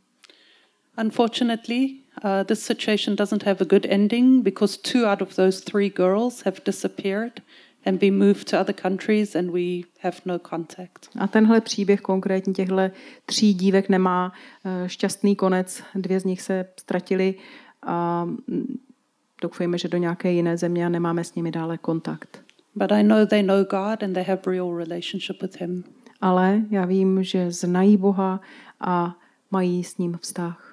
Unfortunately, 0.97 2.02
uh, 2.23 2.43
this 2.43 2.63
situation 2.63 3.15
doesn't 3.15 3.43
have 3.43 3.61
a 3.61 3.65
good 3.65 3.85
ending 3.89 4.43
because 4.43 4.77
two 4.77 5.05
out 5.05 5.21
of 5.21 5.35
those 5.35 5.63
three 5.63 5.89
girls 5.89 6.41
have 6.45 6.63
disappeared 6.65 7.41
and 7.85 7.99
been 7.99 8.17
moved 8.17 8.47
to 8.47 8.59
other 8.59 8.73
countries, 8.73 9.35
and 9.35 9.51
we 9.51 9.83
have 9.99 10.21
no 10.25 10.39
contact. 10.39 11.09
A 11.19 11.27
tenhle 11.27 11.61
příběh 11.61 12.01
konkrétně 12.01 12.53
těchto 12.53 12.75
tří 13.25 13.53
dívek 13.53 13.89
nemá 13.89 14.33
eh, 14.65 14.89
šťastný 14.89 15.35
konec. 15.35 15.83
Dvě 15.95 16.19
z 16.19 16.23
nich 16.23 16.41
se 16.41 16.65
ztratily 16.79 17.35
a 17.81 18.25
mm, 18.25 18.79
doufejme, 19.41 19.77
že 19.77 19.87
do 19.87 19.97
nějaké 19.97 20.31
jiné 20.31 20.57
země 20.57 20.85
a 20.85 20.89
nemáme 20.89 21.23
s 21.23 21.35
nimi 21.35 21.51
dále 21.51 21.77
kontakt. 21.77 22.41
But 22.75 22.91
I 22.91 23.03
know 23.03 23.25
they 23.25 23.43
know 23.43 23.63
God 23.63 24.03
and 24.03 24.13
they 24.13 24.23
have 24.23 24.41
real 24.45 24.77
relationship 24.77 25.41
with 25.41 25.61
Him. 25.61 25.83
Ale 26.21 26.61
já 26.69 26.85
vím, 26.85 27.23
že 27.23 27.51
znají 27.51 27.97
Boha 27.97 28.41
a 28.79 29.15
mají 29.51 29.83
s 29.83 29.97
ním 29.97 30.17
vztah. 30.21 30.72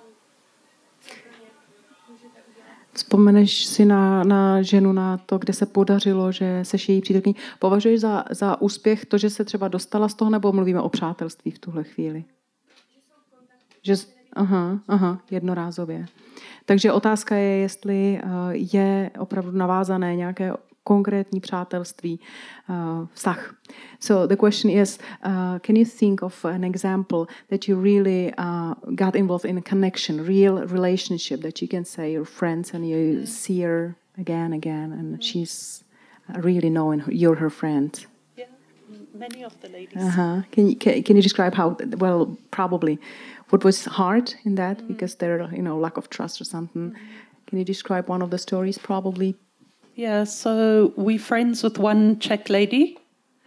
Vzpomeneš 2.93 3.65
si 3.65 3.85
na, 3.85 4.23
na 4.23 4.61
ženu, 4.61 4.91
na 4.91 5.17
to, 5.17 5.37
kde 5.37 5.53
se 5.53 5.65
podařilo, 5.65 6.31
že 6.31 6.59
seš 6.63 6.89
její 6.89 7.01
přítelkyní. 7.01 7.35
Považuješ 7.59 7.99
za, 7.99 8.23
za 8.31 8.61
úspěch 8.61 9.05
to, 9.05 9.17
že 9.17 9.29
se 9.29 9.45
třeba 9.45 9.67
dostala 9.67 10.09
z 10.09 10.13
toho, 10.13 10.31
nebo 10.31 10.51
mluvíme 10.51 10.81
o 10.81 10.89
přátelství 10.89 11.51
v 11.51 11.59
tuhle 11.59 11.83
chvíli? 11.83 12.23
Že, 13.83 13.95
aha, 14.33 14.79
aha, 14.87 15.19
jednorázově. 15.31 16.05
Takže 16.65 16.91
otázka 16.91 17.35
je, 17.35 17.57
jestli 17.57 18.21
uh, 18.23 18.29
je 18.51 19.11
opravdu 19.19 19.51
navázané 19.51 20.15
nějaké 20.15 20.53
konkrétní 20.83 21.39
přátelství, 21.39 22.19
uh, 22.69 23.07
vztah. 23.13 23.55
So 23.99 24.27
the 24.27 24.35
question 24.35 24.81
is, 24.81 24.99
uh, 25.23 25.59
can 25.59 25.75
you 25.75 25.85
think 25.85 26.23
of 26.23 26.45
an 26.45 26.63
example 26.63 27.25
that 27.49 27.67
you 27.67 27.81
really 27.81 28.33
uh, 28.37 28.73
got 28.95 29.15
involved 29.15 29.45
in 29.45 29.57
a 29.57 29.61
connection, 29.61 30.25
real 30.25 30.65
relationship 30.67 31.41
that 31.41 31.61
you 31.61 31.67
can 31.67 31.85
say 31.85 32.11
you're 32.11 32.25
friends 32.25 32.73
and 32.73 32.85
you 32.85 33.25
see 33.25 33.61
her 33.63 33.95
again, 34.17 34.53
again, 34.53 34.91
and 34.91 35.23
she's 35.23 35.83
really 36.35 36.69
knowing 36.69 37.03
you're 37.07 37.37
her 37.37 37.49
friend. 37.49 38.05
Yeah, 38.35 38.45
many 39.13 39.43
of 39.43 39.53
the 39.61 39.69
ladies. 39.69 40.03
Uh-huh. 40.03 40.41
Can 40.51 40.69
you 40.69 40.75
can, 40.75 41.03
can 41.03 41.15
you 41.15 41.21
describe 41.21 41.53
how? 41.53 41.77
Well, 41.97 42.37
probably 42.49 42.97
what 43.49 43.63
was 43.63 43.85
hard 43.85 44.33
in 44.43 44.55
that 44.55 44.87
because 44.87 45.15
there, 45.17 45.49
you 45.53 45.61
know, 45.61 45.77
lack 45.77 45.97
of 45.97 46.09
trust 46.09 46.41
or 46.41 46.45
something. 46.45 46.95
Can 47.47 47.59
you 47.59 47.65
describe 47.65 48.09
one 48.09 48.23
of 48.23 48.29
the 48.29 48.37
stories? 48.37 48.77
Probably. 48.77 49.35
Yeah, 50.01 50.23
so 50.23 50.93
we're 50.97 51.19
friends 51.19 51.61
with 51.61 51.77
one 51.77 52.17
Czech 52.19 52.49
lady, 52.49 52.97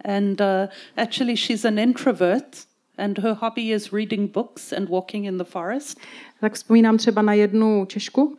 and 0.05 0.41
uh, 0.41 0.69
actually, 0.97 1.35
she's 1.35 1.65
an 1.65 1.79
introvert, 1.79 2.67
and 2.97 3.19
her 3.19 3.35
hobby 3.35 3.73
is 3.73 3.93
reading 3.93 4.29
books 4.29 4.73
and 4.73 4.89
walking 4.89 5.25
in 5.25 5.39
the 5.39 5.45
forest. 5.45 5.99
Tak 6.41 6.53
vzpomínám 6.55 6.97
třeba 6.97 7.23
na 7.23 7.33
jednu 7.33 7.85
Češku. 7.85 8.23
Uh, 8.23 8.37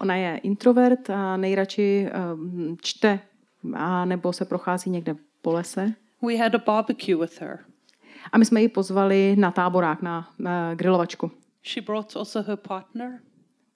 ona 0.00 0.16
je 0.16 0.36
introvert 0.36 1.10
a 1.10 1.36
nejradši 1.36 2.08
um, 2.34 2.76
čte 2.82 3.20
a 3.74 4.04
nebo 4.04 4.32
se 4.32 4.44
prochází 4.44 4.90
někde 4.90 5.16
po 5.42 5.52
lese. 5.52 5.94
We 6.22 6.36
had 6.36 6.54
a 6.54 6.58
barbecue 6.58 7.16
with 7.16 7.40
her. 7.40 7.58
A 8.32 8.38
my 8.38 8.44
jsme 8.44 8.62
ji 8.62 8.68
pozvali 8.68 9.36
na 9.38 9.50
táborák, 9.50 10.02
na, 10.02 10.28
na 10.38 10.74
grilovačku. 10.74 11.30
She 11.62 11.82
brought 11.82 12.16
also 12.16 12.42
her 12.42 12.56
partner, 12.56 13.20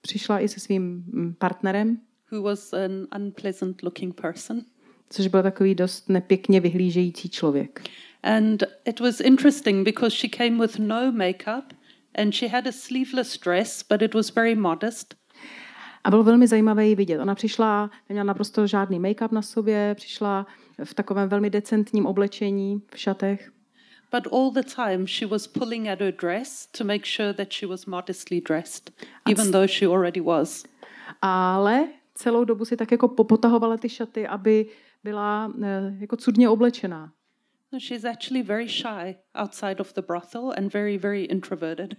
Přišla 0.01 0.39
i 0.39 0.47
se 0.47 0.59
svým 0.59 1.03
mm, 1.07 1.33
partnerem, 1.37 1.97
who 2.31 2.41
was 2.41 2.73
an 2.73 3.07
unpleasant 3.15 3.83
looking 3.83 4.21
person. 4.21 4.61
což 5.09 5.27
byl 5.27 5.43
takový 5.43 5.75
dost 5.75 6.09
nepěkně 6.09 6.59
vyhlížející 6.59 7.29
člověk. 7.29 7.83
And 8.23 8.63
it 8.85 8.99
was 8.99 9.19
interesting 9.19 9.85
because 9.85 10.15
she 10.15 10.29
came 10.29 10.67
with 10.67 10.79
no 10.79 11.11
makeup 11.11 11.73
and 12.15 12.33
she 12.33 12.49
had 12.49 12.67
a 12.67 12.71
sleeveless 12.71 13.37
dress, 13.39 13.83
but 13.89 14.01
it 14.01 14.13
was 14.13 14.35
very 14.35 14.55
modest. 14.55 15.15
A 16.03 16.09
bylo 16.09 16.23
velmi 16.23 16.47
zajímavé 16.47 16.87
ji 16.87 16.95
vidět. 16.95 17.19
Ona 17.19 17.35
přišla, 17.35 17.91
neměla 18.09 18.23
naprosto 18.25 18.67
žádný 18.67 18.99
make-up 18.99 19.31
na 19.31 19.41
sobě, 19.41 19.95
přišla 19.95 20.47
v 20.83 20.93
takovém 20.93 21.29
velmi 21.29 21.49
decentním 21.49 22.05
oblečení, 22.05 22.81
v 22.93 22.99
šatech. 22.99 23.51
But 24.11 24.33
all 24.33 24.51
the 24.51 24.63
time 24.75 25.07
she 25.07 25.27
was 25.27 25.47
pulling 25.47 25.87
at 25.87 25.99
her 25.99 26.13
dress 26.21 26.67
to 26.77 26.83
make 26.83 27.05
sure 27.05 27.33
that 27.33 27.47
she 27.51 27.67
was 27.67 27.85
modestly 27.85 28.41
dressed, 28.41 28.91
even 29.29 29.51
though 29.51 29.67
she 29.67 29.87
already 29.87 30.21
was. 30.21 30.63
Ale 31.21 31.87
celou 32.17 32.43
dobu 32.43 32.65
si 32.65 32.77
tak 32.77 32.91
jako 32.91 33.07
popotahovala 33.07 33.77
ty 33.77 33.89
šaty, 33.89 34.27
aby 34.27 34.65
byla 35.03 35.53
eh, 35.63 35.95
jako 35.99 36.15
cudně 36.15 36.49
oblečená. 36.49 37.13
No, 37.71 37.79
she's 37.79 38.05
actually 38.05 38.43
very 38.43 38.67
shy 38.67 39.15
outside 39.43 39.79
of 39.79 39.93
the 39.93 40.01
brothel 40.01 40.53
and 40.57 40.73
very, 40.73 40.97
very 40.97 41.23
introverted. 41.23 41.95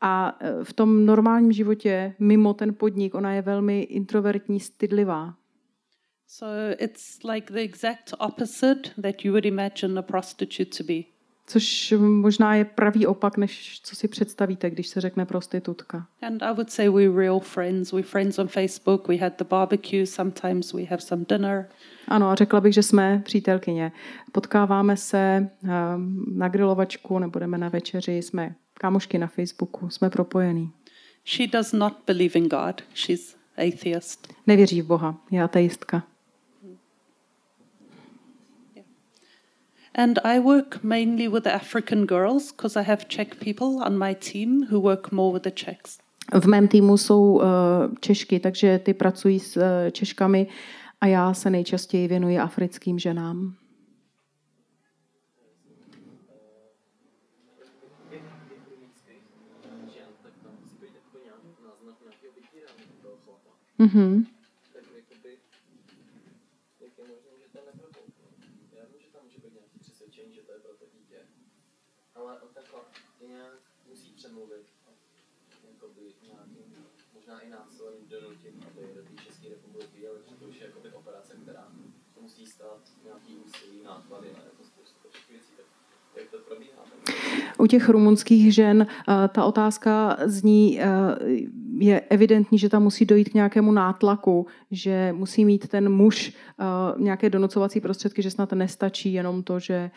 A 0.00 0.38
eh, 0.40 0.64
v 0.64 0.72
tom 0.72 1.06
normálním 1.06 1.52
životě, 1.52 2.14
mimo 2.18 2.54
ten 2.54 2.74
podnik, 2.74 3.14
ona 3.14 3.32
je 3.32 3.42
velmi 3.42 3.82
introvertní, 3.82 4.60
stydlivá. 4.60 5.34
So 6.26 6.76
it's 6.78 7.22
like 7.24 7.52
the 7.52 7.60
exact 7.60 8.14
opposite 8.18 8.90
that 9.02 9.24
you 9.24 9.32
would 9.32 9.46
imagine 9.46 9.98
a 9.98 10.02
prostitute 10.02 10.76
to 10.78 10.84
be. 10.84 11.11
Což 11.52 11.94
možná 11.98 12.54
je 12.54 12.64
pravý 12.64 13.06
opak, 13.06 13.36
než 13.36 13.80
co 13.82 13.96
si 13.96 14.08
představíte, 14.08 14.70
když 14.70 14.88
se 14.88 15.00
řekne 15.00 15.26
prostitutka. 15.26 16.06
And 16.22 16.42
I 16.42 16.54
would 16.54 16.70
say 16.70 16.88
we're 16.88 17.16
real 17.16 17.40
friends. 17.40 17.92
We're 17.92 18.08
friends 18.08 18.38
on 18.38 18.48
Facebook. 18.48 19.08
We 19.08 19.16
had 19.16 19.32
the 19.38 19.44
barbecue. 19.44 20.06
Sometimes 20.06 20.72
we 20.72 20.84
have 20.84 21.00
some 21.00 21.24
dinner. 21.28 21.68
Ano, 22.08 22.28
a 22.28 22.34
řekla 22.34 22.60
bych, 22.60 22.74
že 22.74 22.82
jsme 22.82 23.22
přítelkyně. 23.24 23.92
Potkáváme 24.32 24.96
se 24.96 25.50
um, 25.62 26.24
na 26.36 26.48
grilovačku, 26.48 27.18
nebo 27.18 27.38
jdeme 27.38 27.58
na 27.58 27.68
večeři, 27.68 28.12
jsme 28.12 28.54
kámošky 28.74 29.18
na 29.18 29.26
Facebooku, 29.26 29.90
jsme 29.90 30.10
propojení. 30.10 30.70
She 31.24 31.46
does 31.46 31.72
not 31.72 31.92
believe 32.06 32.38
in 32.38 32.48
God. 32.48 32.82
She's 32.94 33.36
atheist. 33.56 34.34
Nevěří 34.46 34.82
v 34.82 34.86
Boha, 34.86 35.20
je 35.30 35.42
ateistka. 35.42 36.02
And 39.94 40.18
I 40.24 40.38
work 40.40 40.84
mainly 40.84 41.28
with 41.28 41.46
African 41.46 42.06
girls 42.06 42.52
because 42.52 42.80
I 42.80 42.82
have 42.82 43.08
Czech 43.08 43.34
people 43.34 43.66
on 43.86 43.98
my 43.98 44.14
team 44.14 44.66
who 44.70 44.80
work 44.80 45.12
more 45.12 45.32
with 45.32 45.42
the 45.42 45.50
Czechs. 45.50 45.98
V 46.40 46.46
mém 46.46 46.68
týmu 46.68 46.96
jsou 46.96 47.32
uh, 47.32 47.42
Češky, 48.00 48.40
takže 48.40 48.78
ty 48.78 48.94
pracují 48.94 49.40
s 49.40 49.56
uh, 49.56 49.62
Češkami 49.90 50.46
a 51.00 51.06
já 51.06 51.34
se 51.34 51.50
nejčastěji 51.50 52.08
věnuji 52.08 52.38
africkým 52.38 52.98
ženám. 52.98 53.56
Mhm. 63.78 64.26
Tak 64.72 64.84
jakoby, 64.96 65.38
jak 66.80 66.98
je 66.98 67.04
možné, 67.04 67.32
že 67.42 67.48
to 67.52 67.58
nepropoukne? 67.66 68.26
Já 68.78 68.84
vím, 68.90 69.00
že 69.04 69.10
tam 69.12 69.22
může 69.24 69.38
být 69.38 69.52
nějaké 69.54 69.78
přesvědčení, 69.78 70.34
že 70.34 70.42
to 70.46 70.52
je 70.52 70.58
pro 70.58 70.72
to 70.80 70.84
dítě, 70.94 71.18
ale 72.14 72.40
on 72.40 72.48
ten 72.54 72.64
chlap 72.70 72.86
je 73.20 73.28
nějak 73.28 73.60
musí 73.90 74.12
přemluvit 74.12 74.66
a 74.86 74.90
jakoby 75.72 76.02
nějakým, 76.26 76.68
možná 77.14 77.40
i 77.40 77.48
násilím 77.50 78.08
donutit, 78.08 78.54
aby 78.66 78.80
do 78.94 79.02
té 79.02 79.14
České 79.26 79.48
republiky 79.48 80.00
jel, 80.02 80.14
že 80.28 80.34
to 80.40 80.44
už 80.44 80.60
je 80.60 80.66
jakoby 80.66 80.88
operace, 80.92 81.32
která 81.42 81.64
to 82.14 82.20
musí 82.20 82.46
stát 82.46 82.91
U 87.58 87.66
těch 87.66 87.88
rumunských 87.88 88.54
žen 88.54 88.86
eh, 88.86 89.28
ta 89.28 89.44
otázka 89.44 90.16
zní, 90.24 90.80
eh, 90.80 90.86
je 91.78 92.00
evidentní, 92.00 92.58
že 92.58 92.68
tam 92.68 92.82
musí 92.82 93.04
dojít 93.04 93.28
k 93.28 93.34
nějakému 93.34 93.72
nátlaku, 93.72 94.46
že 94.70 95.14
musí 95.16 95.44
mít 95.44 95.68
ten 95.68 95.92
muž 95.92 96.32
eh, 96.60 96.64
nějaké 96.98 97.30
donucovací 97.30 97.80
prostředky, 97.80 98.22
že 98.22 98.30
snad 98.30 98.52
nestačí 98.52 99.12
jenom 99.12 99.42
to, 99.42 99.58
že 99.58 99.90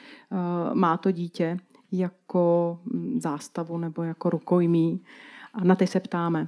má 0.74 0.98
to 0.98 1.12
dítě 1.12 1.58
jako 1.92 2.80
mm, 2.86 3.20
zástavu 3.22 3.78
nebo 3.78 4.04
jako 4.04 4.30
rukojmí. 4.30 5.02
A 5.54 5.64
na 5.64 5.76
ty 5.76 5.88
se 5.88 6.00
ptáme. 6.00 6.48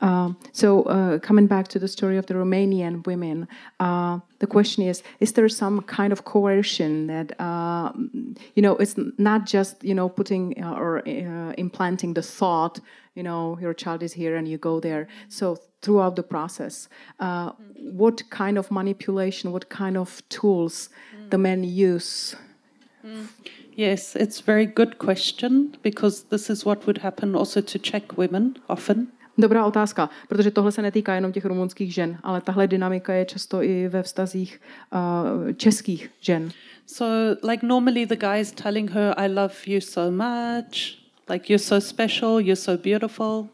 Uh, 0.00 0.32
so, 0.52 0.82
uh, 0.84 1.18
coming 1.18 1.46
back 1.46 1.68
to 1.68 1.78
the 1.78 1.88
story 1.88 2.16
of 2.16 2.26
the 2.26 2.34
Romanian 2.34 3.06
women, 3.06 3.46
uh, 3.80 4.18
the 4.38 4.46
question 4.46 4.82
is: 4.82 5.02
Is 5.20 5.32
there 5.32 5.48
some 5.48 5.82
kind 5.82 6.12
of 6.12 6.24
coercion 6.24 7.06
that 7.08 7.38
uh, 7.40 7.92
you 8.54 8.62
know? 8.62 8.76
It's 8.76 8.94
not 9.18 9.44
just 9.46 9.84
you 9.84 9.94
know 9.94 10.08
putting 10.08 10.62
uh, 10.62 10.72
or 10.72 10.98
uh, 11.06 11.52
implanting 11.58 12.14
the 12.14 12.22
thought. 12.22 12.80
You 13.14 13.22
know, 13.22 13.58
your 13.60 13.74
child 13.74 14.02
is 14.02 14.12
here 14.12 14.36
and 14.36 14.48
you 14.48 14.56
go 14.56 14.80
there. 14.80 15.08
So 15.28 15.58
throughout 15.82 16.16
the 16.16 16.22
process, 16.22 16.88
what 17.18 18.22
kind 18.30 18.56
of 18.56 18.70
manipulation, 18.70 19.52
what 19.52 19.68
kind 19.68 19.96
of 19.96 20.22
tools 20.28 20.88
the 21.28 21.36
men 21.36 21.64
use? 21.64 22.36
Yes, 23.74 24.14
it's 24.14 24.40
a 24.40 24.42
very 24.44 24.64
good 24.66 24.98
question 24.98 25.76
because 25.82 26.24
this 26.24 26.48
is 26.48 26.64
what 26.64 26.86
would 26.86 26.98
happen 26.98 27.34
also 27.34 27.60
to 27.60 27.78
Czech 27.78 28.16
women 28.16 28.58
often. 28.68 29.12
Dobrá 29.40 29.66
otázka, 29.66 30.10
protože 30.28 30.50
tohle 30.50 30.72
se 30.72 30.82
netýká 30.82 31.14
jenom 31.14 31.32
těch 31.32 31.44
rumunských 31.44 31.94
žen, 31.94 32.18
ale 32.22 32.40
tahle 32.40 32.66
dynamika 32.66 33.12
je 33.12 33.24
často 33.24 33.62
i 33.62 33.88
ve 33.88 34.02
vztazích 34.02 34.60
uh, 34.92 35.52
českých 35.52 36.10
žen. 36.20 36.50
So, 36.86 37.36
like 37.50 37.66
normally 37.66 38.06
the 38.06 38.16
guy 38.16 38.40
is 38.40 38.52
telling 38.52 38.90
her, 38.90 39.14
I 39.16 39.28
love 39.28 39.54
you 39.66 39.80
so 39.80 40.10
much, 40.10 40.98
like 41.30 41.52
you're 41.52 41.64
so 41.64 41.86
special, 41.86 42.40
you're 42.40 42.56
so 42.56 42.82
beautiful. 42.82 43.48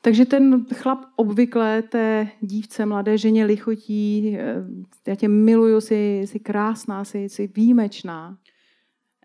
Takže 0.00 0.24
ten 0.24 0.64
chlap 0.74 1.04
obvykle 1.16 1.82
té 1.82 2.28
dívce, 2.40 2.86
mladé 2.86 3.18
ženě 3.18 3.44
lichotí, 3.44 4.36
eh, 4.38 4.54
já 5.06 5.14
tě 5.14 5.28
miluju, 5.28 5.80
jsi, 5.80 6.22
jsi 6.24 6.40
krásná, 6.40 7.04
jsi, 7.04 7.18
jsi 7.18 7.46
výjimečná. 7.46 8.38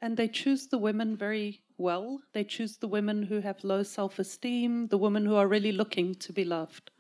And 0.02 0.16
they 0.16 0.30
choose 0.44 0.68
the 0.72 0.78
women 0.78 1.16
very 1.16 1.54
well. 1.78 2.18
They 2.32 2.46
choose 2.46 2.78
the 2.80 2.88
women 2.88 3.28
who 3.32 3.42
have 3.42 3.56
low 3.64 3.84
self 3.84 4.20
esteem, 4.20 4.88
the 4.88 4.98
women 4.98 5.28
who 5.28 5.36
are 5.36 5.50
really 5.50 5.72
looking 5.72 6.18
to 6.28 6.34
be 6.34 6.44
loved. 6.46 6.92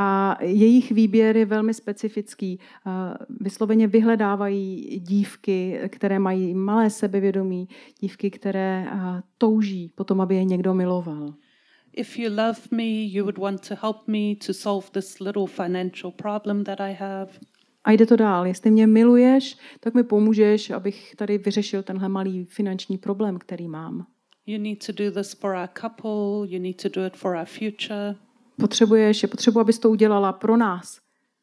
A 0.00 0.38
jejich 0.42 0.92
výběr 0.92 1.36
je 1.36 1.44
velmi 1.44 1.74
specifický. 1.74 2.58
Vysloveně 3.40 3.86
vyhledávají 3.86 5.00
dívky, 5.00 5.80
které 5.88 6.18
mají 6.18 6.54
malé 6.54 6.90
sebevědomí, 6.90 7.68
dívky, 8.00 8.30
které 8.30 8.86
touží 9.38 9.92
potom, 9.94 10.20
aby 10.20 10.34
je 10.34 10.44
někdo 10.44 10.74
miloval. 10.74 11.34
If 11.92 12.18
you 12.18 12.30
love 12.30 12.60
me, 12.70 12.84
you 12.84 13.24
would 13.24 13.38
want 13.38 13.68
to 13.68 13.74
help 13.82 14.08
me 14.08 14.36
to 14.46 14.54
solve 14.54 14.86
this 14.92 15.20
little 15.20 15.46
financial 15.46 16.12
problem 16.12 16.64
that 16.64 16.80
I 16.80 16.92
have. 16.92 17.28
A 17.88 17.92
jde 17.92 18.06
to 18.06 18.16
dál. 18.16 18.46
Jestli 18.46 18.70
mě 18.70 18.86
miluješ, 18.86 19.56
tak 19.80 19.94
mi 19.94 20.02
pomůžeš, 20.02 20.70
abych 20.70 21.14
tady 21.16 21.38
vyřešil 21.38 21.82
tenhle 21.82 22.08
malý 22.08 22.44
finanční 22.44 22.98
problém, 22.98 23.38
který 23.38 23.68
mám. 23.68 24.06
You 24.46 24.58
need 24.62 24.86
to 24.86 24.92
do 24.92 25.10
this 25.10 25.34
for 25.34 25.50
our 25.50 25.68
couple, 25.80 26.48
you 26.54 26.62
need 26.62 26.82
to 26.82 26.88
do 26.88 27.06
it 27.06 27.16
for 27.16 27.36
our 27.36 27.44
future. 27.44 28.16
Potřebuješ, 28.60 29.22
je 29.22 29.28
potřebu, 29.28 29.60
abys 29.60 29.78
to 29.78 29.90
udělala 29.90 30.32
pro 30.32 30.56
nás, 30.56 31.00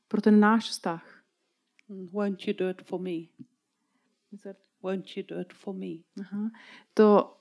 pro 0.07 0.21
ten 0.21 0.39
náš 0.39 0.69
vztah. 0.69 1.23
Mm, 1.89 2.07
won't 2.11 2.47
you 2.47 2.53
do 2.57 2.69
it 2.69 2.81
for 2.81 3.01
me? 3.01 3.17
Won't 4.83 5.17
you 5.17 5.23
do 5.27 5.41
it 5.41 5.53
for 5.53 5.75
me? 5.75 5.95
Aha. 6.19 6.51
To 6.93 7.37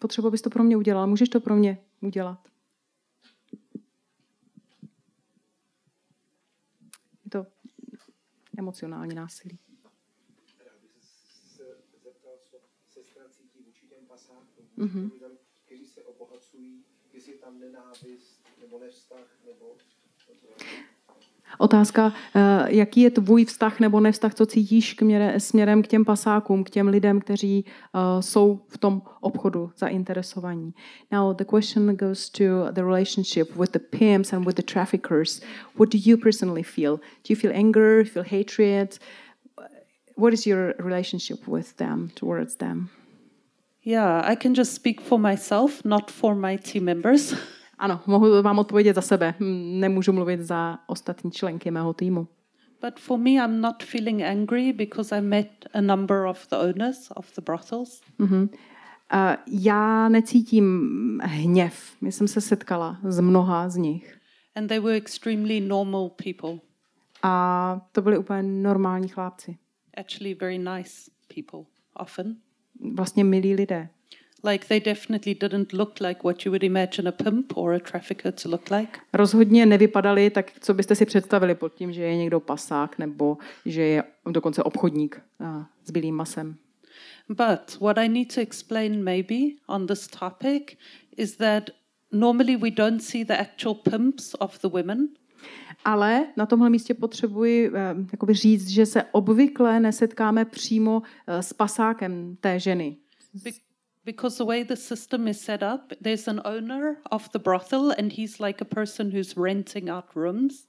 potřebu, 0.00 0.28
abys 0.28 0.42
to 0.42 0.50
pro 0.50 0.64
mě 0.64 0.76
udělala. 0.76 1.06
Můžeš 1.06 1.28
to 1.28 1.40
pro 1.40 1.56
mě 1.56 1.78
udělat? 2.00 2.48
Je 7.24 7.30
to 7.30 7.46
emocionální 8.45 8.45
násilí. 8.45 8.45
Rád 8.45 8.45
bych 8.45 8.45
se 8.45 8.45
zeptal, 8.45 8.45
co 8.45 8.45
sestra 8.45 8.45
cítí 8.45 8.45
vůči 8.45 8.45
těm 8.45 8.45
pasákům, 14.06 14.68
lidem, 15.12 15.38
kteří 15.64 15.86
se 15.86 16.02
obohacují, 16.02 16.84
jestli 17.12 17.32
je 17.32 17.38
tam 17.38 17.58
nenávist, 17.58 18.42
nebo 18.60 18.78
nevztah, 18.78 19.38
nebo, 19.44 19.78
nebo 20.28 20.54
Otázka, 21.58 22.12
eh, 22.34 22.40
jaký 22.68 23.00
je 23.00 23.10
tvůj 23.10 23.44
vztah 23.44 23.80
nebo 23.80 24.00
nevztah, 24.00 24.34
co 24.34 24.46
cítíš 24.46 24.94
k 24.94 25.02
měre, 25.02 25.40
směrem 25.40 25.82
k 25.82 25.86
těm 25.86 26.04
pasákům, 26.04 26.64
k 26.64 26.70
těm 26.70 26.88
lidem, 26.88 27.20
kteří 27.20 27.64
uh, 27.64 28.20
jsou 28.20 28.60
v 28.68 28.78
tom 28.78 29.02
obchodu 29.20 29.70
zainteresovaní. 29.78 30.74
Now 31.12 31.36
the 31.36 31.44
question 31.44 31.86
goes 31.86 32.30
to 32.30 32.44
the 32.72 32.82
relationship 32.82 33.56
with 33.56 33.70
the 33.70 33.78
pimps 33.78 34.32
and 34.32 34.46
with 34.46 34.56
the 34.56 34.62
traffickers. 34.62 35.40
What 35.78 35.92
do 35.92 35.98
you 36.04 36.16
personally 36.16 36.62
feel? 36.62 36.96
Do 36.96 37.28
you 37.30 37.36
feel 37.36 37.52
anger, 37.54 38.04
feel 38.04 38.24
hatred? 38.30 38.98
What 40.18 40.32
is 40.32 40.46
your 40.46 40.74
relationship 40.78 41.48
with 41.48 41.76
them, 41.76 42.10
towards 42.14 42.56
them? 42.56 42.88
Yeah, 43.82 44.32
I 44.32 44.34
can 44.34 44.54
just 44.54 44.74
speak 44.74 45.00
for 45.00 45.18
myself, 45.18 45.84
not 45.84 46.10
for 46.10 46.34
my 46.34 46.56
team 46.56 46.84
members. 46.84 47.34
Ano, 47.78 48.00
mohu 48.06 48.42
vám 48.42 48.58
odpovědět 48.58 48.94
za 48.94 49.00
sebe. 49.02 49.34
Nemůžu 49.80 50.12
mluvit 50.12 50.40
za 50.40 50.78
ostatní 50.86 51.30
členky 51.30 51.70
mého 51.70 51.94
týmu. 51.94 52.28
But 52.84 52.98
for 53.00 53.18
me, 53.18 53.30
I'm 53.30 53.60
not 53.60 53.82
feeling 53.82 54.22
angry 54.22 54.72
because 54.72 55.16
I 55.18 55.20
met 55.20 55.48
a 55.74 55.80
number 55.80 56.16
of 56.26 56.46
the 56.50 56.56
owners 56.56 57.10
of 57.16 57.34
the 57.34 57.40
brothels. 57.40 58.00
Mhm. 58.18 58.48
A 59.10 59.36
já 59.46 60.08
necítím 60.08 60.90
hněv. 61.24 61.96
Já 62.02 62.10
jsem 62.10 62.28
se 62.28 62.40
setkala 62.40 62.98
s 63.04 63.20
mnoha 63.20 63.68
z 63.68 63.76
nich. 63.76 64.18
And 64.54 64.66
they 64.66 64.78
were 64.80 64.94
extremely 64.96 65.60
normal 65.60 66.10
people, 66.24 66.58
A 67.22 67.80
to 67.92 68.02
byli 68.02 68.18
úplně 68.18 68.42
normální 68.42 69.08
chlápci. 69.08 69.56
actually 69.96 70.34
very 70.34 70.58
nice 70.58 71.10
people, 71.34 71.60
often. 71.94 72.36
Vlastně 72.94 73.24
milí 73.24 73.54
lidé. 73.54 73.88
Like 74.46 74.66
they 74.66 74.80
definitely 74.80 75.34
didn't 75.34 75.72
look 75.72 76.00
like 76.00 76.20
what 76.24 76.44
you 76.44 76.52
would 76.52 76.64
imagine 76.64 77.08
a 77.08 77.12
pimp 77.12 77.56
or 77.56 77.72
a 77.72 77.78
trafficker 77.78 78.32
to 78.32 78.48
look 78.48 78.70
like. 78.70 78.98
Rozhodně 79.12 79.66
nevypadali 79.66 80.30
tak, 80.30 80.52
co 80.60 80.74
byste 80.74 80.94
si 80.94 81.06
představili 81.06 81.54
pod 81.54 81.74
tím, 81.74 81.92
že 81.92 82.02
je 82.02 82.16
někdo 82.16 82.40
pasák 82.40 82.98
nebo 82.98 83.38
že 83.66 83.82
je 83.82 84.04
dokonce 84.30 84.62
obchodník 84.62 85.20
s 85.84 85.90
bílým 85.90 86.14
masem. 86.14 86.56
But 87.28 87.80
what 87.80 87.98
I 87.98 88.08
need 88.08 88.34
to 88.34 88.40
explain 88.40 89.04
maybe 89.04 89.34
on 89.68 89.86
this 89.86 90.06
topic 90.06 90.76
is 91.16 91.36
that 91.36 91.70
normally 92.12 92.56
we 92.56 92.70
don't 92.70 93.02
see 93.02 93.24
the 93.24 93.36
actual 93.38 93.74
pimps 93.74 94.34
of 94.38 94.60
the 94.60 94.68
women. 94.68 95.08
Ale 95.84 96.26
na 96.36 96.46
tomhle 96.46 96.70
místě 96.70 96.94
potřebuji 96.94 97.70
eh, 97.74 97.94
jakoby 98.12 98.34
říct, 98.34 98.68
že 98.68 98.86
se 98.86 99.02
obvykle 99.02 99.80
nesetkáme 99.80 100.44
přímo 100.44 101.02
eh, 101.26 101.42
s 101.42 101.52
pasákem 101.52 102.36
té 102.40 102.60
ženy. 102.60 102.96
Be- 104.06 104.12
because 104.12 104.38
the 104.38 104.44
way 104.44 104.64
the 104.64 104.76
system 104.76 105.28
is 105.28 105.40
set 105.40 105.62
up, 105.62 105.92
there's 106.00 106.28
an 106.28 106.40
owner 106.44 106.96
of 107.10 107.28
the 107.32 107.38
brothel 107.38 107.90
and 107.90 108.12
he's 108.12 108.40
like 108.40 108.60
a 108.60 108.64
person 108.64 109.10
who's 109.10 109.36
renting 109.36 109.90
out 109.90 110.04
rooms. 110.14 110.66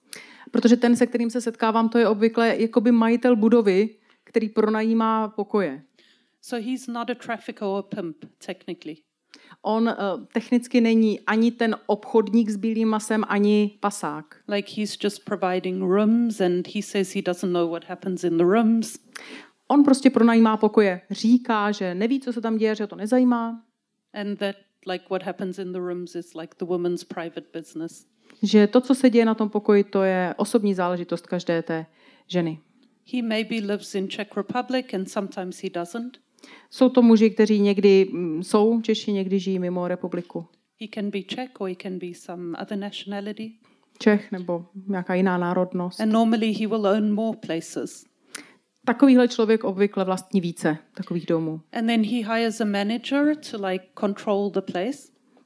Protože 0.52 0.76
ten, 0.78 0.96
se 0.96 1.08
kterým 1.08 1.30
se 1.30 1.42
setkávám, 1.42 1.90
to 1.90 1.98
je 1.98 2.08
obvykle 2.08 2.56
jakoby 2.58 2.92
majitel 2.92 3.36
budovy, 3.36 3.90
který 4.24 4.50
pronajímá 4.50 5.28
pokoje. 5.28 5.84
So 6.42 6.66
he's 6.66 6.88
not 6.88 7.10
a 7.10 7.16
trafficker 7.16 7.68
or 7.68 7.80
a 7.80 7.82
pimp, 7.82 8.26
technically. 8.46 8.98
On 9.62 9.88
uh, 9.88 10.26
technicky 10.34 10.82
není 10.82 11.20
ani 11.20 11.52
ten 11.52 11.76
obchodník 11.86 12.50
s 12.50 12.56
bílým 12.56 12.88
masem, 12.88 13.24
ani 13.28 13.78
pasák. 13.80 14.36
Like 14.48 14.72
he's 14.76 14.98
just 15.04 15.26
providing 15.26 15.84
rooms 15.84 16.42
and 16.42 16.68
he 16.76 16.82
says 16.82 17.14
he 17.14 17.22
doesn't 17.22 17.54
know 17.54 17.70
what 17.70 17.84
happens 17.84 18.24
in 18.24 18.38
the 18.38 18.46
rooms. 18.46 19.00
On 19.68 19.84
prostě 19.84 20.10
pronajímá 20.10 20.58
pokoje. 20.58 21.02
Říká, 21.12 21.72
že 21.72 21.96
neví, 21.96 22.20
co 22.20 22.34
se 22.34 22.42
tam 22.42 22.58
děje, 22.58 22.76
že 22.76 22.84
ho 22.84 22.88
to 22.88 22.96
nezajímá, 22.96 23.64
And 24.14 24.40
that 24.40 24.56
like 24.88 25.06
what 25.10 25.24
happens 25.24 25.60
in 25.60 25.72
the 25.72 25.80
rooms 25.80 26.16
is 26.16 26.34
like 26.34 26.56
the 26.60 26.66
woman's 26.66 27.04
private 27.04 27.46
business. 27.54 28.06
že 28.44 28.68
to, 28.68 28.82
co 28.82 28.96
se 28.96 29.10
děje 29.10 29.26
na 29.26 29.34
tom 29.36 29.50
pokoji, 29.50 29.84
to 29.84 30.04
je 30.04 30.34
osobní 30.38 30.74
záležitost 30.74 31.28
každé 31.28 31.62
té 31.62 31.86
ženy. 32.28 32.60
He 33.14 33.22
maybe 33.22 33.56
lives 33.56 33.96
in 33.96 34.08
Czech 34.10 34.28
Republic 34.38 34.86
and 34.94 35.10
sometimes 35.10 35.64
he 35.64 35.70
doesn't. 35.70 36.18
Jsou 36.70 36.90
to 36.90 37.02
muži, 37.02 37.30
kteří 37.30 37.60
někdy 37.60 38.08
mm, 38.12 38.44
jsou 38.44 38.82
Češi, 38.82 39.12
někdy 39.12 39.40
žijí 39.40 39.60
mimo 39.60 39.88
republiku. 39.88 40.46
He 40.82 40.88
can 40.94 41.10
be 41.10 41.22
Czech 41.22 41.50
or 41.60 41.70
he 41.70 41.76
can 41.76 42.00
be 42.00 42.08
some 42.14 42.58
other 42.62 42.78
nationality. 42.78 43.52
Čech 44.00 44.32
nebo 44.32 44.66
nějaká 44.88 45.14
jiná 45.16 45.38
národnost. 45.38 46.02
And 46.02 46.12
normally 46.12 46.54
he 46.54 46.68
will 46.68 46.88
own 46.88 47.14
more 47.14 47.38
places. 47.48 48.06
Takovýhle 48.88 49.28
člověk 49.28 49.64
obvykle 49.64 50.06
vlastní 50.06 50.42
více 50.42 50.78
takových 50.94 51.26
domů. 51.26 51.62
And 51.74 51.88
then 51.88 52.04
he 52.04 52.36
hires 52.36 52.62
a 52.62 52.66
manager 52.66 53.36
to 53.52 53.68
like 53.68 53.86
control 54.00 54.50
the 54.50 54.62
place. 54.62 54.98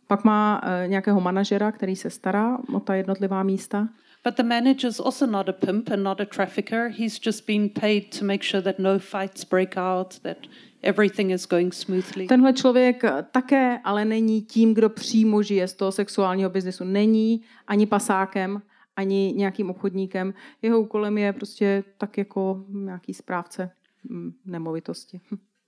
Pak 0.07 0.23
má 0.23 0.61
eh, 0.63 0.87
nějakého 0.87 1.21
manažera, 1.21 1.71
který 1.71 1.95
se 1.95 2.09
stará 2.09 2.57
o 2.75 2.79
ta 2.79 2.95
jednotlivá 2.95 3.43
místa. 3.43 3.87
But 4.25 4.35
the 4.35 4.43
manager's 4.43 4.99
also 4.99 5.25
not 5.25 5.49
a 5.49 5.53
pimp 5.53 5.89
and 5.89 6.03
not 6.03 6.21
a 6.21 6.25
trafficker. 6.25 6.93
He's 6.97 7.19
just 7.25 7.47
been 7.47 7.69
paid 7.69 8.19
to 8.19 8.25
make 8.25 8.43
sure 8.43 8.61
that 8.61 8.79
no 8.79 8.99
fights 8.99 9.45
break 9.45 9.77
out, 9.77 10.19
that 10.19 10.37
everything 10.81 11.31
is 11.31 11.47
going 11.47 11.73
smoothly. 11.73 12.27
Tenhle 12.27 12.53
člověk 12.53 13.03
eh, 13.03 13.25
také 13.31 13.79
ale 13.83 14.05
není 14.05 14.41
tím, 14.41 14.73
kdo 14.73 14.89
přímo 14.89 15.43
žije 15.43 15.67
z 15.67 15.73
toho 15.73 15.91
sexuálního 15.91 16.49
biznesu. 16.49 16.83
Není 16.83 17.41
ani 17.67 17.85
pasákem, 17.85 18.61
ani 18.95 19.33
nějakým 19.35 19.69
obchodníkem. 19.69 20.33
Jeho 20.61 20.81
úkolem 20.81 21.17
je 21.17 21.33
prostě 21.33 21.83
tak 21.97 22.17
jako 22.17 22.65
nějaký 22.69 23.13
správce 23.13 23.71
mm, 24.09 24.33
nemovitosti. 24.45 25.21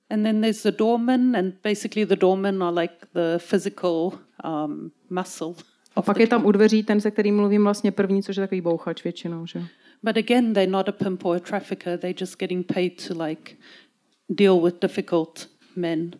And 0.10 0.24
then 0.24 0.42
there's 0.42 0.64
the 0.64 0.72
doorman, 0.72 1.36
and 1.36 1.54
basically 1.64 2.06
the 2.06 2.16
doormen 2.16 2.64
are 2.64 2.82
like 2.82 2.94
the 3.14 3.38
physical 3.38 4.12
um, 4.44 4.92
muscle. 5.10 5.54
A 5.96 6.02
pak 6.02 6.20
je 6.20 6.28
tam 6.28 6.46
u 6.46 6.52
dveří 6.52 6.84
ten, 6.84 7.02
se 7.02 7.12
kterým 7.12 7.36
mluvím 7.36 7.64
vlastně 7.64 7.92
první, 7.92 8.24
což 8.24 8.36
je 8.36 8.44
takový 8.44 8.62
bouchač 8.62 9.04
většinou. 9.04 9.46
Že? 9.46 9.66
But 10.04 10.18
again, 10.18 10.54
they're 10.54 10.72
not 10.72 10.90
a 10.90 10.92
pimp 10.92 11.26
or 11.26 11.36
a 11.36 11.40
trafficker. 11.40 12.00
They're 12.00 12.18
just 12.22 12.40
getting 12.40 12.74
paid 12.74 13.08
to 13.08 13.24
like 13.24 13.56
deal 14.30 14.62
with 14.62 14.82
difficult 14.82 15.50
men. 15.76 16.12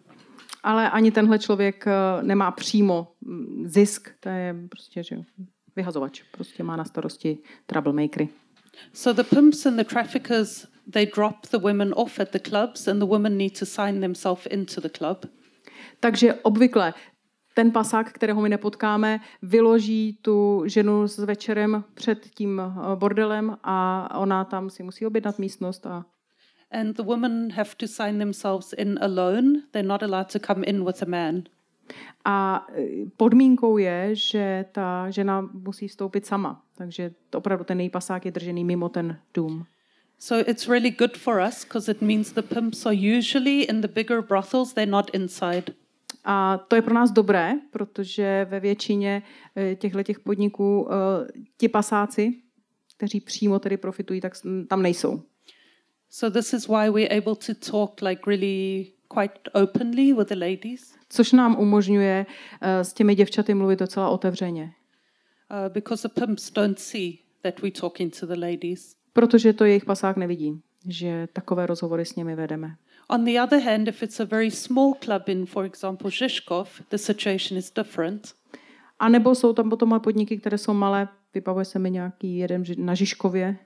Ale 0.64 0.90
ani 0.90 1.12
tenhle 1.12 1.40
člověk 1.40 1.88
eh, 1.88 2.24
nemá 2.24 2.52
přímo 2.52 3.12
mm, 3.22 3.68
zisk, 3.68 4.10
to 4.20 4.30
je 4.30 4.56
prostě 4.70 5.04
že 5.04 5.16
vyhazovač. 5.76 6.22
Prostě 6.32 6.64
má 6.64 6.76
na 6.76 6.86
starosti 6.86 7.38
troublemakery. 7.66 8.30
So 8.94 9.24
the 9.24 9.36
pimps 9.36 9.66
and 9.66 9.78
the 9.78 9.84
traffickers, 9.84 10.68
they 10.92 11.06
drop 11.06 11.48
the 11.52 11.58
women 11.58 11.94
off 11.96 12.20
at 12.20 12.32
the 12.32 12.40
clubs, 12.40 12.88
and 12.88 13.00
the 13.00 13.06
women 13.06 13.38
need 13.38 13.60
to 13.60 13.66
sign 13.66 14.02
themselves 14.02 14.46
into 14.46 14.82
the 14.82 14.90
club. 14.90 15.26
Takže 16.00 16.34
obvykle 16.34 16.94
ten 17.54 17.72
pasák, 17.72 18.12
kterého 18.12 18.42
my 18.42 18.50
nepotkáme, 18.50 19.20
vyloží 19.42 20.20
tu 20.22 20.64
ženu 20.66 21.08
s 21.08 21.18
večerem 21.18 21.84
před 21.94 22.30
tím 22.36 22.62
eh, 22.62 22.96
bordelem 22.96 23.58
a 23.64 24.10
ona 24.20 24.44
tam 24.44 24.70
si 24.70 24.84
musí 24.84 25.06
objednat 25.06 25.40
místnost 25.40 25.86
a 25.86 26.06
And 26.72 26.96
the 26.96 27.04
women 27.04 27.52
have 27.52 27.76
to 27.78 27.88
sign 27.88 28.18
themselves 28.20 28.74
in 28.74 29.00
alone. 29.02 29.62
They're 29.72 29.88
not 29.88 30.04
allowed 30.04 30.32
to 30.32 30.40
come 30.40 30.64
in 30.66 30.84
with 30.86 31.04
a 31.04 31.06
man. 31.06 31.44
A 32.26 32.68
eh, 32.70 32.86
podmínkou 33.18 33.78
je, 33.78 34.10
že 34.12 34.66
ta 34.72 35.10
žena 35.10 35.42
musí 35.54 35.88
vstoupit 35.88 36.26
sama. 36.26 36.62
Takže 36.76 37.12
to 37.30 37.38
opravdu 37.38 37.64
ten 37.66 37.80
její 37.80 37.90
pasák 37.90 38.26
je 38.26 38.32
držený 38.32 38.64
mimo 38.64 38.90
ten 38.90 39.20
dům. 39.34 39.66
So 40.20 40.50
it's 40.50 40.68
really 40.68 40.92
good 40.92 41.18
for 41.18 41.44
us 41.48 41.66
because 41.66 41.92
it 41.92 42.02
means 42.02 42.32
the 42.32 42.42
pimps 42.42 42.86
are 42.86 43.18
usually 43.18 43.62
in 43.62 43.82
the 43.82 43.88
bigger 43.88 44.22
brothels, 44.22 44.74
they're 44.74 44.92
not 44.92 45.10
inside. 45.14 45.64
A 46.24 46.58
to 46.68 46.76
je 46.76 46.82
pro 46.82 46.94
nás 46.94 47.12
dobré, 47.12 47.54
protože 47.72 48.48
ve 48.50 48.60
většině 48.60 49.24
těchto 49.76 50.04
těch 50.04 50.20
podniků 50.20 50.88
eh, 50.92 50.96
ti 51.58 51.70
pasáci, 51.70 52.34
kteří 52.98 53.20
přímo 53.20 53.60
tedy 53.60 53.78
profitují, 53.78 54.22
tak 54.22 54.34
tam 54.68 54.82
nejsou. 54.82 55.24
So 56.10 56.40
this 56.40 56.54
is 56.54 56.68
why 56.68 56.90
we're 56.90 57.18
able 57.18 57.36
to 57.36 57.54
talk 57.72 58.02
like 58.02 58.22
really 58.28 58.92
quite 59.14 59.34
openly 59.54 60.14
with 60.14 60.28
the 60.28 60.36
ladies 60.36 60.96
Což 61.10 61.32
nám 61.32 61.56
umožňuje 61.60 62.26
eh, 62.62 62.84
s 62.84 62.94
těmi 62.94 63.16
děvčaty 63.16 63.54
mluvit 63.54 63.80
docela 63.80 64.10
otevřeně. 64.10 64.74
uh, 65.52 65.74
because 65.74 66.08
the 66.08 66.22
pimps 66.22 66.52
don't 66.52 66.80
see 66.80 67.20
that 67.42 67.62
we're 67.62 67.80
talking 67.82 68.20
to 68.20 68.26
the 68.26 68.36
ladies. 68.40 68.96
Protože 69.14 69.54
to 69.54 69.66
jejich 69.66 69.86
pasák 69.86 70.18
nevidí, 70.18 70.62
že 70.88 71.28
takové 71.34 71.66
rozhovory 71.66 72.06
s 72.06 72.16
nimi 72.16 72.36
vedeme. 72.36 72.76
On 73.10 73.26
the 73.26 73.42
other 73.44 73.62
hand, 73.62 73.88
if 73.88 74.04
it's 74.04 74.20
a 74.20 74.26
very 74.26 74.52
small 74.52 74.94
club 75.06 75.30
in, 75.30 75.46
for 75.46 75.66
example, 75.66 76.12
Žižkov, 76.12 76.82
the 76.90 76.98
situation 76.98 77.58
is 77.58 77.72
different. 77.72 78.34
A 79.00 79.10
nebo 79.10 79.36
jsou 79.36 79.54
tam 79.54 79.70
potom 79.70 80.00
podniky, 80.04 80.38
které 80.38 80.58
jsou 80.58 80.74
malé, 80.74 81.08
vybavuje 81.34 81.66
se 81.66 81.80
mi 81.80 81.92
nějaký 81.92 82.38
jeden 82.38 82.64
na 82.78 82.94
Žižkově, 82.96 83.58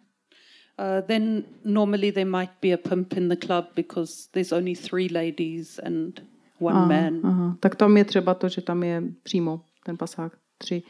Uh, 0.79 1.01
then 1.07 1.43
normally 1.65 2.11
there 2.11 2.25
might 2.29 2.51
be 2.61 2.71
a 2.73 2.77
pimp 2.77 3.17
in 3.17 3.29
the 3.29 3.35
club 3.35 3.65
because 3.75 4.29
there's 4.33 4.51
only 4.53 4.75
three 4.75 5.09
ladies 5.09 5.79
and 5.83 6.21
one 6.59 6.87
man. 6.87 7.21
Aha. 7.23 7.55
Tak 7.59 7.75
tam 7.75 7.97
je 7.97 8.05
třeba 8.05 8.33
to, 8.33 8.49
že 8.49 8.61
tam 8.61 8.83
je 8.83 9.03
přímo 9.23 9.61
ten 9.85 9.97
pasák 9.97 10.31
tři. 10.57 10.83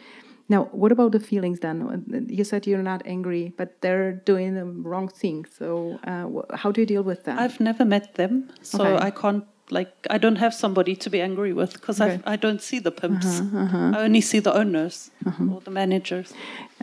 Now, 0.50 0.66
what 0.74 0.92
about 0.92 1.12
the 1.12 1.20
feelings 1.20 1.60
then? 1.60 2.04
You 2.30 2.44
said 2.46 2.68
you're 2.68 2.84
not 2.84 3.02
angry, 3.06 3.52
but 3.58 3.70
they're 3.82 4.22
doing 4.26 4.54
the 4.56 4.90
wrong 4.90 5.10
thing. 5.22 5.48
So, 5.48 6.00
uh, 6.08 6.42
how 6.54 6.72
do 6.72 6.82
you 6.82 6.86
deal 6.88 7.04
with 7.04 7.24
that? 7.24 7.40
I've 7.40 7.60
never 7.64 7.86
met 7.86 8.14
them, 8.14 8.44
so 8.62 8.84
Okay. 8.84 9.08
I 9.08 9.12
can't 9.12 9.44
like 9.70 9.92
I 10.10 10.18
don't 10.18 10.38
have 10.38 10.52
somebody 10.54 10.96
to 10.96 11.10
be 11.10 11.22
angry 11.22 11.54
with 11.54 11.74
because 11.74 12.02
Okay. 12.04 12.20
I 12.34 12.38
don't 12.38 12.62
see 12.62 12.80
the 12.82 12.92
pimps. 12.92 13.42
I 13.96 14.06
only 14.06 14.22
see 14.22 14.42
the 14.42 14.54
owners 14.54 15.12
or 15.54 15.62
the 15.64 15.72
managers. 15.72 16.34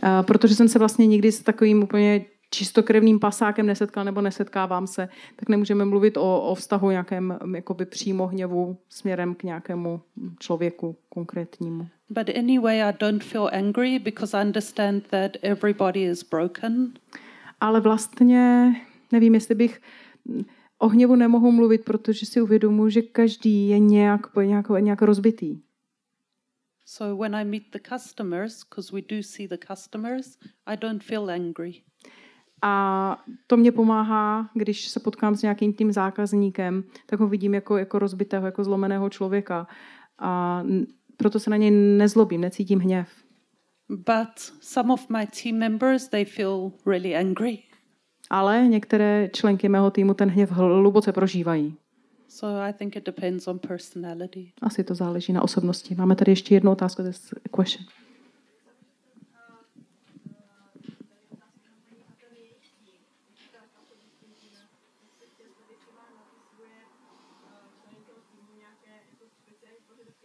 Uh, 0.03 0.23
protože 0.25 0.55
jsem 0.55 0.67
se 0.67 0.79
vlastně 0.79 1.07
nikdy 1.07 1.31
s 1.31 1.39
takovým 1.39 1.83
úplně 1.83 2.25
čistokrevným 2.49 3.19
pasákem 3.19 3.65
nesetkal 3.65 4.03
nebo 4.03 4.21
nesetkávám 4.21 4.87
se, 4.87 5.09
tak 5.35 5.49
nemůžeme 5.49 5.85
mluvit 5.85 6.17
o, 6.17 6.41
o 6.41 6.55
vztahu 6.55 6.91
nějakém 6.91 7.39
jakoby 7.55 7.85
přímo 7.85 8.27
hněvu 8.27 8.77
směrem 8.89 9.35
k 9.35 9.43
nějakému 9.43 10.01
člověku 10.39 10.95
konkrétnímu. 11.09 11.87
But 12.09 12.29
anyway, 12.37 12.83
I 12.83 12.93
don't 12.99 13.23
feel 13.23 13.49
angry 13.53 13.99
because 13.99 14.37
I 14.37 14.45
understand 14.45 15.07
that 15.07 15.31
everybody 15.41 16.03
is 16.03 16.23
broken. 16.23 16.93
Ale 17.61 17.81
vlastně 17.81 18.73
nevím, 19.11 19.33
jestli 19.33 19.55
bych 19.55 19.81
o 20.79 20.87
hněvu 20.87 21.15
nemohu 21.15 21.51
mluvit, 21.51 21.85
protože 21.85 22.25
si 22.25 22.41
uvědomuji, 22.41 22.89
že 22.89 23.01
každý 23.01 23.69
je 23.69 23.79
nějak, 23.79 24.35
nějak, 24.35 24.69
nějak 24.79 25.01
rozbitý. 25.01 25.61
So 26.87 27.23
when 27.23 27.35
I 27.35 27.45
meet 27.45 27.63
the 27.71 27.79
customers, 27.79 28.63
because 28.63 28.91
we 28.91 29.01
do 29.01 29.23
see 29.23 29.47
the 29.47 29.57
customers, 29.57 30.37
I 30.65 30.77
don't 30.77 31.03
feel 31.03 31.29
angry. 31.29 31.83
A 32.67 33.17
to 33.47 33.57
mě 33.57 33.71
pomáhá, 33.71 34.49
když 34.53 34.87
se 34.87 34.99
potkám 34.99 35.35
s 35.35 35.41
nějakým 35.41 35.73
tím 35.73 35.91
zákazníkem, 35.91 36.83
tak 37.05 37.19
ho 37.19 37.27
vidím 37.27 37.53
jako, 37.53 37.77
jako 37.77 37.99
rozbitého, 37.99 38.45
jako 38.45 38.63
zlomeného 38.63 39.09
člověka. 39.09 39.67
A 40.19 40.63
proto 41.17 41.39
se 41.39 41.49
na 41.49 41.57
něj 41.57 41.71
nezlobím, 41.71 42.41
necítím 42.41 42.79
hněv. 42.79 43.09
But 43.89 44.35
some 44.61 44.93
of 44.93 45.09
my 45.09 45.27
team 45.43 45.57
members, 45.57 46.07
they 46.07 46.25
feel 46.25 46.71
really 46.85 47.15
angry. 47.15 47.59
Ale 48.29 48.67
některé 48.67 49.29
členky 49.33 49.69
mého 49.69 49.91
týmu 49.91 50.13
ten 50.13 50.29
hněv 50.29 50.51
hluboce 50.51 51.11
prožívají. 51.11 51.75
So 52.27 52.69
I 52.69 52.73
think 52.73 52.95
it 52.95 53.05
depends 53.05 53.47
on 53.47 53.59
personality. 53.59 54.51
Asi 54.61 54.83
to 54.83 54.95
záleží 54.95 55.33
na 55.33 55.41
osobnosti. 55.41 55.95
Máme 55.95 56.15
tady 56.15 56.31
ještě 56.31 56.55
jednu 56.55 56.71
otázku, 56.71 57.03
this 57.03 57.33
question. 57.61 57.85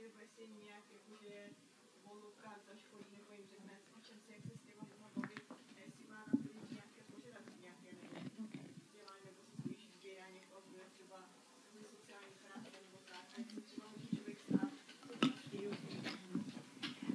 бассейне, 0.08 0.82
как 0.88 1.02
были 1.06 1.54
волокат 2.04 2.64
зашкольный, 2.66 3.22
вы 3.28 3.36
же 3.44 3.58
знаете, 3.58 3.86
чем 4.06 4.20
секс 4.26 4.59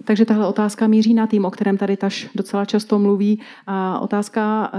Takže 0.06 0.26
tahle 0.26 0.48
otázka 0.48 0.88
míří 0.88 1.14
na 1.14 1.28
tým, 1.28 1.46
o 1.46 1.52
kterém 1.52 1.78
tady 1.78 1.98
Taš 1.98 2.30
docela 2.36 2.66
často 2.66 3.00
mluví. 3.00 3.42
A 3.68 4.00
otázka 4.00 4.72
eh, 4.74 4.78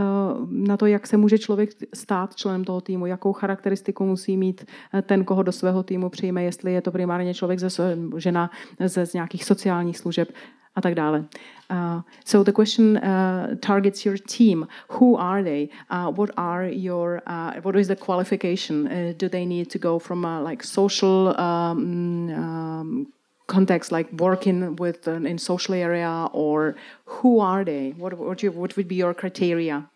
na 0.50 0.76
to, 0.76 0.86
jak 0.86 1.06
se 1.06 1.16
může 1.16 1.38
člověk 1.38 1.70
stát 1.94 2.36
členem 2.36 2.64
toho 2.64 2.80
týmu, 2.80 3.06
jakou 3.06 3.32
charakteristiku 3.32 4.06
musí 4.06 4.36
mít 4.36 4.64
eh, 4.94 5.02
ten, 5.02 5.24
koho 5.24 5.42
do 5.42 5.52
svého 5.52 5.82
týmu 5.82 6.08
přijme, 6.08 6.42
jestli 6.42 6.72
je 6.72 6.80
to 6.80 6.92
primárně 6.92 7.34
člověk 7.34 7.58
ze 7.58 7.68
žena 8.16 8.50
ze 8.80 9.06
z 9.06 9.12
nějakých 9.12 9.44
sociálních 9.44 9.98
služeb 9.98 10.28
a 10.74 10.80
tak 10.80 10.94
dále. 10.94 11.24
Uh, 11.70 12.00
so 12.24 12.44
the 12.44 12.62
question 12.62 12.96
uh, 12.96 13.56
targets 13.56 14.06
your 14.06 14.18
team. 14.38 14.68
Who 15.00 15.16
are 15.18 15.42
they? 15.42 15.68
Uh, 15.90 16.12
what 16.12 16.30
are 16.36 16.72
your 16.72 17.22
what 17.64 17.76
is 17.76 17.88
the 17.88 17.96
qualification? 17.96 18.88
Do 19.16 19.28
they 19.28 19.46
need 19.46 19.72
to 19.72 19.78
go 19.78 19.98
from 19.98 20.24
uh, 20.24 20.48
like 20.48 20.64
social 20.64 21.34
um, 21.38 22.30
um, 22.30 23.06
context 23.46 23.92
like 23.92 24.08
working 24.12 24.76
with 24.76 25.06
an 25.06 25.26
in 25.26 25.38
social 25.38 25.74
area 25.74 26.28
or 26.32 26.74
who 27.04 27.40
are 27.40 27.64
they 27.64 27.94
what 27.96 28.14
what, 28.14 28.42
you, 28.42 28.50
what 28.50 28.76
would 28.76 28.88
be 28.88 28.96
your 28.96 29.14
criteria 29.14 29.88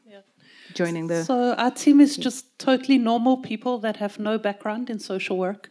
joining 0.74 1.08
the 1.08 1.24
so 1.24 1.54
our 1.54 1.70
team 1.70 2.00
is 2.00 2.16
just 2.16 2.58
totally 2.58 2.98
normal 2.98 3.36
people 3.36 3.78
that 3.78 3.96
have 3.96 4.18
no 4.18 4.38
background 4.38 4.90
in 4.90 4.98
social 4.98 5.36
work 5.36 5.70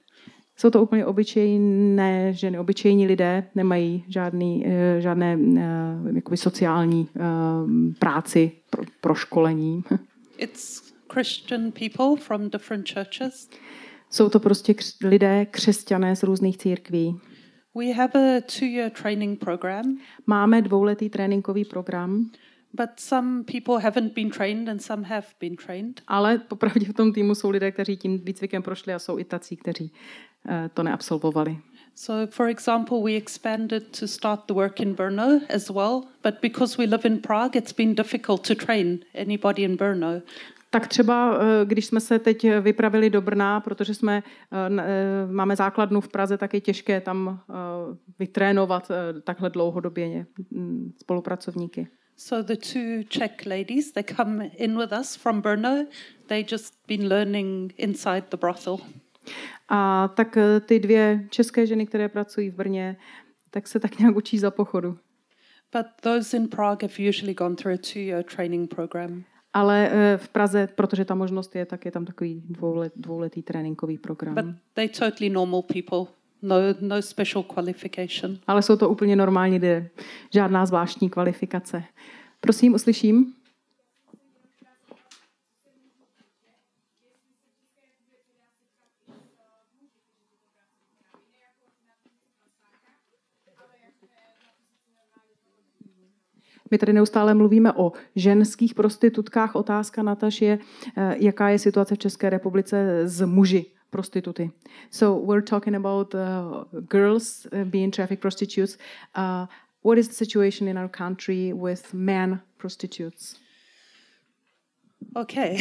Jsou 0.60 0.70
to 0.70 0.84
úplně 0.84 1.06
obyčejné 1.06 2.34
ženy, 2.34 2.60
obyčejní 2.60 3.08
lidé, 3.08 3.48
nemají 3.56 4.04
žádný, 4.08 4.66
uh, 4.66 4.72
žádné 5.00 5.38
uh, 5.38 6.16
jakoby 6.16 6.38
sociální 6.38 7.10
uh, 7.16 7.94
práci, 8.00 8.52
pro, 8.70 8.84
pro 9.02 9.16
školení. 9.16 9.84
It's 10.38 10.94
Christian 11.14 11.72
people 11.72 12.24
from 12.24 12.50
different 12.50 12.94
churches. 12.94 13.50
Jsou 14.10 14.30
to 14.30 14.40
prostě 14.40 14.76
lidé, 15.04 15.46
křesťané 15.46 16.16
z 16.16 16.24
různých 16.24 16.58
církví. 16.58 17.20
We 17.80 17.94
have 17.94 18.16
a 18.16 18.42
two-year 18.42 18.90
training 18.90 19.40
program. 19.40 19.98
Máme 20.28 20.62
dvouletý 20.62 21.10
tréninkový 21.10 21.66
program. 21.66 22.32
But 22.74 22.90
some 23.00 23.44
people 23.44 23.78
haven't 23.80 24.14
been 24.14 24.30
trained 24.30 24.70
and 24.70 24.82
some 24.82 25.04
have 25.04 25.28
been 25.40 25.56
trained. 25.56 26.02
Ale 26.08 26.38
popravdě 26.38 26.86
v 26.86 26.94
tom 26.94 27.14
týmu 27.14 27.36
jsou 27.36 27.50
lidé, 27.50 27.72
kteří 27.72 27.98
tím 27.98 28.20
výcvikem 28.20 28.64
prošli 28.64 28.94
a 28.94 29.00
jsou 29.00 29.20
i 29.20 29.24
tací, 29.24 29.58
kteří 29.58 29.92
uh, 30.50 30.54
to 30.74 30.84
neabsolvovali. 30.84 31.58
So, 31.96 32.32
for 32.32 32.48
example, 32.48 32.98
we 33.04 33.16
expanded 33.16 34.00
to 34.00 34.08
start 34.08 34.40
the 34.46 34.54
work 34.54 34.80
in 34.80 34.96
Brno 34.96 35.42
as 35.50 35.70
well, 35.70 36.02
but 36.24 36.42
because 36.42 36.78
we 36.78 36.86
live 36.86 37.08
in 37.08 37.22
Prague, 37.22 37.56
it's 37.56 37.74
been 37.74 37.96
difficult 37.96 38.48
to 38.48 38.56
train 38.56 39.00
anybody 39.16 39.64
in 39.64 39.78
Brno. 39.78 40.22
Tak 40.70 40.88
třeba, 40.88 41.40
eh, 41.42 41.66
když 41.66 41.86
jsme 41.86 42.00
se 42.00 42.20
teď 42.20 42.48
vypravili 42.62 43.10
do 43.10 43.22
Brna, 43.22 43.60
protože 43.60 43.94
jsme, 43.94 44.24
eh, 44.52 44.82
eh, 44.82 45.32
máme 45.32 45.56
základnu 45.56 46.02
v 46.02 46.08
Praze, 46.08 46.38
tak 46.38 46.54
je 46.54 46.62
těžké 46.62 47.02
tam 47.02 47.42
vytrénovat 48.20 48.92
takhle 49.24 49.50
dlouhodobě 49.50 50.26
mm, 50.52 50.92
spolupracovníky. 50.98 51.88
So 52.18 52.48
the 52.48 52.56
two 52.56 53.04
Czech 53.08 53.46
ladies, 53.46 53.92
they 53.92 54.04
come 54.04 54.46
in 54.46 54.78
with 54.78 54.92
us 55.00 55.16
from 55.16 55.42
Brno. 55.42 55.86
They 56.28 56.46
just 56.52 56.74
been 56.88 57.08
learning 57.08 57.74
inside 57.78 58.24
the 58.30 58.38
brothel. 58.38 58.78
A 59.70 60.08
tak 60.08 60.38
ty 60.66 60.80
dvě 60.80 61.28
české 61.30 61.68
ženy, 61.68 61.86
které 61.86 62.10
pracují 62.10 62.50
v 62.50 62.56
Brně, 62.56 62.98
tak 63.52 63.68
se 63.68 63.80
tak 63.80 64.00
nějak 64.00 64.16
učí 64.16 64.40
za 64.40 64.52
pochodu. 64.52 64.98
But 65.72 65.86
those 66.02 66.38
in 66.38 66.48
Prague 66.48 66.82
have 66.82 67.10
usually 67.10 67.34
gone 67.34 67.56
through 67.56 67.74
a 67.74 67.78
two-year 67.78 68.24
training 68.24 68.76
program. 68.76 69.24
Ale 69.54 69.90
eh, 69.92 70.18
v 70.18 70.30
Praze, 70.30 70.68
protože 70.76 71.06
ta 71.06 71.16
možnost 71.16 71.56
je, 71.56 71.66
tak 71.66 71.86
je 71.86 71.92
tam 71.92 72.06
takový 72.06 72.44
dvoulet, 72.50 72.94
dvouletý 72.96 73.42
tréninkový 73.42 73.98
program. 73.98 74.36
But 74.36 74.46
they 74.74 74.90
totally 74.90 75.30
normal 75.30 75.62
people. 75.62 76.14
No, 76.42 76.56
no 76.82 77.02
special 77.02 77.44
qualification. 77.44 78.38
Ale 78.48 78.62
jsou 78.62 78.76
to 78.78 78.90
úplně 78.90 79.16
normální 79.16 79.54
lidé. 79.54 79.90
Žádná 80.34 80.66
zvláštní 80.66 81.10
kvalifikace. 81.10 81.84
Prosím, 82.40 82.74
uslyším. 82.74 83.34
My 96.72 96.78
tady 96.78 96.94
neustále 96.94 97.34
mluvíme 97.34 97.74
o 97.74 97.92
ženských 98.16 98.74
prostitutkách. 98.74 99.56
Otázka, 99.56 100.04
Nataš, 100.04 100.42
je, 100.42 100.60
eh, 100.98 101.16
jaká 101.20 101.50
je 101.50 101.60
situace 101.60 101.96
v 101.96 101.98
České 101.98 102.30
republice 102.30 103.02
s 103.08 103.22
muži 103.26 103.66
prostituty. 103.90 104.52
So 104.92 105.26
we're 105.26 105.42
talking 105.42 105.76
about 105.76 106.14
uh, 106.14 106.64
girls 106.90 107.46
uh, 107.46 107.64
being 107.64 107.96
traffic 107.96 108.20
prostitutes. 108.20 108.78
Uh, 109.16 109.48
what 109.84 109.98
is 109.98 110.08
the 110.08 110.14
situation 110.14 110.68
in 110.68 110.78
our 110.78 110.90
country 110.90 111.54
with 111.54 111.94
men 111.94 112.42
prostitutes? 112.58 113.36
Okay. 115.16 115.58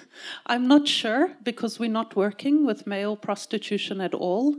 I'm 0.46 0.68
not 0.68 0.88
sure 0.88 1.30
because 1.42 1.78
we're 1.78 1.92
not 1.92 2.16
working 2.16 2.66
with 2.66 2.86
male 2.86 3.16
prostitution 3.16 4.00
at 4.00 4.14
all. 4.14 4.54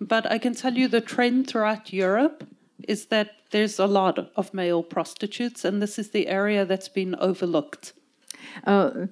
But 0.00 0.30
I 0.30 0.38
can 0.38 0.54
tell 0.54 0.74
you 0.74 0.88
the 0.88 1.00
trend 1.00 1.46
throughout 1.46 1.92
Europe 1.92 2.44
is 2.88 3.06
that 3.06 3.28
there's 3.50 3.80
a 3.80 3.86
lot 3.86 4.18
of 4.34 4.52
male 4.52 4.82
prostitutes, 4.82 5.64
and 5.64 5.80
this 5.80 5.98
is 5.98 6.10
the 6.10 6.28
area 6.28 6.64
that's 6.64 6.88
been 6.88 7.16
overlooked. 7.20 7.94
Uh, 8.66 9.06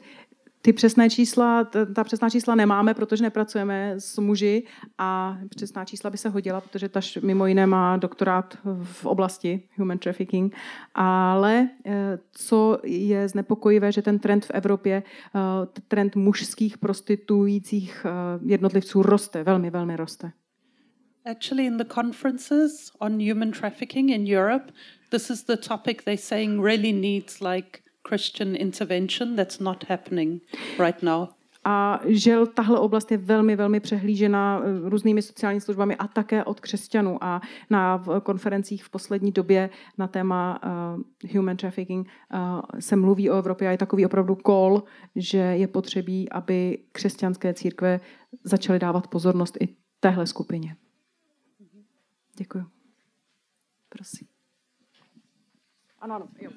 ty 0.65 0.73
přesné 0.73 1.11
čísla, 1.11 1.65
ta, 1.95 2.05
přesná 2.05 2.31
čísla 2.31 2.55
nemáme, 2.55 2.95
protože 2.95 3.23
nepracujeme 3.23 3.95
s 3.99 4.19
muži 4.19 4.63
a 4.99 5.39
přesná 5.49 5.85
čísla 5.85 6.11
by 6.11 6.19
se 6.19 6.29
hodila, 6.29 6.61
protože 6.61 6.89
ta 6.89 7.01
mimo 7.23 7.47
jiné 7.47 7.67
má 7.67 7.97
doktorát 7.97 8.59
v 8.83 9.07
oblasti 9.07 9.63
human 9.77 9.99
trafficking. 9.99 10.57
Ale 10.95 11.69
eh, 11.87 12.19
co 12.33 12.79
je 12.85 13.29
znepokojivé, 13.29 13.93
že 13.93 14.03
ten 14.03 14.19
trend 14.19 14.45
v 14.45 14.51
Evropě, 14.51 15.03
eh, 15.03 15.41
trend 15.89 16.17
mužských 16.17 16.79
prostituujících 16.79 18.07
jednotlivců 18.47 19.03
roste, 19.03 19.43
velmi, 19.43 19.71
velmi 19.71 19.97
roste. 19.97 20.33
Actually, 21.27 21.67
in 21.67 21.77
the 21.79 21.85
conferences 21.85 22.93
on 23.01 23.19
human 23.19 23.51
trafficking 23.51 24.11
in 24.11 24.27
Europe, 24.27 24.71
this 25.11 25.31
is 25.31 25.45
the 25.45 25.57
topic 25.57 26.05
they're 26.05 26.19
saying 26.19 26.61
really 26.61 26.93
needs 26.93 27.41
like 27.41 27.83
Christian 28.03 28.55
intervention. 28.55 29.37
That's 29.37 29.61
not 29.61 29.85
happening 29.89 30.41
right 30.79 31.03
now. 31.03 31.29
A 31.65 32.01
žel 32.07 32.47
tahle 32.47 32.79
oblast 32.79 33.11
je 33.11 33.17
velmi, 33.17 33.57
velmi 33.57 33.81
přehlížena 33.81 34.61
eh, 34.65 34.89
různými 34.89 35.23
sociálními 35.23 35.61
službami 35.61 35.97
a 35.97 36.09
také 36.09 36.45
od 36.45 36.61
křesťanů. 36.61 37.25
A 37.25 37.41
na 37.71 38.05
konferencích 38.23 38.85
v 38.85 38.91
poslední 38.91 39.33
době 39.33 39.71
na 39.99 40.07
téma 40.07 40.61
uh, 40.65 41.33
human 41.37 41.57
trafficking 41.57 42.09
uh, 42.35 42.61
se 42.81 42.97
mluví 42.97 43.31
o 43.31 43.37
Evropě 43.37 43.69
a 43.69 43.71
je 43.71 43.79
takový 43.79 44.07
opravdu 44.07 44.39
call, 44.47 44.83
že 45.17 45.39
je 45.39 45.69
potřebí, 45.69 46.31
aby 46.31 46.79
křesťanské 46.93 47.55
církve 47.55 48.01
začaly 48.45 48.79
dávat 48.79 49.07
pozornost 49.07 49.57
i 49.61 49.69
téhle 50.01 50.27
skupině. 50.27 50.77
Děkuji. 52.37 52.67
Prosím. 53.89 54.29
Ano, 55.99 56.15
ano, 56.15 56.29
jo. 56.41 56.51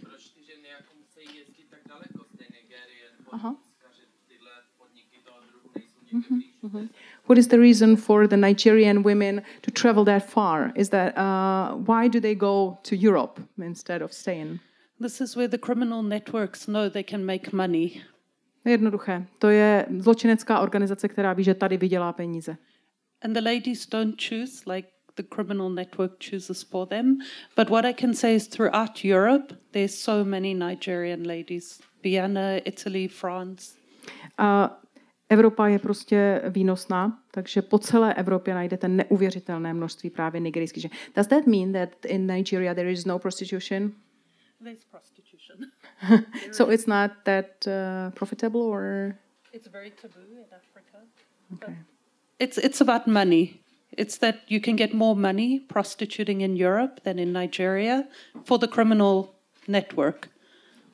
Proč 0.00 0.28
ty 0.28 0.44
ženy 0.44 0.68
jako 0.68 0.94
musí 1.00 1.38
jezdit 1.38 1.70
tak 1.70 1.80
daleko 1.88 2.24
z 2.24 2.38
té 2.38 2.44
Nigérie, 2.44 3.10
Aha. 3.32 3.56
že 3.92 4.02
tyhle 4.28 4.50
podniky 4.78 5.18
toho 5.24 5.40
druhu 5.50 5.70
nejsou 5.74 6.00
někde 6.02 6.28
blíž? 6.28 6.90
What 7.28 7.38
is 7.38 7.46
the 7.46 7.56
reason 7.56 7.96
for 7.96 8.28
the 8.28 8.36
Nigerian 8.36 9.02
women 9.02 9.42
to 9.60 9.70
travel 9.70 10.04
that 10.04 10.24
far? 10.24 10.72
Is 10.74 10.88
that 10.88 11.14
uh, 11.16 11.84
why 11.84 12.08
do 12.08 12.20
they 12.20 12.34
go 12.34 12.76
to 12.82 12.96
Europe 13.08 13.42
instead 13.66 14.02
of 14.02 14.12
staying? 14.12 14.60
This 15.00 15.20
is 15.20 15.36
where 15.36 15.48
the 15.48 15.58
criminal 15.58 16.02
networks 16.02 16.66
know 16.66 16.90
they 16.90 17.04
can 17.04 17.24
make 17.24 17.56
money. 17.56 18.02
Jednoduché. 18.64 19.26
To 19.38 19.48
je 19.48 19.86
zločinecká 19.98 20.60
organizace, 20.60 21.08
která 21.08 21.32
ví, 21.32 21.44
že 21.44 21.54
tady 21.54 21.76
vydělá 21.76 22.12
peníze. 22.12 22.56
And 23.24 23.34
the 23.36 23.40
ladies 23.40 23.86
don't 23.86 24.16
choose 24.18 24.66
like 24.66 24.88
the 25.16 25.22
criminal 25.22 25.70
network 25.70 26.18
chooses 26.20 26.62
for 26.62 26.86
them. 26.86 27.18
But 27.56 27.70
what 27.70 27.84
I 27.84 27.92
can 27.92 28.14
say 28.14 28.34
is 28.34 28.48
throughout 28.48 29.04
Europe, 29.04 29.52
there's 29.72 29.94
so 29.94 30.24
many 30.24 30.54
Nigerian 30.54 31.22
ladies. 31.24 31.80
Vienna, 32.02 32.60
Italy, 32.64 33.08
France. 33.08 33.76
A 34.38 34.78
Evropa 35.28 35.68
je 35.68 35.78
prostě 35.78 36.42
výnosná, 36.48 37.22
takže 37.30 37.62
po 37.62 37.78
celé 37.78 38.14
Evropě 38.14 38.54
najdete 38.54 38.88
neuvěřitelné 38.88 39.74
množství 39.74 40.10
právě 40.10 40.40
nigerijských 40.40 40.82
žen. 40.82 40.90
Does 41.16 41.26
that 41.26 41.46
mean 41.46 41.72
that 41.72 42.04
in 42.04 42.26
Nigeria 42.26 42.74
there 42.74 42.90
is 42.90 43.04
no 43.04 43.18
prostitution? 43.18 43.92
There's 44.62 44.84
prostitution. 44.84 45.58
So 46.52 46.72
it's 46.72 46.86
not 46.86 47.10
that 47.24 47.46
uh, 47.66 48.10
profitable 48.14 48.60
or 48.60 49.14
It's 49.52 49.68
very 49.68 49.90
taboo 49.90 50.20
in 50.20 50.44
Africa. 50.52 50.98
okay. 51.54 51.76
It's 52.42 52.58
it's 52.58 52.80
about 52.80 53.06
money. 53.06 53.54
It's 53.98 54.18
that 54.18 54.34
you 54.48 54.60
can 54.60 54.76
get 54.76 54.94
more 54.94 55.20
money 55.20 55.60
prostituting 55.68 56.40
in 56.40 56.56
Europe 56.56 57.00
than 57.04 57.18
in 57.18 57.32
Nigeria 57.32 58.02
for 58.44 58.58
the 58.58 58.66
criminal 58.66 59.28
network. 59.68 60.28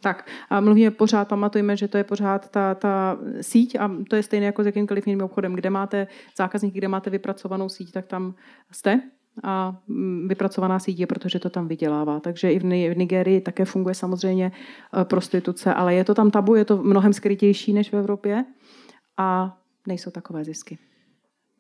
Tak 0.01 0.29
a 0.51 0.61
mluvíme 0.61 0.91
pořád, 0.91 1.29
pamatujeme, 1.29 1.77
že 1.77 1.89
to 1.89 1.97
je 1.97 2.05
pořád 2.05 2.51
ta, 2.51 2.75
ta 2.75 3.19
síť 3.41 3.77
a 3.81 3.91
to 4.11 4.17
je 4.17 4.23
stejné 4.23 4.47
jako 4.47 4.63
s 4.63 4.67
jakýmkoliv 4.67 5.07
jiným 5.07 5.23
obchodem. 5.23 5.55
Kde 5.55 5.71
máte 5.71 6.07
zákazníky, 6.37 6.79
kde 6.79 6.89
máte 6.89 7.11
vypracovanou 7.11 7.69
síť, 7.69 7.93
tak 7.93 8.07
tam 8.07 8.35
jste 8.73 9.01
a 9.43 9.77
mm, 9.89 10.29
vypracovaná 10.29 10.79
síť 10.79 11.01
je, 11.01 11.07
protože 11.07 11.39
to 11.39 11.51
tam 11.51 11.69
vydělává. 11.69 12.21
Takže 12.21 12.53
i 12.53 12.59
v 12.59 12.65
Ni- 12.65 12.91
v 12.91 12.97
Nigerii 12.97 13.41
také 13.41 13.65
funguje 13.65 13.95
samozřejmě 13.95 14.53
eh, 14.53 15.05
prostituce, 15.05 15.75
ale 15.75 15.95
je 15.95 16.05
to 16.05 16.15
tam 16.15 16.31
tabu, 16.31 16.55
je 16.55 16.65
to 16.65 16.83
mnohem 16.83 17.13
skrytější 17.13 17.73
než 17.73 17.93
v 17.93 17.97
Evropě 17.97 18.45
a 19.17 19.59
nejsou 19.87 20.11
takové 20.11 20.45
zisky. 20.45 20.79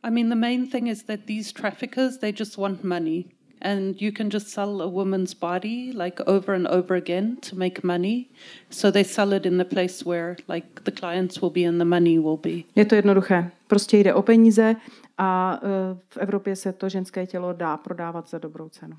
I 0.02 0.10
mean, 0.10 0.28
the 0.28 0.36
main 0.36 0.66
thing 0.66 0.86
is 0.86 1.04
that 1.04 1.26
these 1.26 1.52
traffickers 1.52 2.18
they 2.18 2.32
just 2.32 2.56
want 2.58 2.84
money, 2.84 3.26
and 3.60 4.00
you 4.00 4.12
can 4.12 4.30
just 4.30 4.48
sell 4.48 4.80
a 4.80 4.88
woman's 4.88 5.34
body 5.34 5.92
like 5.92 6.20
over 6.26 6.54
and 6.54 6.66
over 6.68 6.94
again 6.94 7.36
to 7.42 7.56
make 7.56 7.82
money. 7.82 8.30
So 8.70 8.90
they 8.90 9.04
sell 9.04 9.32
it 9.32 9.44
in 9.44 9.58
the 9.58 9.64
place 9.64 10.04
where 10.04 10.36
like 10.46 10.84
the 10.84 10.92
clients 10.92 11.42
will 11.42 11.50
be 11.50 11.64
and 11.64 11.80
the 11.80 11.84
money 11.84 12.18
will 12.18 12.36
be. 12.36 12.64
Je 12.76 12.84
to 12.84 12.94
jednoduché. 12.94 13.50
Prostě 13.66 13.96
jde 13.98 14.14
o 14.14 14.22
peníze 14.22 14.76
a 15.18 15.60
eh, 15.62 15.68
v 16.08 16.16
Evropě 16.16 16.56
se 16.56 16.72
to 16.72 16.88
ženské 16.88 17.26
tělo 17.26 17.52
dá 17.52 17.76
prodávat 17.76 18.28
za 18.28 18.38
dobrou 18.38 18.68
cenu. 18.68 18.96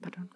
Pardon. 0.00 0.28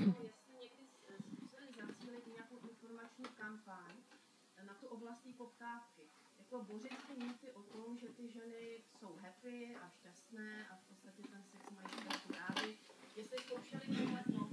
jestli 0.00 0.54
někdy 0.60 0.86
zkusili 1.20 1.66
zacílit 1.80 2.26
nějakou 2.26 2.56
informační 2.94 3.24
kampaň 3.42 3.92
na 4.66 4.74
tu 4.80 4.86
oblastní 4.86 5.32
poptávky. 5.32 6.02
Jako 6.38 6.64
bořit 6.72 6.98
ty 7.08 7.24
mýty 7.24 7.46
o 7.54 7.62
tom, 7.62 7.98
že 7.98 8.06
ty 8.06 8.22
ženy 8.28 8.64
jsou 8.98 9.10
happy 9.22 9.76
a 9.82 9.88
šťastné 9.88 10.48
a 10.70 10.74
v 10.76 10.82
podstatě 10.88 11.22
ten 11.30 11.40
sex 11.50 11.64
mají 11.74 11.88
trochu 12.08 12.32
rádi. 12.40 12.72
Jestli 13.16 13.38
zkoušeli 13.38 13.82
tohleto, 13.96 14.48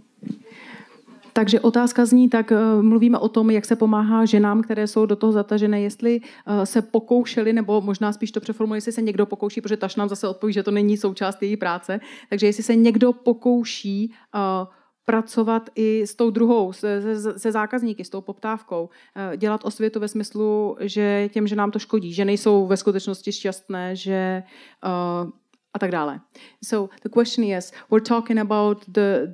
Takže 1.33 1.59
otázka 1.59 2.05
zní, 2.05 2.29
tak 2.29 2.51
eh, 2.51 2.81
mluvíme 2.81 3.17
o 3.17 3.29
tom, 3.29 3.49
jak 3.49 3.65
se 3.65 3.75
pomáhá 3.75 4.25
ženám, 4.25 4.61
které 4.61 4.87
jsou 4.87 5.05
do 5.05 5.15
toho 5.15 5.31
zatažené, 5.31 5.81
jestli 5.81 6.21
eh, 6.21 6.65
se 6.65 6.81
pokoušeli, 6.81 7.53
nebo 7.53 7.81
možná 7.81 8.13
spíš 8.13 8.31
to 8.31 8.39
přeformuluji, 8.39 8.77
jestli 8.77 8.91
se 8.91 9.01
někdo 9.01 9.25
pokouší, 9.25 9.61
protože 9.61 9.77
Taš 9.77 9.95
nám 9.95 10.09
zase 10.09 10.27
odpoví, 10.27 10.53
že 10.53 10.63
to 10.63 10.71
není 10.71 10.97
součást 10.97 11.43
její 11.43 11.57
práce, 11.57 11.99
takže 12.29 12.45
jestli 12.45 12.63
se 12.63 12.75
někdo 12.75 13.13
pokouší 13.13 14.13
eh, 14.35 14.80
pracovat 15.05 15.69
i 15.75 16.07
s 16.07 16.15
tou 16.15 16.29
druhou, 16.29 16.73
se, 16.73 17.21
se, 17.21 17.39
se 17.39 17.51
zákazníky, 17.51 18.05
s 18.05 18.09
tou 18.09 18.21
poptávkou, 18.21 18.89
eh, 19.15 19.37
dělat 19.37 19.65
osvětu 19.65 19.99
ve 19.99 20.07
smyslu, 20.07 20.77
že 20.79 21.29
těm, 21.33 21.47
že 21.47 21.55
nám 21.55 21.71
to 21.71 21.79
škodí, 21.79 22.13
že 22.13 22.25
nejsou 22.25 22.67
ve 22.67 22.77
skutečnosti 22.77 23.31
šťastné, 23.31 23.95
že 23.95 24.43
eh, 24.83 25.31
a 25.73 25.79
tak 25.79 25.91
dále. 25.91 26.19
So 26.63 26.89
the 27.01 27.09
question 27.09 27.43
is, 27.57 27.71
we're 27.89 28.03
talking 28.03 28.39
about 28.39 28.85
the 28.87 29.33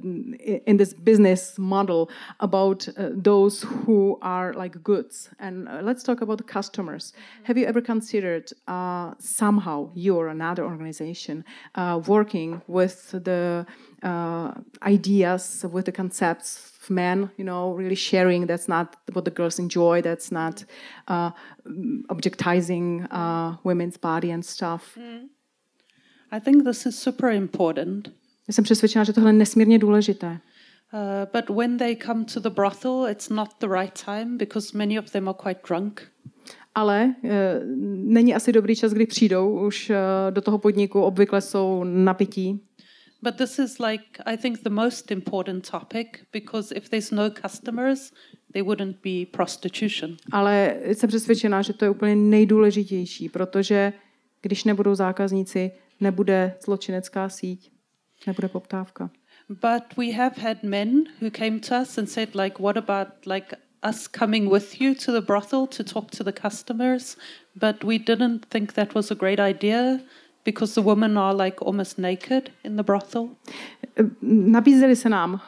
in 0.65 0.77
this 0.77 0.93
business 0.93 1.57
model 1.57 2.07
about 2.39 2.87
uh, 2.87 3.09
those 3.15 3.63
who 3.63 4.17
are 4.21 4.53
like 4.53 4.83
goods, 4.83 5.29
and 5.39 5.67
uh, 5.67 5.81
let's 5.81 6.03
talk 6.03 6.21
about 6.21 6.37
the 6.37 6.43
customers. 6.43 7.13
Have 7.43 7.57
you 7.57 7.65
ever 7.65 7.81
considered 7.81 8.53
uh, 8.67 9.13
somehow 9.19 9.89
you 9.95 10.15
or 10.15 10.27
another 10.27 10.63
organization 10.63 11.43
uh, 11.75 12.01
working 12.07 12.61
with 12.67 13.11
the 13.11 13.65
uh, 14.03 14.51
ideas, 14.81 15.65
with 15.73 15.85
the 15.85 15.91
concepts 15.91 16.57
of 16.81 16.89
men? 16.89 17.29
You 17.37 17.45
know, 17.45 17.77
really 17.77 17.95
sharing. 17.95 18.47
That's 18.47 18.67
not 18.67 18.95
what 19.13 19.25
the 19.25 19.31
girls 19.31 19.59
enjoy. 19.59 20.01
That's 20.01 20.31
not 20.31 20.65
uh, 21.07 21.31
objectizing 22.09 23.07
uh, 23.11 23.57
women's 23.63 23.97
body 23.97 24.31
and 24.31 24.45
stuff. 24.45 24.97
I 26.31 26.39
think 26.39 26.63
this 26.63 26.85
is 26.85 26.99
super 26.99 27.31
important. 27.31 28.09
Já 28.47 28.53
jsem 28.53 28.63
přesvědčena, 28.63 29.03
že 29.03 29.13
tohle 29.13 29.29
je 29.29 29.33
nesmírně 29.33 29.79
důležité. 29.79 30.39
Uh, 30.93 30.99
but 31.33 31.57
when 31.57 31.77
they 31.77 31.95
come 31.95 32.25
to 32.25 32.39
the 32.39 32.49
brothel, 32.49 33.07
it's 33.11 33.29
not 33.29 33.49
the 33.59 33.67
right 33.67 34.03
time 34.05 34.37
because 34.37 34.77
many 34.77 34.99
of 34.99 35.11
them 35.11 35.27
are 35.27 35.37
quite 35.43 35.61
drunk. 35.67 36.01
Ale 36.77 37.15
e, 37.23 37.61
není 37.85 38.35
asi 38.35 38.51
dobrý 38.51 38.75
čas, 38.75 38.93
kdy 38.93 39.05
přijdou 39.05 39.65
už 39.67 39.89
e, 39.89 39.95
do 40.31 40.41
toho 40.41 40.57
podniku, 40.57 41.01
obvykle 41.01 41.41
jsou 41.41 41.83
napití. 41.83 42.66
But 43.21 43.35
this 43.35 43.59
is 43.59 43.79
like, 43.79 44.03
I 44.25 44.37
think, 44.37 44.63
the 44.63 44.69
most 44.69 45.11
important 45.11 45.69
topic 45.69 46.27
because 46.31 46.75
if 46.75 46.89
there's 46.89 47.11
no 47.11 47.29
customers, 47.29 48.11
there 48.53 48.63
wouldn't 48.63 49.01
be 49.03 49.25
prostitution. 49.31 50.17
Ale 50.31 50.75
jsem 50.85 51.09
přesvědčená, 51.09 51.61
že 51.61 51.73
to 51.73 51.85
je 51.85 51.91
úplně 51.91 52.15
nejdůležitější, 52.15 53.29
protože 53.29 53.93
když 54.41 54.63
nebudou 54.63 54.95
zákazníci, 54.95 55.71
nebude 55.99 56.55
zločinecká 56.65 57.29
síť, 57.29 57.71
nebude 58.27 58.47
poptávka. 58.47 59.09
But 59.49 59.97
we 59.97 60.11
have 60.11 60.41
had 60.41 60.63
men 60.63 61.03
who 61.21 61.31
came 61.31 61.59
to 61.59 61.81
us 61.81 61.97
and 61.97 62.09
said, 62.09 62.35
like, 62.35 62.59
what 62.59 62.77
about 62.77 63.07
like 63.25 63.55
us 63.89 64.07
coming 64.07 64.51
with 64.51 64.81
you 64.81 64.93
to 65.05 65.11
the 65.11 65.21
brothel 65.21 65.67
to 65.67 65.83
talk 65.83 66.11
to 66.11 66.23
the 66.23 66.31
customers? 66.31 67.17
But 67.55 67.83
we 67.83 67.97
didn't 67.97 68.45
think 68.49 68.73
that 68.73 68.95
was 68.95 69.11
a 69.11 69.15
great 69.15 69.39
idea 69.39 69.99
because 70.47 70.81
the 70.81 70.87
women 70.87 71.17
are 71.17 71.43
like 71.43 71.57
almost 71.65 71.97
naked 71.97 72.51
in 72.63 72.75
the 72.75 72.83
brothel. 72.83 73.29
Nabízeli 74.21 74.95
se 74.95 75.09
nám 75.09 75.33
uh, 75.33 75.39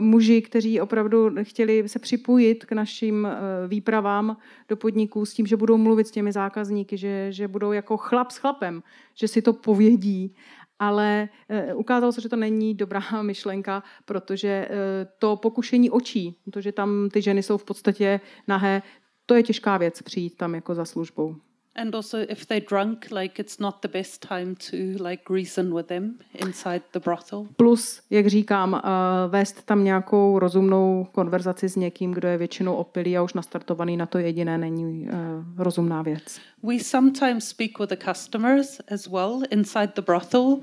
muži, 0.00 0.42
kteří 0.42 0.80
opravdu 0.80 1.30
chtěli 1.42 1.88
se 1.88 1.98
připojit 1.98 2.64
k 2.64 2.72
našim 2.72 3.24
uh, 3.24 3.30
výpravám 3.68 4.36
do 4.68 4.76
podniků 4.76 5.26
s 5.26 5.34
tím, 5.34 5.46
že 5.46 5.56
budou 5.56 5.76
mluvit 5.76 6.06
s 6.06 6.10
těmi 6.10 6.32
zákazníky, 6.32 6.96
že, 6.96 7.32
že 7.32 7.48
budou 7.48 7.72
jako 7.72 7.96
chlap 7.96 8.30
s 8.30 8.36
chlapem, 8.36 8.82
že 9.14 9.28
si 9.28 9.42
to 9.42 9.52
povědí. 9.52 10.34
Ale 10.78 11.28
uh, 11.72 11.80
ukázalo 11.80 12.12
se, 12.12 12.20
že 12.20 12.28
to 12.28 12.36
není 12.36 12.74
dobrá 12.74 13.02
myšlenka, 13.22 13.82
protože 14.04 14.68
uh, 14.70 14.74
to 15.18 15.36
pokušení 15.36 15.90
očí, 15.90 16.36
to, 16.50 16.60
že 16.60 16.72
tam 16.72 17.08
ty 17.12 17.22
ženy 17.22 17.42
jsou 17.42 17.58
v 17.58 17.64
podstatě 17.64 18.20
nahé, 18.48 18.82
to 19.26 19.34
je 19.34 19.42
těžká 19.42 19.78
věc 19.78 20.02
přijít 20.02 20.36
tam 20.36 20.54
jako 20.54 20.74
za 20.74 20.84
službou. 20.84 21.36
And 21.76 21.94
also, 21.94 22.18
if 22.28 22.46
they're 22.46 22.66
drunk, 22.68 23.10
like 23.10 23.42
it's 23.42 23.60
not 23.60 23.82
the 23.82 23.88
best 23.88 24.28
time 24.28 24.54
to 24.70 25.04
like 25.04 25.22
reason 25.30 25.74
with 25.74 25.86
them 25.86 26.18
inside 26.34 26.82
the 26.92 27.00
brothel. 27.00 27.46
Plus, 27.56 28.00
jak 28.10 28.26
říkám, 28.26 28.72
uh, 28.72 28.80
vést 29.28 29.66
tam 29.66 29.84
nějakou 29.84 30.38
rozumnou 30.38 31.06
konverzaci 31.12 31.68
s 31.68 31.76
někým, 31.76 32.12
kdo 32.12 32.28
je 32.28 32.38
většinou 32.38 32.74
opilý 32.74 33.16
a 33.16 33.22
už 33.22 33.34
nastartovaný 33.34 33.96
na 33.96 34.06
to 34.06 34.18
jediné, 34.18 34.58
není 34.58 35.08
uh, 35.08 35.14
rozumná 35.56 36.02
věc. 36.02 36.40
We 36.62 36.78
sometimes 36.78 37.48
speak 37.48 37.78
with 37.78 37.90
the 37.90 38.04
customers 38.12 38.80
as 38.94 39.06
well 39.06 39.42
inside 39.50 39.92
the 39.94 40.02
brothel. 40.02 40.58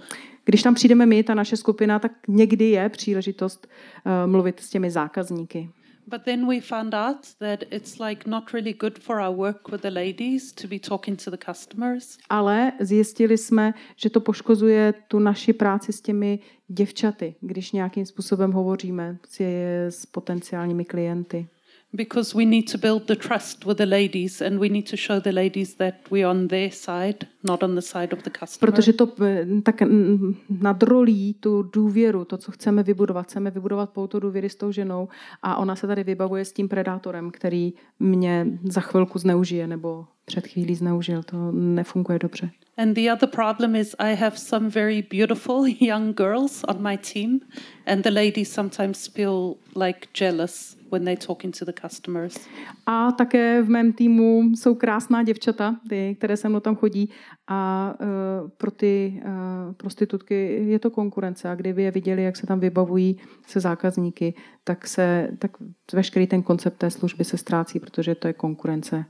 Když 0.46 0.64
tam 0.64 0.76
přijdeme 0.76 1.06
my, 1.06 1.24
ta 1.24 1.34
naše 1.34 1.58
skupina, 1.58 2.00
tak 2.00 2.12
někdy 2.28 2.66
je 2.66 2.90
příležitost 2.90 3.68
uh, 4.06 4.32
mluvit 4.32 4.60
s 4.60 4.70
těmi 4.70 4.92
zákazníky. 4.92 5.70
But 6.12 6.24
then 6.24 6.48
we 6.48 6.62
found 6.62 6.94
out 6.94 7.28
that 7.40 7.64
it's 7.72 8.00
like 8.00 8.30
not 8.30 8.54
really 8.54 8.74
good 8.74 9.00
for 9.00 9.22
our 9.22 9.36
work 9.36 9.72
with 9.72 9.82
the 9.82 9.90
ladies 9.90 10.52
to 10.54 10.68
be 10.68 10.80
talking 10.80 11.24
to 11.24 11.32
the 11.32 11.38
customers. 11.38 12.18
Ale 12.30 12.72
zjistili 12.80 13.38
jsme, 13.38 13.74
že 13.96 14.10
to 14.10 14.20
poškozuje 14.20 14.94
tu 15.08 15.20
naši 15.20 15.54
práci 15.54 15.94
s 15.94 16.02
těmi 16.02 16.40
děvčaty, 16.68 17.36
když 17.42 17.72
nějakým 17.72 18.06
způsobem 18.06 18.52
hovoříme 18.52 19.18
s, 19.28 19.42
s 19.90 20.06
potenciálními 20.06 20.86
klienty. 20.86 21.48
Because 21.94 22.38
we 22.38 22.46
need 22.46 22.72
to 22.72 22.78
build 22.78 23.06
the 23.06 23.16
trust 23.16 23.66
with 23.66 23.78
the 23.78 23.86
ladies 23.86 24.42
and 24.42 24.60
we 24.60 24.70
need 24.70 24.90
to 24.90 24.98
show 24.98 25.20
the 25.20 25.32
ladies 25.32 25.76
that 25.76 25.94
we're 26.12 26.28
on 26.28 26.48
their 26.48 26.72
side, 26.72 27.28
not 27.44 27.64
on 27.64 27.76
the 27.76 27.82
side 27.82 28.14
of 28.14 28.24
the 28.24 28.30
customer. 28.30 28.72
Protože 28.72 28.94
to 28.94 29.08
eh, 29.26 29.46
tak 29.64 29.82
mm, 29.82 30.36
nadrolí 30.50 31.34
tu 31.34 31.64
důvěru, 31.64 32.26
to, 32.26 32.38
co 32.38 32.52
chceme 32.52 32.84
vybudovat. 32.84 33.24
Chceme 33.24 33.52
vybudovat 33.52 33.90
pouto 33.90 34.20
důvěry 34.20 34.50
s 34.50 34.56
tou 34.56 34.72
ženou 34.72 35.08
a 35.42 35.56
ona 35.56 35.76
se 35.76 35.88
tady 35.88 36.04
vybavuje 36.04 36.46
s 36.46 36.54
tím 36.54 36.70
predátorem, 36.70 37.32
který 37.32 37.74
mě 38.00 38.48
za 38.64 38.82
chvilku 38.82 39.20
zneužije 39.20 39.68
nebo 39.68 40.06
před 40.32 40.48
chvílí 40.48 40.76
zneužil. 40.76 41.24
To 41.24 41.52
nefunguje 41.52 42.20
dobře. 42.20 42.50
And 42.78 42.94
the 42.94 43.12
other 43.14 43.30
problem 43.30 43.76
is 43.76 43.96
I 44.00 44.16
have 44.16 44.38
some 44.38 44.70
very 44.70 45.04
beautiful 45.12 45.68
young 45.80 46.16
girls 46.16 46.64
on 46.68 46.84
my 46.84 46.98
team, 46.98 47.40
and 47.86 48.04
the 48.04 48.10
ladies 48.10 48.54
sometimes 48.54 49.08
feel 49.08 49.56
like 49.76 50.08
jealous 50.22 50.78
when 50.92 51.04
they're 51.04 51.28
talking 51.28 51.58
to 51.60 51.66
the 51.66 51.74
customers. 51.82 52.48
A 52.86 53.12
také 53.12 53.62
v 53.62 53.70
mém 53.70 53.94
týmu 53.94 54.42
jsou 54.56 54.76
krásná 54.76 55.24
děvčata, 55.24 55.76
ty, 55.90 56.16
které 56.18 56.38
se 56.38 56.50
mnou 56.50 56.60
tam 56.60 56.76
chodí 56.76 57.10
a 57.48 57.94
uh, 58.00 58.50
pro 58.58 58.72
ty 58.72 59.22
uh, 59.26 59.74
prostitutky 59.74 60.66
je 60.68 60.80
to 60.80 60.90
konkurence 60.90 61.50
a 61.50 61.56
kdyby 61.56 61.84
je 61.84 61.92
viděli, 61.92 62.24
jak 62.24 62.38
se 62.38 62.48
tam 62.48 62.60
vybavují 62.60 63.20
se 63.48 63.60
zákazníky, 63.60 64.34
tak, 64.64 64.88
se, 64.88 65.30
tak 65.40 65.52
veškerý 65.94 66.28
ten 66.28 66.44
koncept 66.44 66.78
té 66.78 66.92
služby 66.92 67.24
se 67.24 67.38
ztrácí, 67.38 67.80
protože 67.80 68.16
to 68.16 68.28
je 68.28 68.34
konkurence 68.34 69.06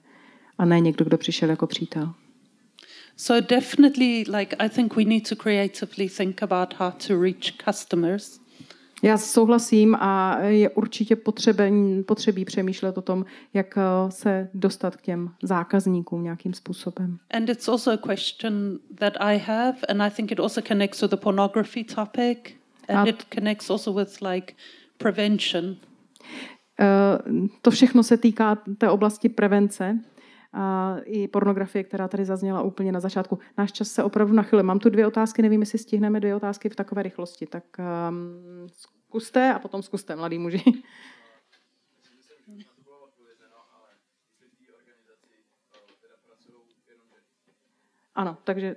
a 0.62 0.66
ne 0.66 0.80
někdo, 0.80 1.06
kdo 1.06 1.18
přišel 1.18 1.50
jako 1.50 1.68
přítel. 1.68 2.14
So 3.18 3.48
definitely, 3.50 4.24
like 4.38 4.56
I 4.56 4.70
think 4.70 4.96
we 4.96 5.04
need 5.06 5.30
to 5.30 5.36
creatively 5.36 6.10
think 6.10 6.44
about 6.44 6.74
how 6.74 6.92
to 7.08 7.22
reach 7.22 7.52
customers. 7.66 8.40
Já 9.04 9.18
souhlasím 9.18 9.96
a 9.96 10.40
je 10.40 10.70
určitě 10.70 11.16
potřebí, 11.16 12.04
potřebí 12.04 12.46
přemýšlet 12.46 12.98
o 12.98 13.02
tom, 13.02 13.26
jak 13.54 13.78
eh, 13.78 13.82
se 14.12 14.50
dostat 14.54 14.96
k 14.96 15.02
těm 15.02 15.30
zákazníkům 15.44 16.24
nějakým 16.24 16.54
způsobem. 16.54 17.18
And 17.32 17.50
it's 17.50 17.68
also 17.70 17.92
a 17.92 17.98
question 18.14 18.80
that 18.96 19.14
I 19.20 19.38
have, 19.38 19.78
and 19.90 20.02
I 20.02 20.10
think 20.12 20.32
it 20.32 20.40
also 20.40 20.62
connects 20.68 21.02
with 21.02 21.12
the 21.12 21.18
pornography 21.18 21.84
topic, 21.84 22.38
and 22.90 22.98
A- 22.98 23.10
it 23.10 23.24
connects 23.36 23.70
also 23.70 23.94
with 23.94 24.22
like 24.22 24.54
prevention. 24.98 25.76
Eh, 26.80 26.86
To 27.62 27.72
všechno 27.72 28.04
se 28.04 28.18
týká 28.18 28.58
té 28.78 28.90
oblasti 28.90 29.30
prevence 29.30 30.00
a 30.54 30.96
i 31.04 31.28
pornografie, 31.28 31.84
která 31.84 32.08
tady 32.08 32.26
zazněla 32.26 32.62
úplně 32.62 32.92
na 32.92 33.00
začátku. 33.00 33.40
Náš 33.58 33.72
čas 33.72 33.88
se 33.88 34.04
opravdu 34.04 34.34
nachylil. 34.34 34.64
Mám 34.64 34.80
tu 34.80 34.90
dvě 34.90 35.08
otázky, 35.08 35.42
nevím, 35.42 35.60
jestli 35.62 35.80
stihneme 35.80 36.20
dvě 36.20 36.36
otázky 36.36 36.70
v 36.70 36.76
takové 36.76 37.04
rychlosti. 37.04 37.46
Tak 37.46 37.64
um, 38.10 38.68
zkuste 38.68 39.54
a 39.54 39.60
potom 39.60 39.82
zkuste, 39.82 40.16
mladý 40.16 40.40
muži. 40.40 40.64
Ano, 48.16 48.38
takže 48.44 48.76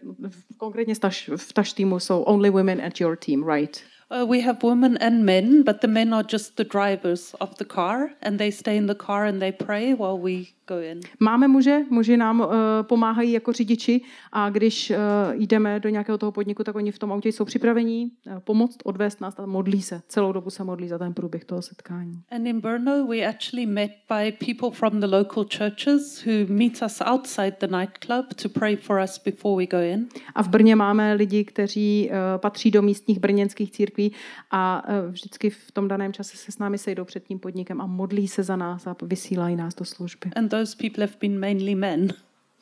konkrétně 0.57 0.95
v 0.95 0.99
taž, 0.99 1.31
v 1.37 1.53
taž 1.53 1.73
týmu 1.73 1.99
jsou 2.01 2.23
only 2.23 2.51
women 2.51 2.81
at 2.85 3.01
your 3.01 3.17
team, 3.17 3.49
right? 3.49 3.85
Uh, 4.15 4.25
we 4.31 4.41
have 4.41 4.59
women 4.63 4.97
and 5.01 5.25
men, 5.25 5.65
but 5.65 5.81
the 5.81 5.89
men 5.89 6.15
are 6.15 6.27
just 6.33 6.57
the 6.57 6.65
drivers 6.65 7.35
of 7.41 7.57
the 7.59 7.65
car, 7.65 8.11
and 8.23 8.39
they 8.39 8.53
stay 8.53 8.77
in 8.77 8.87
the 8.87 8.95
car 8.95 9.25
and 9.25 9.41
they 9.41 9.53
pray 9.53 9.93
while 9.93 10.19
we 10.19 10.55
go 10.69 10.79
in. 10.81 11.01
Máme 11.21 11.49
muže, 11.49 11.85
muži 11.91 12.17
nám 12.17 12.41
uh, 12.41 12.47
pomáhají 12.83 13.33
jako 13.33 13.53
řidiči 13.53 14.01
a 14.33 14.51
když 14.51 14.91
uh, 14.91 14.97
jdeme 15.35 15.81
do 15.81 15.89
nějakého 15.89 16.19
toho 16.19 16.33
podniku, 16.33 16.65
tak 16.65 16.77
oni 16.77 16.93
v 16.93 16.99
tom 16.99 17.13
autě 17.13 17.29
jsou 17.29 17.45
připravení 17.45 18.11
uh, 18.27 18.39
pomoct, 18.39 18.77
odvést 18.85 19.21
nás 19.21 19.39
a 19.39 19.47
modlí 19.47 19.83
se. 19.83 20.01
Celou 20.09 20.33
dobu 20.33 20.51
se 20.51 20.65
modlí 20.65 20.89
za 20.89 20.99
ten 20.99 21.15
průběh 21.15 21.45
toho 21.45 21.63
setkání. 21.63 22.23
And 22.31 22.47
in 22.47 22.61
Brno, 22.61 23.07
we 23.07 23.27
actually 23.27 23.67
met 23.67 23.91
by 24.09 24.33
people 24.47 24.71
from 24.71 25.01
the 25.01 25.07
local 25.07 25.45
churches 25.57 26.27
who 26.27 26.33
meet 26.55 26.83
us 26.83 27.03
outside 27.07 27.57
the 27.61 27.67
nightclub 27.67 28.35
to 28.43 28.49
pray 28.49 28.77
for 28.77 29.01
us 29.05 29.21
before 29.25 29.57
we 29.57 29.67
go 29.67 29.95
in. 29.95 30.07
A 30.35 30.43
v 30.43 30.49
Brně 30.49 30.77
máme 30.77 31.15
lidi, 31.15 31.45
kteří 31.45 32.11
uh, 32.11 32.17
patří 32.41 32.71
do 32.71 32.83
místních 32.83 33.19
brněnských 33.19 33.71
církví 33.71 34.04
a 34.51 34.83
uh, 34.89 35.11
vždycky 35.11 35.51
v 35.51 35.73
tom 35.73 35.89
daném 35.89 36.13
čase 36.13 36.37
se 36.37 36.53
s 36.53 36.59
námi 36.59 36.79
sejdou 36.79 37.05
před 37.05 37.25
tím 37.25 37.39
podnikem 37.39 37.81
a 37.81 37.87
modlí 37.87 38.29
se 38.29 38.43
za 38.43 38.57
nás 38.57 38.87
a 38.87 38.97
vysílají 39.03 39.57
nás 39.57 39.75
do 39.75 39.85
služby. 39.85 40.31
And 40.37 40.49
those 40.49 40.77
people 40.81 41.07
have 41.07 41.17
been 41.21 41.41
mainly 41.41 41.75
men. 41.75 42.09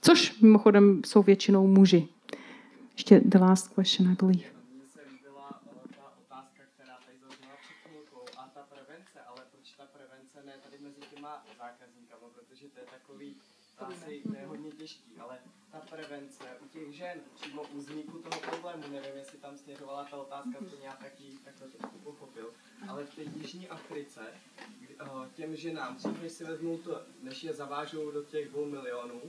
Což 0.01 0.41
mimochodem 0.41 1.03
jsou 1.07 1.23
většinou 1.23 1.67
muži. 1.67 2.09
Ještě 2.93 3.21
the 3.25 3.39
last 3.39 3.75
question, 3.75 4.13
I 4.13 4.17
believe. 4.21 4.45
Mně 4.75 4.87
se 4.95 5.01
líbila 5.13 5.49
ta 5.97 6.03
otázka, 6.25 6.63
která 6.75 6.95
tady 7.07 7.19
zazněla 7.19 7.55
před 7.63 7.77
chvilkou 7.89 8.25
a 8.39 8.43
ta 8.55 8.63
prevence, 8.73 9.19
ale 9.29 9.41
proč 9.53 9.67
ta 9.77 9.85
prevence 9.97 10.37
ne 10.47 10.53
tady 10.65 10.77
mezi 10.85 11.01
těma 11.15 11.45
zákazníkama, 11.59 12.27
protože 12.37 12.65
to 12.75 12.79
je 12.81 12.87
takový, 12.97 13.37
asi 13.79 14.23
to 14.29 14.35
je 14.41 14.47
hodně 14.47 14.71
těžký, 14.71 15.11
ale 15.25 15.39
ta 15.73 15.79
prevence 15.91 16.45
u 16.65 16.69
těch 16.69 16.93
žen, 16.93 17.19
přímo 17.41 17.63
u 17.63 17.79
vzniku 17.79 18.19
toho 18.19 18.41
problému, 18.41 18.83
nevím, 18.83 19.17
jestli 19.17 19.39
tam 19.39 19.59
směřovala 19.59 20.05
ta 20.05 20.17
otázka, 20.17 20.59
to 20.59 20.81
nějak 20.81 20.99
taky 20.99 21.25
takhle 21.45 21.69
trošku 21.69 21.99
pochopil, 21.99 22.51
ale 22.89 23.05
v 23.05 23.15
té 23.15 23.23
Jižní 23.23 23.69
Africe 23.69 24.21
kdy, 24.81 24.95
eh, 25.01 25.29
těm 25.35 25.57
ženám, 25.57 25.97
dřív 25.97 26.23
než 26.23 26.33
si 26.33 26.45
vezmou 26.45 26.79
to, 26.79 27.01
než 27.23 27.45
je 27.45 27.55
zavážou 27.55 28.11
do 28.11 28.23
těch 28.23 28.49
dvou 28.49 28.65
milionů, 28.65 29.21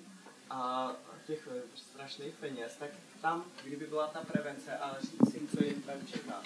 a 0.49 0.91
těch 1.27 1.49
eh, 1.51 1.61
strašných 1.75 2.33
peněz, 2.33 2.75
tak 2.79 2.89
tam, 3.21 3.43
kdyby 3.65 3.85
byla 3.85 4.07
ta 4.07 4.19
prevence 4.31 4.77
a 4.77 4.95
říct 5.01 5.33
jim, 5.33 5.47
co 5.47 5.63
jim 5.63 5.81
tam 5.81 5.95
čeká. 6.11 6.41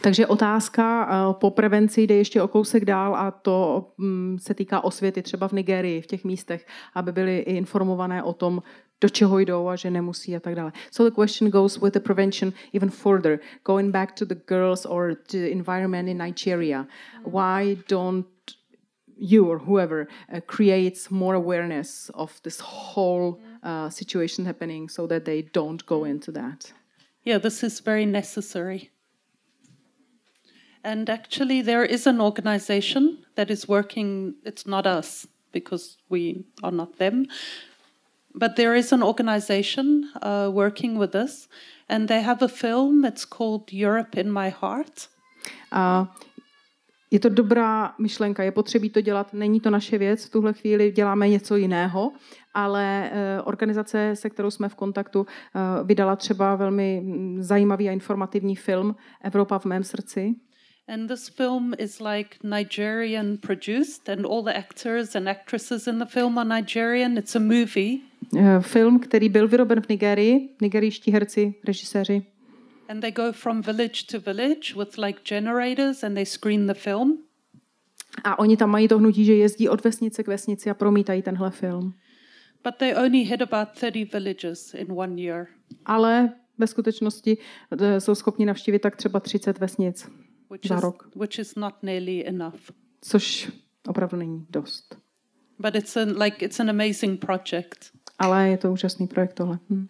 Takže 0.00 0.26
otázka 0.26 1.08
eh, 1.10 1.34
po 1.40 1.50
prevenci 1.50 2.02
jde 2.02 2.14
ještě 2.14 2.42
o 2.42 2.48
kousek 2.48 2.84
dál 2.84 3.16
a 3.16 3.30
to 3.30 3.88
mm, 3.98 4.38
se 4.40 4.54
týká 4.54 4.84
osvěty 4.84 5.22
třeba 5.22 5.48
v 5.48 5.52
Nigerii, 5.52 6.00
v 6.00 6.06
těch 6.06 6.24
místech, 6.24 6.66
aby 6.94 7.12
byly 7.12 7.38
informované 7.38 8.22
o 8.22 8.32
tom, 8.32 8.62
do 9.04 9.08
čeho 9.08 9.38
jdou 9.38 9.68
a 9.68 9.76
že 9.76 9.90
nemusí 9.90 10.36
a 10.36 10.40
tak 10.40 10.54
dále. 10.54 10.72
So 10.90 11.04
the 11.04 11.14
question 11.14 11.50
goes 11.50 11.78
with 11.78 11.92
the 11.92 12.00
prevention 12.00 12.52
even 12.72 12.90
further, 12.90 13.40
going 13.62 13.90
back 13.90 14.16
to 14.16 14.24
the 14.24 14.34
girls 14.34 14.86
or 14.86 15.16
the 15.28 15.50
environment 15.50 16.08
in 16.08 16.16
Nigeria. 16.16 16.86
Why 17.24 17.76
don't 17.88 18.26
you 19.16 19.46
or 19.46 19.58
whoever 19.58 20.08
uh, 20.32 20.40
creates 20.46 21.10
more 21.10 21.34
awareness 21.34 22.10
of 22.14 22.40
this 22.42 22.60
whole 22.60 23.40
uh, 23.62 23.90
situation 23.90 24.46
happening 24.46 24.88
so 24.88 25.06
that 25.06 25.24
they 25.24 25.42
don't 25.42 25.84
go 25.86 26.04
into 26.04 26.32
that? 26.32 26.72
Yeah, 27.24 27.38
this 27.38 27.62
is 27.62 27.80
very 27.80 28.06
necessary. 28.06 28.90
And 30.82 31.08
actually, 31.08 31.62
there 31.62 31.84
is 31.84 32.06
an 32.06 32.20
organization 32.20 33.24
that 33.36 33.50
is 33.50 33.68
working, 33.68 34.34
it's 34.44 34.66
not 34.66 34.86
us 34.86 35.26
because 35.52 35.96
we 36.08 36.44
are 36.62 36.72
not 36.72 36.98
them, 36.98 37.26
but 38.34 38.56
there 38.56 38.78
is 38.78 38.92
an 38.92 39.02
organization 39.02 40.04
uh, 40.22 40.50
working 40.50 40.98
with 40.98 41.14
us, 41.14 41.48
and 41.88 42.08
they 42.08 42.22
have 42.22 42.44
a 42.44 42.48
film, 42.48 43.04
it's 43.04 43.24
called 43.24 43.72
Europe 43.72 44.20
in 44.20 44.32
My 44.32 44.50
Heart. 44.50 45.08
A 45.72 46.14
je 47.10 47.20
to 47.20 47.28
dobrá 47.28 47.94
myšlenka, 47.98 48.42
je 48.42 48.52
potřebí 48.52 48.90
to 48.90 49.00
dělat, 49.00 49.32
není 49.32 49.60
to 49.60 49.70
naše 49.70 49.98
věc, 49.98 50.26
v 50.26 50.30
tuhle 50.30 50.52
chvíli 50.52 50.90
děláme 50.90 51.28
něco 51.28 51.56
jiného, 51.56 52.12
ale 52.54 53.10
eh, 53.12 53.42
organizace, 53.42 54.10
se 54.16 54.30
kterou 54.30 54.50
jsme 54.50 54.68
v 54.68 54.74
kontaktu, 54.74 55.26
eh, 55.26 55.84
vydala 55.84 56.16
třeba 56.16 56.56
velmi 56.56 57.00
mm, 57.04 57.42
zajímavý 57.42 57.88
a 57.88 57.92
informativní 57.92 58.56
film 58.56 58.96
Evropa 59.20 59.58
v 59.58 59.64
mém 59.64 59.84
srdci. 59.84 60.34
And 60.88 61.08
this 61.08 61.28
film 61.28 61.74
is 61.78 62.00
like 62.00 62.36
Nigerian 62.42 63.38
produced, 63.38 64.08
and 64.08 64.26
all 64.26 64.42
the 64.42 64.56
actors 64.56 65.16
and 65.16 65.28
actresses 65.28 65.86
in 65.86 65.98
the 65.98 66.06
film 66.06 66.38
are 66.38 66.44
Nigerian. 66.44 67.18
It's 67.18 67.36
a 67.36 67.40
movie. 67.40 68.00
Eh, 68.36 68.60
Film, 68.60 68.98
který 68.98 69.28
byl 69.28 69.48
vyroben 69.48 69.80
v 69.80 69.88
Nigerii, 69.88 70.48
nigerijští 70.60 71.12
herci, 71.12 71.54
režiséři. 71.64 72.22
And 72.88 73.00
they 73.00 73.12
go 73.12 73.32
from 73.32 73.62
village 73.62 74.02
to 74.10 74.20
village 74.20 74.74
with 74.78 74.98
like 74.98 75.20
generators 75.24 76.04
and 76.04 76.14
they 76.14 76.26
screen 76.26 76.66
the 76.66 76.74
film. 76.74 77.18
A 78.24 78.38
oni 78.38 78.56
tam 78.56 78.70
mají 78.70 78.88
to 78.88 78.98
hnutí, 78.98 79.24
že 79.24 79.34
jezdí 79.34 79.68
od 79.68 79.84
vesnice 79.84 80.22
k 80.22 80.28
vesnici 80.28 80.70
a 80.70 80.74
promítají 80.74 81.22
tenhle 81.22 81.50
film. 81.50 81.94
But 82.64 82.76
they 82.76 82.94
only 82.94 83.18
hit 83.18 83.42
about 83.42 83.68
30 83.74 84.12
villages 84.12 84.74
in 84.74 84.92
one 84.92 85.22
year, 85.22 85.46
Ale 85.86 86.32
ve 86.58 86.66
skutečnosti 86.66 87.38
eh, 87.80 88.00
jsou 88.00 88.14
schopni 88.14 88.46
navštívit 88.46 88.78
tak 88.78 88.96
třeba 88.96 89.20
30 89.20 89.58
vesnic, 89.58 90.08
which 90.54 90.68
Za 90.68 90.76
is, 90.76 90.82
rok. 90.82 91.08
which 91.16 91.38
is 91.38 91.54
not 91.56 91.74
nearly 91.82 92.26
enough. 92.26 92.70
což 93.00 93.52
opravdu 93.88 94.16
není 94.16 94.46
dost. 94.50 94.98
But 95.58 95.74
it's 95.74 95.96
an, 95.96 96.22
like 96.22 96.44
it's 96.44 96.60
an 96.60 96.70
amazing 96.70 97.20
project. 97.20 97.92
Ale 98.18 98.48
je 98.48 98.58
to 98.58 98.72
úžasný 98.72 99.06
projekt 99.06 99.32
tohle. 99.32 99.58
Hm. 99.70 99.86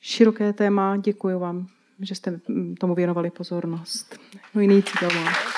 Široké 0.00 0.52
téma, 0.52 0.96
děkuji 0.96 1.38
vám, 1.38 1.66
že 2.00 2.14
jste 2.14 2.40
mm, 2.48 2.74
tomu 2.74 2.94
věnovali 2.94 3.30
pozornost. 3.30 4.18
We 4.54 4.66
need 4.66 4.84
to 4.84 5.06
go 5.06 5.06
on. 5.20 5.57